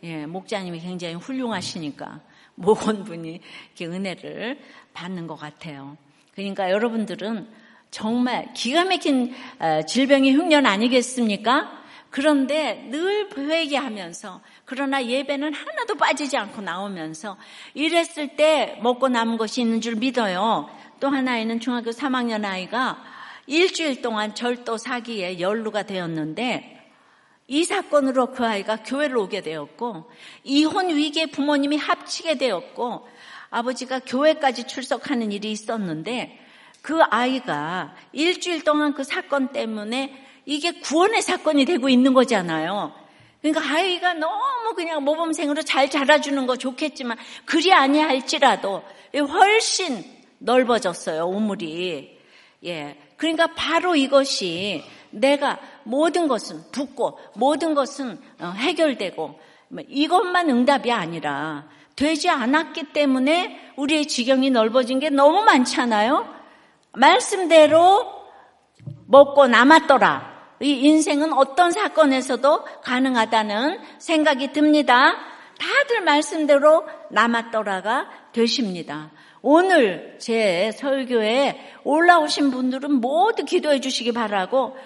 예, 0.03 0.27
목자님이 0.27 0.81
굉장히 0.81 1.15
훌륭하시니까 1.15 2.21
모건분이 2.55 3.41
이렇게 3.69 3.87
은혜를 3.87 4.59
받는 4.93 5.27
것 5.27 5.37
같아요. 5.37 5.97
그러니까 6.35 6.71
여러분들은 6.71 7.49
정말 7.91 8.53
기가 8.53 8.85
막힌 8.85 9.35
어, 9.59 9.83
질병이 9.87 10.33
흉년 10.33 10.67
아니겠습니까? 10.67 11.86
그런데 12.11 12.87
늘 12.91 13.29
회개하면서 13.37 14.41
그러나 14.65 15.05
예배는 15.05 15.53
하나도 15.53 15.97
빠지지 15.97 16.37
않고 16.37 16.63
나오면서 16.63 17.37
이랬을 17.75 18.37
때 18.37 18.79
먹고 18.83 19.09
남은 19.09 19.37
것이 19.37 19.61
있는 19.61 19.81
줄 19.81 19.97
믿어요. 19.97 20.71
또 21.01 21.09
하나에는 21.09 21.61
중학교 21.61 21.91
3학년 21.91 22.45
아이가 22.45 23.03
일주일 23.47 24.03
동안 24.03 24.35
절도 24.35 24.79
사기에 24.79 25.41
연루가 25.41 25.83
되었는데 25.83 26.73
이 27.49 27.65
사건으로 27.65 28.33
그 28.33 28.45
아이가 28.45 28.83
교회를 28.83 29.17
오게 29.19 29.41
되었고 29.43 30.11
이혼 30.43 30.89
위기에 30.89 31.27
부모님이 31.27 31.77
합치게 31.77 32.39
되었고 32.39 33.07
아버지가 33.51 34.01
교회까지 34.01 34.67
출석하는 34.67 35.31
일이 35.31 35.53
있었는데 35.53 36.41
그 36.83 37.01
아이가 37.03 37.95
일주일 38.13 38.65
동안 38.65 38.95
그 38.95 39.05
사건 39.05 39.53
때문에 39.53 40.26
이게 40.47 40.71
구원의 40.81 41.21
사건이 41.21 41.65
되고 41.65 41.89
있는 41.89 42.15
거잖아요. 42.15 42.93
그러니까 43.43 43.75
아이가 43.75 44.15
너무 44.15 44.75
그냥 44.75 45.05
모범생으로 45.05 45.63
잘 45.63 45.91
자라주는 45.91 46.47
거 46.47 46.57
좋겠지만 46.57 47.19
그리 47.45 47.73
아니할지라도 47.73 48.83
훨씬 49.15 50.05
넓어졌어요, 50.39 51.25
우물이. 51.25 52.19
예. 52.65 52.97
그러니까 53.17 53.49
바로 53.55 53.97
이것이 53.97 54.85
내가 55.11 55.59
모든 55.85 56.29
것은 56.29 56.71
붙고 56.73 57.19
모든 57.35 57.75
것은 57.75 58.21
어, 58.41 58.51
해결되고 58.51 59.41
뭐 59.69 59.83
이것만 59.89 60.51
응답이 60.51 60.93
아니라 60.93 61.69
되지 61.97 62.29
않았기 62.29 62.93
때문에 62.93 63.73
우리의 63.77 64.07
지경이 64.07 64.51
넓어진 64.51 64.99
게 65.01 65.09
너무 65.09 65.43
많잖아요. 65.43 66.29
말씀대로 66.93 68.13
먹고 69.07 69.47
남았더라. 69.47 70.36
이 70.61 70.71
인생은 70.71 71.33
어떤 71.33 71.71
사건에서도 71.71 72.65
가능하다는 72.83 73.79
생각이 73.99 74.53
듭니다. 74.53 75.17
다들 75.59 76.03
말씀대로 76.03 76.87
남았더라가 77.11 78.09
되십니다. 78.33 79.11
오늘 79.43 80.17
제 80.19 80.73
설교에 80.73 81.79
올라오신 81.85 82.51
분들은 82.51 83.01
모두 83.01 83.45
기도해 83.45 83.81
주시기 83.81 84.13
바라고 84.13 84.77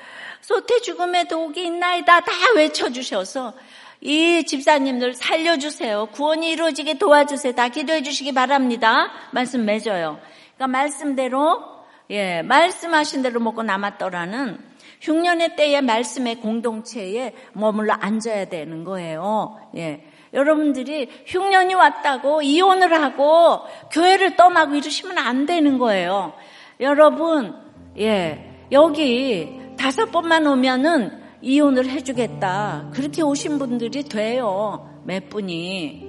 소태 0.41 0.81
죽음의 0.81 1.29
독이 1.29 1.65
있나이다 1.65 2.21
다 2.21 2.33
외쳐 2.55 2.91
주셔서 2.91 3.55
이 4.01 4.45
집사님들 4.45 5.15
살려주세요. 5.15 6.07
구원이 6.13 6.51
이루어지게 6.51 6.95
도와주세요. 6.95 7.55
다 7.55 7.69
기도해 7.69 8.03
주시기 8.03 8.33
바랍니다. 8.33 9.11
말씀 9.31 9.65
맺어요. 9.65 10.19
그러니까 10.57 10.67
말씀대로 10.67 11.63
예 12.11 12.43
말씀하신 12.43 13.23
대로 13.23 13.41
먹고 13.41 13.63
남았더라는 13.63 14.70
흉년의 15.01 15.57
때의 15.57 15.83
말씀의 15.83 16.37
공동체에 16.41 17.35
머물러 17.53 17.95
앉아야 17.95 18.47
되는 18.47 18.85
거예요. 18.85 19.59
예. 19.77 20.05
여러분들이 20.33 21.09
흉년이 21.27 21.75
왔다고 21.75 22.43
이혼을 22.43 22.93
하고 23.03 23.61
교회를 23.91 24.37
떠나고 24.37 24.77
이러시면 24.77 25.19
안 25.19 25.47
되는 25.47 25.79
거예요. 25.79 26.35
여러분, 26.79 27.55
예, 27.99 28.67
여기 28.71 29.61
다섯 29.77 30.13
번만 30.13 30.47
오면은 30.47 31.21
이혼을 31.43 31.89
해주겠다. 31.89 32.91
그렇게 32.93 33.23
오신 33.23 33.59
분들이 33.59 34.03
돼요. 34.05 34.89
몇 35.05 35.29
분이. 35.31 36.09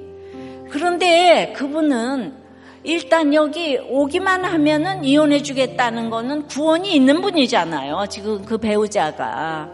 그런데 0.70 1.54
그분은 1.56 2.41
일단 2.84 3.34
여기 3.34 3.77
오기만 3.77 4.43
하면은 4.43 5.03
이혼해 5.03 5.43
주겠다는 5.43 6.09
거는 6.09 6.47
구원이 6.47 6.93
있는 6.93 7.21
분이잖아요. 7.21 8.05
지금 8.09 8.43
그 8.43 8.57
배우자가. 8.57 9.69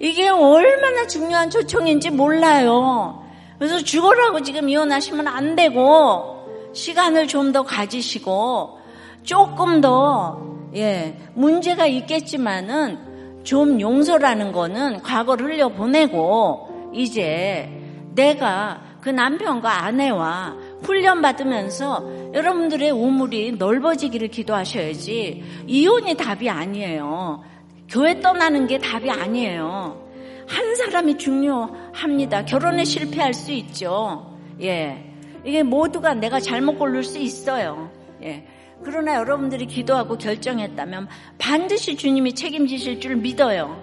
이게 0.00 0.28
얼마나 0.28 1.06
중요한 1.06 1.50
초청인지 1.50 2.10
몰라요. 2.10 3.22
그래서 3.58 3.78
죽어라고 3.78 4.42
지금 4.42 4.68
이혼하시면 4.68 5.28
안 5.28 5.54
되고, 5.54 6.46
시간을 6.72 7.28
좀 7.28 7.52
더 7.52 7.62
가지시고, 7.62 8.80
조금 9.22 9.80
더, 9.80 10.40
예, 10.74 11.16
문제가 11.34 11.86
있겠지만은, 11.86 12.98
좀 13.44 13.80
용서라는 13.80 14.52
거는 14.52 15.02
과거를 15.02 15.46
흘려보내고 15.46 16.90
이제 16.94 17.68
내가 18.14 18.80
그 19.00 19.10
남편과 19.10 19.84
아내와 19.84 20.56
훈련받으면서 20.84 22.32
여러분들의 22.34 22.90
우물이 22.90 23.52
넓어지기를 23.52 24.28
기도하셔야지 24.28 25.42
이혼이 25.66 26.16
답이 26.16 26.48
아니에요. 26.48 27.42
교회 27.88 28.20
떠나는 28.20 28.66
게 28.66 28.78
답이 28.78 29.10
아니에요. 29.10 30.02
한 30.46 30.76
사람이 30.76 31.18
중요합니다. 31.18 32.44
결혼에 32.44 32.84
실패할 32.84 33.34
수 33.34 33.52
있죠. 33.52 34.38
예. 34.60 35.10
이게 35.44 35.62
모두가 35.62 36.14
내가 36.14 36.40
잘못 36.40 36.78
고를 36.78 37.02
수 37.02 37.18
있어요. 37.18 37.90
예. 38.22 38.46
그러나 38.82 39.16
여러분들이 39.16 39.66
기도하고 39.66 40.18
결정했다면 40.18 41.08
반드시 41.38 41.96
주님이 41.96 42.34
책임지실 42.34 43.00
줄 43.00 43.16
믿어요. 43.16 43.82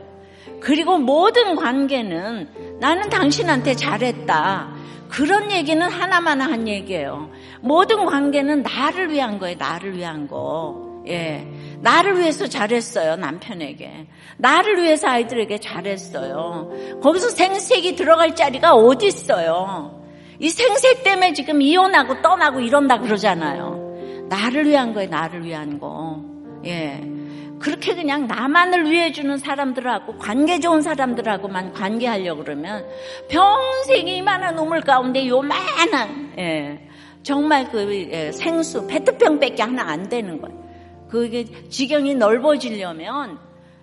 그리고 0.59 0.97
모든 0.97 1.55
관계는 1.55 2.77
나는 2.79 3.09
당신한테 3.09 3.73
잘했다. 3.75 4.80
그런 5.11 5.51
얘기는 5.51 5.85
하나만 5.87 6.39
한 6.39 6.67
얘기예요. 6.69 7.29
모든 7.59 8.05
관계는 8.05 8.63
나를 8.63 9.11
위한 9.11 9.39
거예요. 9.39 9.57
나를 9.59 9.97
위한 9.97 10.27
거. 10.27 11.03
예. 11.07 11.45
나를 11.81 12.17
위해서 12.17 12.47
잘했어요. 12.47 13.17
남편에게. 13.17 14.07
나를 14.37 14.81
위해서 14.81 15.09
아이들에게 15.09 15.57
잘했어요. 15.59 16.99
거기서 17.03 17.29
생색이 17.29 17.95
들어갈 17.97 18.35
자리가 18.35 18.73
어디 18.73 19.07
있어요? 19.07 20.01
이 20.39 20.49
생색 20.49 21.03
때문에 21.03 21.33
지금 21.33 21.61
이혼하고 21.61 22.21
떠나고 22.21 22.61
이런다 22.61 22.99
그러잖아요. 22.99 24.27
나를 24.29 24.65
위한 24.65 24.93
거예요. 24.93 25.09
나를 25.09 25.43
위한 25.43 25.77
거. 25.77 26.23
예. 26.65 27.01
그렇게 27.61 27.95
그냥 27.95 28.27
나만을 28.27 28.89
위해 28.89 29.11
주는 29.11 29.37
사람들하고 29.37 30.17
관계 30.17 30.59
좋은 30.59 30.81
사람들하고만 30.81 31.73
관계하려고 31.73 32.43
그러면 32.43 32.85
평생 33.29 34.07
이만한 34.07 34.57
우물 34.57 34.81
가운데 34.81 35.27
요만한 35.27 36.33
예, 36.37 36.89
정말 37.23 37.69
그 37.69 38.09
예, 38.11 38.31
생수 38.31 38.87
페트병밖에 38.87 39.61
하나 39.61 39.83
안 39.83 40.09
되는 40.09 40.41
거예요. 40.41 40.59
그게 41.09 41.45
지경이 41.69 42.15
넓어지려면 42.15 43.37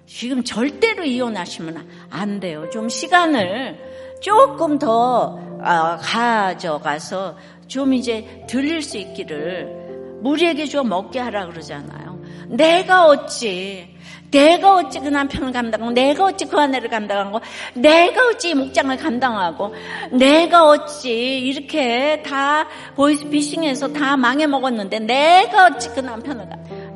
지금 0.06 0.42
절대로 0.42 1.04
이혼하시면 1.04 1.86
안 2.10 2.40
돼요. 2.40 2.68
좀 2.70 2.88
시간을 2.88 3.78
조금 4.20 4.78
더 4.78 5.38
아, 5.62 5.98
가져가서 5.98 7.36
좀 7.68 7.92
이제 7.92 8.44
들릴 8.48 8.82
수 8.82 8.96
있기를 8.96 10.18
무리에게 10.22 10.64
좀 10.64 10.88
먹게 10.88 11.20
하라 11.20 11.46
그러잖아요. 11.46 12.17
내가 12.48 13.06
어찌 13.06 13.96
내가 14.30 14.76
어찌 14.76 15.00
그 15.00 15.08
남편을 15.08 15.52
감당하고 15.52 15.92
내가 15.92 16.24
어찌 16.24 16.44
그 16.44 16.58
아내를 16.58 16.90
감당하고 16.90 17.40
내가 17.74 18.26
어찌 18.26 18.54
목장을 18.54 18.94
감당하고 18.96 19.74
내가 20.10 20.68
어찌 20.68 21.38
이렇게 21.38 22.22
다 22.22 22.66
보이스피싱해서 22.94 23.92
다 23.92 24.16
망해먹었는데 24.16 25.00
내가 25.00 25.66
어찌 25.66 25.88
그 25.90 26.00
남편을 26.00 26.46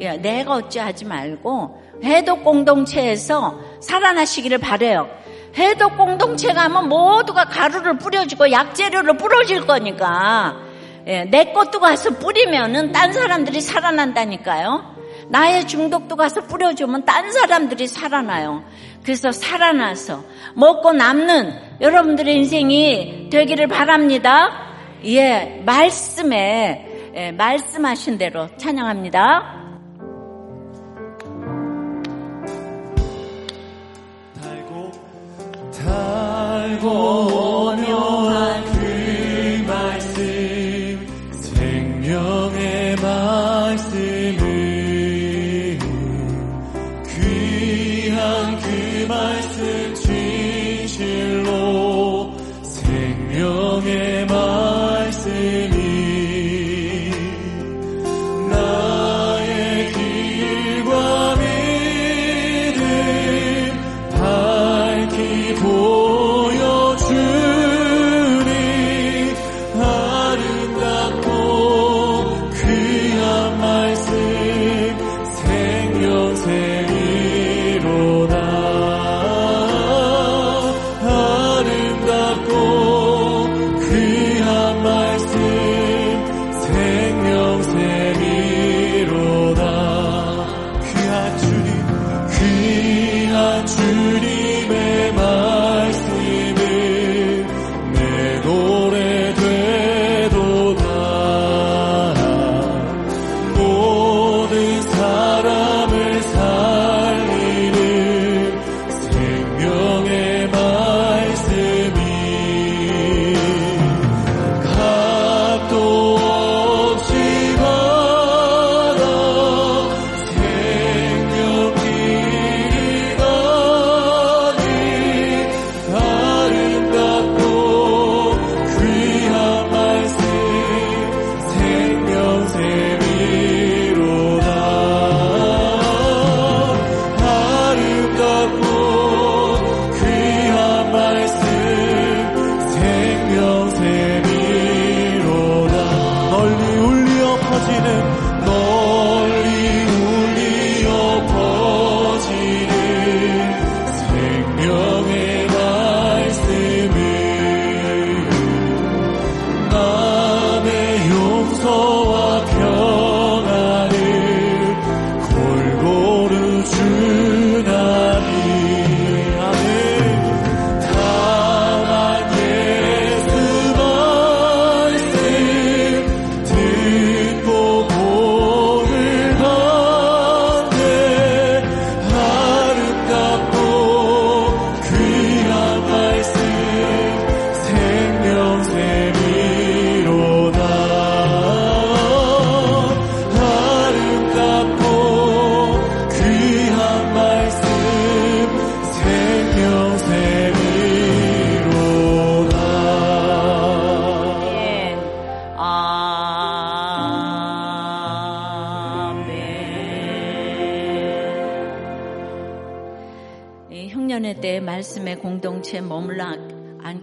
야, 0.03 0.17
내가 0.17 0.55
어찌 0.55 0.79
하지 0.79 1.05
말고 1.05 1.83
해독 2.05 2.45
공동체에서 2.45 3.59
살아나시기를 3.81 4.59
바래요. 4.59 5.09
해독 5.57 5.97
공동체 5.97 6.53
가면 6.53 6.89
모두가 6.89 7.45
가루를 7.45 7.99
뿌려주고 7.99 8.51
약재료를 8.51 9.17
뿌려줄 9.17 9.67
거니까 9.67 10.57
예, 11.07 11.25
내 11.25 11.53
것도 11.53 11.81
가서 11.81 12.11
뿌리면은 12.11 12.93
딴 12.93 13.13
사람들이 13.13 13.61
살아난다니까요. 13.61 15.02
나의 15.33 15.67
중독도 15.67 16.15
가서 16.15 16.43
뿌려주면 16.43 17.07
딴 17.07 17.33
사람들이 17.33 17.89
살아나요. 17.89 18.63
그래서 19.03 19.33
살아나서 19.33 20.23
먹고 20.55 20.93
남는 20.93 21.81
여러분들의 21.81 22.37
인생이 22.37 23.31
되기를 23.31 23.67
바랍니다. 23.67 24.75
예, 25.07 25.63
말씀에 25.65 27.13
예, 27.15 27.33
말씀하신 27.33 28.19
대로 28.19 28.47
찬양합니다. 28.59 29.71
달고 34.39 34.93
달고 35.73 37.82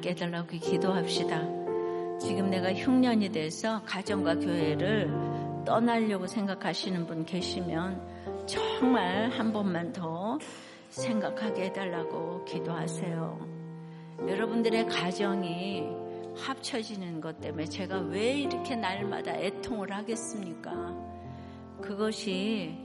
해달라고 0.09 0.47
기도합시다. 0.57 1.41
지금 2.19 2.49
내가 2.49 2.73
흉년이 2.73 3.29
돼서 3.29 3.81
가정과 3.85 4.35
교회를 4.35 5.09
떠나려고 5.65 6.27
생각하시는 6.27 7.05
분 7.05 7.25
계시면 7.25 8.45
정말 8.47 9.29
한 9.29 9.53
번만 9.53 9.93
더 9.93 10.37
생각하게 10.89 11.65
해달라고 11.65 12.43
기도하세요. 12.45 13.47
여러분들의 14.27 14.87
가정이 14.87 15.83
합쳐지는 16.35 17.21
것 17.21 17.39
때문에 17.39 17.65
제가 17.65 17.99
왜 17.99 18.33
이렇게 18.33 18.75
날마다 18.75 19.33
애통을 19.35 19.91
하겠습니까? 19.91 20.71
그것이 21.81 22.75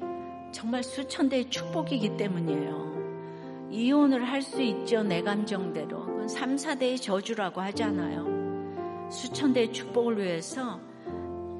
정말 0.52 0.82
수천 0.82 1.28
대의 1.28 1.50
축복이기 1.50 2.16
때문이에요. 2.16 3.68
이혼을 3.70 4.24
할 4.24 4.42
수 4.42 4.62
있죠, 4.62 5.02
내 5.02 5.22
감정대로. 5.22 6.03
그건 6.24 6.28
3, 6.28 6.56
4대의 6.56 7.02
저주라고 7.02 7.60
하잖아요. 7.60 9.10
수천 9.10 9.52
대의 9.52 9.70
축복을 9.74 10.18
위해서 10.18 10.80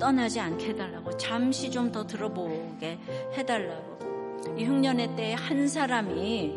떠나지 0.00 0.40
않게 0.40 0.68
해달라고, 0.70 1.18
잠시 1.18 1.70
좀 1.70 1.92
더 1.92 2.06
들어보게 2.06 2.98
해달라고. 3.36 3.98
이 4.56 4.64
흉년의 4.64 5.16
때에 5.16 5.34
한 5.34 5.68
사람이 5.68 6.56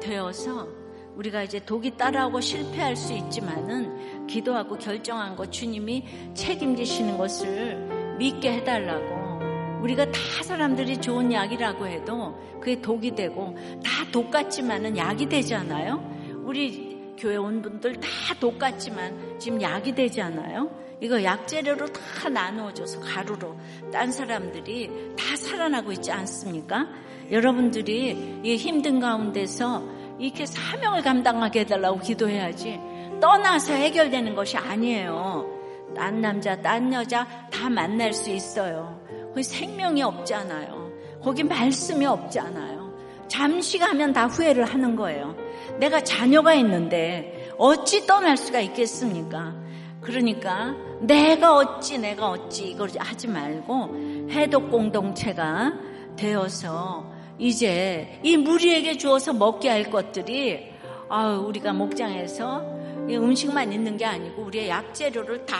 되어서 0.00 0.66
우리가 1.14 1.44
이제 1.44 1.64
독이 1.64 1.96
따라오고 1.96 2.40
실패할 2.40 2.96
수 2.96 3.12
있지만은 3.12 4.26
기도하고 4.26 4.76
결정한 4.76 5.36
것 5.36 5.52
주님이 5.52 6.34
책임지시는 6.34 7.18
것을 7.18 8.16
믿게 8.18 8.54
해달라고. 8.54 9.80
우리가 9.82 10.06
다 10.06 10.18
사람들이 10.42 11.00
좋은 11.00 11.32
약이라고 11.32 11.86
해도 11.86 12.36
그게 12.58 12.80
독이 12.80 13.14
되고 13.14 13.54
다 13.84 13.98
독 14.10 14.30
같지만은 14.30 14.96
약이 14.96 15.28
되잖아요. 15.28 16.02
우리 16.44 16.97
교회 17.18 17.36
온 17.36 17.60
분들 17.60 17.98
다독 18.00 18.58
같지만 18.58 19.38
지금 19.38 19.60
약이 19.60 19.94
되잖아요. 19.94 20.70
이거 21.00 21.22
약재료로 21.22 21.86
다 21.92 22.28
나누어져서 22.28 23.00
가루로 23.00 23.56
딴 23.92 24.10
사람들이 24.10 25.14
다 25.16 25.36
살아나고 25.36 25.92
있지 25.92 26.10
않습니까? 26.10 26.88
여러분들이 27.30 28.40
이 28.42 28.56
힘든 28.56 28.98
가운데서 29.00 29.82
이렇게 30.18 30.46
사명을 30.46 31.02
감당하게 31.02 31.60
해달라고 31.60 32.00
기도해야지 32.00 32.80
떠나서 33.20 33.74
해결되는 33.74 34.34
것이 34.34 34.56
아니에요. 34.56 35.58
딴 35.94 36.20
남자, 36.20 36.60
딴 36.60 36.92
여자 36.92 37.26
다 37.50 37.68
만날 37.68 38.12
수 38.12 38.30
있어요. 38.30 39.00
거기 39.28 39.42
생명이 39.42 40.02
없잖아요. 40.02 40.92
거기 41.22 41.42
말씀이 41.42 42.04
없잖아요. 42.06 42.88
잠시 43.28 43.78
가면 43.78 44.12
다 44.12 44.26
후회를 44.26 44.64
하는 44.64 44.96
거예요. 44.96 45.36
내가 45.78 46.02
자녀가 46.02 46.54
있는데 46.54 47.52
어찌 47.56 48.06
떠날 48.06 48.36
수가 48.36 48.60
있겠습니까? 48.60 49.54
그러니까 50.00 50.74
내가 51.00 51.56
어찌 51.56 51.98
내가 51.98 52.30
어찌 52.30 52.70
이걸 52.70 52.90
하지 52.98 53.28
말고 53.28 54.28
해독 54.30 54.70
공동체가 54.70 55.72
되어서 56.16 57.12
이제 57.38 58.20
이 58.22 58.36
무리에게 58.36 58.96
주어서 58.96 59.32
먹게 59.32 59.68
할 59.68 59.90
것들이 59.90 60.72
아 61.08 61.28
우리가 61.28 61.72
목장에서 61.72 62.78
음식만 63.08 63.72
있는 63.72 63.96
게 63.96 64.04
아니고 64.04 64.42
우리의 64.42 64.68
약재료를 64.68 65.46
다 65.46 65.56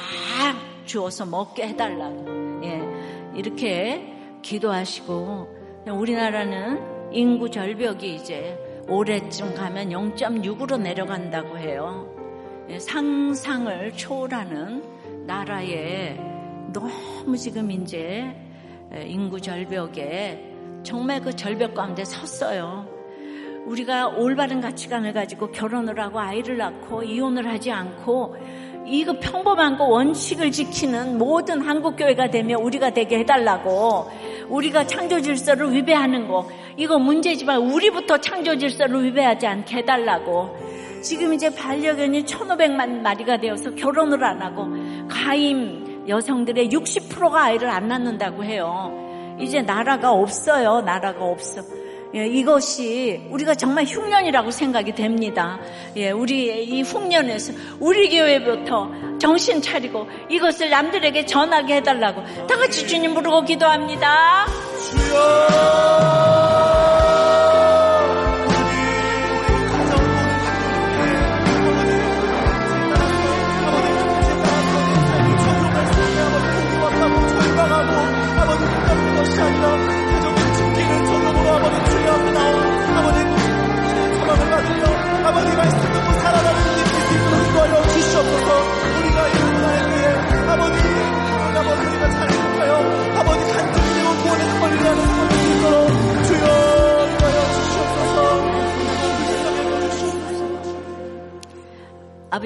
주어서 0.85 1.25
먹게 1.25 1.69
해달라고 1.69 2.27
예, 2.64 2.83
이렇게 3.35 4.14
기도하시고 4.43 5.85
우리나라는 5.89 7.12
인구 7.12 7.51
절벽이 7.51 8.16
이제 8.16 8.59
올해쯤 8.89 9.55
가면 9.55 9.91
0.6으로 9.91 10.80
내려간다고 10.80 11.59
해요. 11.59 12.12
예, 12.70 12.78
상상을 12.78 13.93
초월하는 13.93 15.26
나라에 15.26 16.18
너무 16.72 17.36
지금 17.36 17.70
이제 17.70 18.34
인구 19.05 19.41
절벽에 19.41 20.55
정말 20.82 21.20
그 21.20 21.36
절벽 21.36 21.74
가운데 21.74 22.05
섰어요. 22.05 22.86
우리가 23.66 24.09
올바른 24.09 24.62
가치관을 24.62 25.12
가지고 25.12 25.51
결혼을 25.51 26.01
하고 26.01 26.18
아이를 26.18 26.57
낳고 26.57 27.03
이혼을 27.03 27.47
하지 27.47 27.70
않고 27.70 28.36
이거 28.91 29.14
평범한 29.20 29.76
거 29.76 29.84
원칙을 29.84 30.51
지키는 30.51 31.18
모든 31.18 31.61
한국교회가 31.61 32.30
되면 32.30 32.61
우리가 32.62 32.91
되게 32.91 33.18
해달라고 33.18 34.11
우리가 34.49 34.86
창조 34.86 35.20
질서를 35.20 35.72
위배하는 35.72 36.26
거 36.26 36.49
이거 36.76 36.99
문제지만 36.99 37.59
우리부터 37.59 38.18
창조 38.18 38.57
질서를 38.57 39.05
위배하지 39.05 39.47
않게 39.47 39.78
해달라고 39.78 40.57
지금 41.03 41.34
이제 41.34 41.55
반려견이 41.55 42.24
1500만 42.24 43.03
마리가 43.03 43.36
되어서 43.39 43.74
결혼을 43.74 44.24
안 44.24 44.41
하고 44.41 44.66
가임 45.09 46.07
여성들의 46.09 46.70
60%가 46.70 47.45
아이를 47.45 47.68
안 47.68 47.86
낳는다고 47.89 48.43
해요. 48.43 49.36
이제 49.39 49.62
나라가 49.62 50.12
없어요. 50.12 50.80
나라가 50.80 51.24
없어. 51.24 51.62
예, 52.15 52.27
이것이 52.27 53.21
우리가 53.31 53.55
정말 53.55 53.85
흉년이라고 53.85 54.51
생각이 54.51 54.95
됩니다. 54.95 55.59
예, 55.97 56.11
우리 56.11 56.65
이 56.65 56.83
흉년에서 56.83 57.53
우리 57.81 58.09
교회부터 58.09 59.19
정신 59.19 59.61
차리고 59.61 60.09
이것을 60.31 60.71
남들에게 60.71 61.27
전하게 61.27 61.77
해달라고 61.77 62.25
다 62.47 62.57
같이 62.57 62.87
주님 62.87 63.15
부르고 63.15 63.43
기도합니다. 63.43 64.47
주여! 64.91 65.89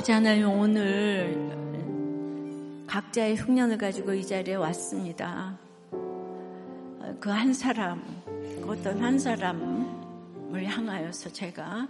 아버지 0.03 0.11
하나님 0.11 0.51
오늘 0.51 1.39
각자의 2.89 3.37
흉년을 3.37 3.79
가지고 3.79 4.13
이 4.15 4.27
자리에 4.27 4.57
왔습니다. 4.57 5.57
그 7.21 7.31
한 7.31 7.55
사람, 7.55 8.03
어떤 8.67 9.01
한 9.01 9.17
사람을 9.17 10.65
향하여서 10.65 11.31
제가 11.31 11.87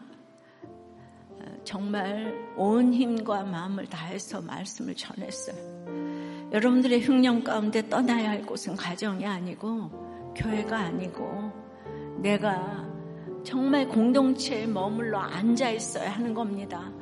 어, 1.31 1.45
정말 1.65 2.35
온 2.55 2.93
힘과 2.93 3.45
마음을 3.45 3.87
다해서 3.87 4.43
말씀을 4.43 4.95
전했어요. 4.95 6.51
여러분들의 6.53 7.01
흉년 7.01 7.43
가운데 7.43 7.89
떠나야 7.89 8.29
할 8.29 8.43
곳은 8.43 8.77
가정이 8.77 9.25
아니고 9.25 10.35
교회가 10.37 10.77
아니고 10.77 11.51
내가 12.19 12.87
정말 13.43 13.89
공동체에 13.89 14.67
머물러 14.67 15.19
앉아 15.19 15.71
있어야 15.71 16.11
하는 16.11 16.35
겁니다. 16.35 16.93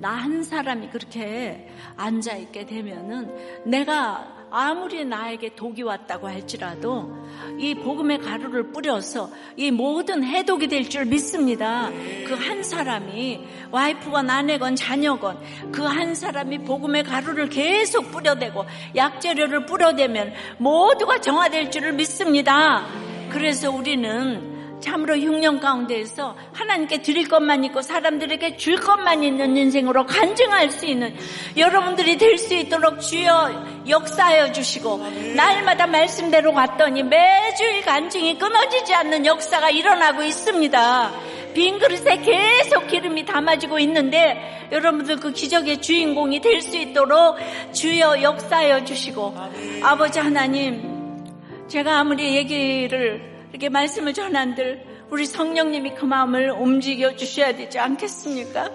나 0.00 0.14
한 0.16 0.42
사람이 0.42 0.90
그렇게 0.90 1.68
앉아 1.96 2.36
있게 2.36 2.66
되면은 2.66 3.64
내가 3.64 4.36
아무리 4.50 5.04
나에게 5.04 5.54
독이 5.54 5.82
왔다고 5.82 6.26
할지라도 6.28 7.14
이 7.58 7.74
복음의 7.74 8.18
가루를 8.20 8.72
뿌려서 8.72 9.30
이 9.56 9.70
모든 9.70 10.24
해독이 10.24 10.68
될 10.68 10.88
줄 10.88 11.04
믿습니다. 11.04 11.90
그 12.26 12.34
한 12.34 12.62
사람이 12.62 13.40
와이프건 13.70 14.30
아내건 14.30 14.74
자녀건 14.76 15.38
그 15.72 15.82
한 15.84 16.14
사람이 16.14 16.58
복음의 16.64 17.02
가루를 17.04 17.48
계속 17.50 18.10
뿌려대고 18.10 18.64
약재료를 18.96 19.66
뿌려대면 19.66 20.32
모두가 20.58 21.20
정화될 21.20 21.70
줄을 21.70 21.92
믿습니다. 21.92 22.86
그래서 23.30 23.70
우리는 23.70 24.57
참으로 24.88 25.16
흉년 25.16 25.60
가운데에서 25.60 26.34
하나님께 26.54 27.02
드릴 27.02 27.28
것만 27.28 27.62
있고 27.64 27.82
사람들에게 27.82 28.56
줄 28.56 28.76
것만 28.76 29.22
있는 29.22 29.54
인생으로 29.56 30.06
간증할 30.06 30.70
수 30.70 30.86
있는 30.86 31.14
여러분들이 31.56 32.16
될 32.16 32.38
수 32.38 32.54
있도록 32.54 33.00
주여 33.00 33.84
역사하여 33.88 34.52
주시고 34.52 34.98
날마다 35.34 35.86
말씀대로 35.86 36.52
갔더니 36.54 37.02
매주일 37.02 37.82
간증이 37.82 38.38
끊어지지 38.38 38.94
않는 38.94 39.26
역사가 39.26 39.70
일어나고 39.70 40.22
있습니다. 40.22 41.10
빈 41.52 41.78
그릇에 41.78 42.18
계속 42.18 42.86
기름이 42.86 43.26
담아지고 43.26 43.78
있는데 43.80 44.68
여러분들 44.70 45.16
그 45.16 45.32
기적의 45.32 45.82
주인공이 45.82 46.40
될 46.40 46.62
수 46.62 46.76
있도록 46.76 47.36
주여 47.72 48.22
역사하여 48.22 48.84
주시고 48.84 49.34
아버지 49.82 50.18
하나님 50.20 51.26
제가 51.66 51.98
아무리 51.98 52.36
얘기를 52.36 53.37
이렇게 53.50 53.68
말씀을 53.68 54.12
전한들 54.12 54.84
우리 55.10 55.24
성령님이 55.24 55.94
그 55.94 56.04
마음을 56.04 56.50
움직여 56.50 57.16
주셔야 57.16 57.54
되지 57.54 57.78
않겠습니까? 57.78 58.70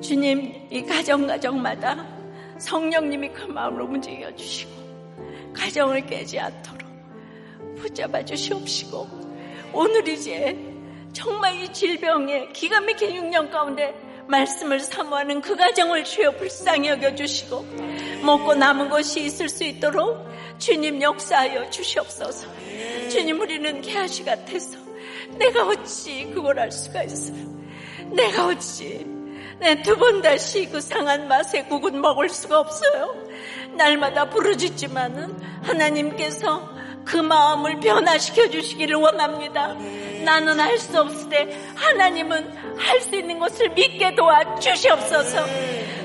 주님, 0.00 0.68
이 0.70 0.82
가정가정마다 0.84 2.06
성령님이 2.58 3.30
그 3.30 3.44
마음을 3.44 3.82
움직여 3.82 4.34
주시고 4.34 4.70
가정을 5.52 6.06
깨지 6.06 6.38
않도록 6.38 6.88
붙잡아 7.76 8.24
주시옵시고 8.24 9.08
오늘 9.72 10.06
이제 10.08 10.56
정말 11.12 11.60
이 11.60 11.72
질병에 11.72 12.48
기가 12.52 12.80
막힌 12.80 13.30
6년 13.30 13.50
가운데 13.50 13.94
말씀을 14.28 14.80
사모하는 14.80 15.40
그 15.40 15.56
가정을 15.56 16.04
주여 16.04 16.32
불쌍히 16.32 16.88
여겨주시고 16.88 17.66
먹고 18.24 18.54
남은 18.54 18.90
것이 18.90 19.24
있을 19.24 19.48
수 19.48 19.64
있도록 19.64 20.27
주님 20.58 21.00
역사하여 21.00 21.70
주시옵소서 21.70 22.48
주님 23.10 23.40
우리는 23.40 23.80
개아시 23.80 24.24
같아서 24.24 24.78
내가 25.38 25.66
어찌 25.66 26.30
그걸 26.34 26.58
알 26.58 26.70
수가 26.72 27.02
있어요 27.04 27.36
내가 28.10 28.46
어찌 28.46 29.06
내 29.60 29.82
두 29.82 29.96
번 29.96 30.22
다시 30.22 30.66
그 30.66 30.80
상한 30.80 31.26
맛의 31.28 31.68
국은 31.68 32.00
먹을 32.00 32.28
수가 32.28 32.60
없어요 32.60 33.14
날마다 33.76 34.28
부르짖지만은 34.30 35.36
하나님께서 35.62 36.76
그 37.04 37.16
마음을 37.16 37.80
변화시켜 37.80 38.50
주시기를 38.50 38.96
원합니다. 38.96 39.74
나는 40.24 40.60
할 40.60 40.78
수 40.78 41.00
없을 41.00 41.28
때 41.30 41.48
하나님은 41.74 42.76
할 42.76 43.00
수 43.00 43.16
있는 43.16 43.38
것을 43.38 43.70
믿게 43.70 44.14
도와 44.14 44.58
주시옵소서. 44.60 45.46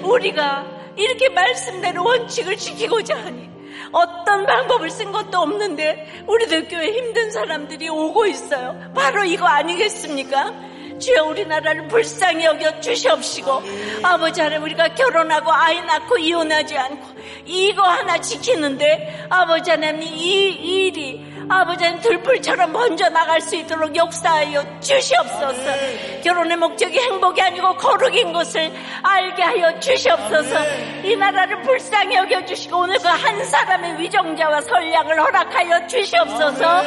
우리가 0.04 0.66
이렇게 0.96 1.28
말씀대로 1.30 2.06
원칙을 2.06 2.56
지키고자 2.56 3.18
하니 3.18 3.50
어떤 3.94 4.46
방법을 4.46 4.90
쓴 4.90 5.12
것도 5.12 5.38
없는데 5.38 6.24
우리들 6.28 6.68
교회 6.68 6.92
힘든 6.92 7.32
사람들이 7.32 7.88
오고 7.90 8.26
있어요. 8.26 8.92
바로 8.94 9.24
이거 9.24 9.46
아니겠습니까? 9.46 10.74
주여 11.00 11.26
우리나라를 11.26 11.88
불쌍히 11.88 12.46
여겨 12.46 12.80
주시옵시고 12.80 13.62
아버지 14.04 14.42
하나님 14.42 14.64
우리가 14.64 14.90
결혼하고 14.96 15.52
아이 15.52 15.82
낳고 15.82 16.18
이혼하지 16.18 16.78
않고 16.78 17.08
이거 17.46 17.82
하나 17.82 18.20
지키는데 18.20 19.28
아버지 19.30 19.72
하나님 19.72 20.04
이 20.04 20.50
일이 20.52 21.33
아버지 21.50 21.84
하나님 21.84 22.02
들불처럼 22.02 22.74
번져 22.74 23.10
나갈 23.10 23.42
수 23.42 23.56
있도록 23.56 23.96
역사하여 23.96 24.80
주시옵소서. 24.80 26.22
결혼의 26.24 26.58
목적이 26.58 27.00
행복이 27.00 27.42
아니고 27.42 27.78
거룩인 27.78 28.34
것을 28.34 28.72
알게 29.02 29.42
하여 29.42 29.80
주시옵소서. 29.80 30.56
이 31.04 31.16
나라를 31.16 31.62
불쌍히 31.62 32.16
여겨 32.16 32.46
주시고 32.46 32.78
오늘 32.78 32.98
그 33.00 33.14
한 33.14 33.44
사람의 33.46 34.00
위정자와 34.00 34.62
선량을 34.62 35.22
허락하여 35.22 35.88
주시옵소서. 35.88 36.84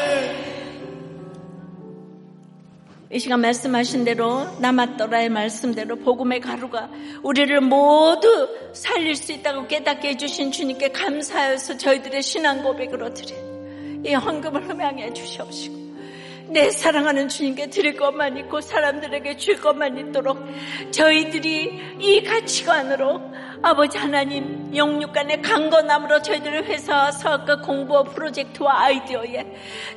이 3.10 3.18
시간 3.18 3.40
말씀하신 3.40 4.04
대로 4.04 4.46
남았더라의 4.58 5.28
말씀대로 5.28 5.96
복음의 5.96 6.40
가루가 6.40 6.90
우리를 7.22 7.60
모두 7.60 8.48
살릴 8.72 9.14
수 9.14 9.32
있다고 9.32 9.68
깨닫게 9.68 10.08
해주신 10.08 10.50
주님께 10.50 10.90
감사해서 10.90 11.76
저희들의 11.78 12.20
신앙 12.22 12.62
고백으로 12.62 13.14
드린 13.14 13.55
이 14.06 14.14
헌금을 14.14 14.68
흠양해 14.68 15.12
주시옵시고 15.12 15.86
내 16.48 16.70
사랑하는 16.70 17.28
주님께 17.28 17.70
드릴 17.70 17.96
것만 17.96 18.36
있고 18.38 18.60
사람들에게 18.60 19.36
줄 19.36 19.60
것만 19.60 19.98
있도록 19.98 20.38
저희들이 20.92 21.96
이 21.98 22.22
가치관으로 22.22 23.20
아버지 23.62 23.98
하나님 23.98 24.70
영육간의 24.74 25.42
강건함으로 25.42 26.22
저희들의 26.22 26.64
회사와 26.64 27.10
사업과 27.10 27.60
공부와 27.62 28.04
프로젝트와 28.04 28.84
아이디어에 28.84 29.44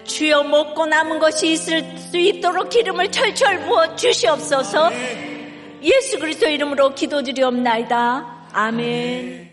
주여 0.05 0.43
먹고 0.43 0.87
남은 0.87 1.19
것이 1.19 1.51
있을 1.51 1.97
수 1.97 2.17
있도록 2.17 2.69
기름을 2.69 3.11
철철 3.11 3.59
부어 3.59 3.95
주시옵소서. 3.95 4.89
예수 5.83 6.19
그리스도 6.19 6.47
이름으로 6.47 6.95
기도드리옵나이다. 6.95 8.49
아멘 8.53 9.48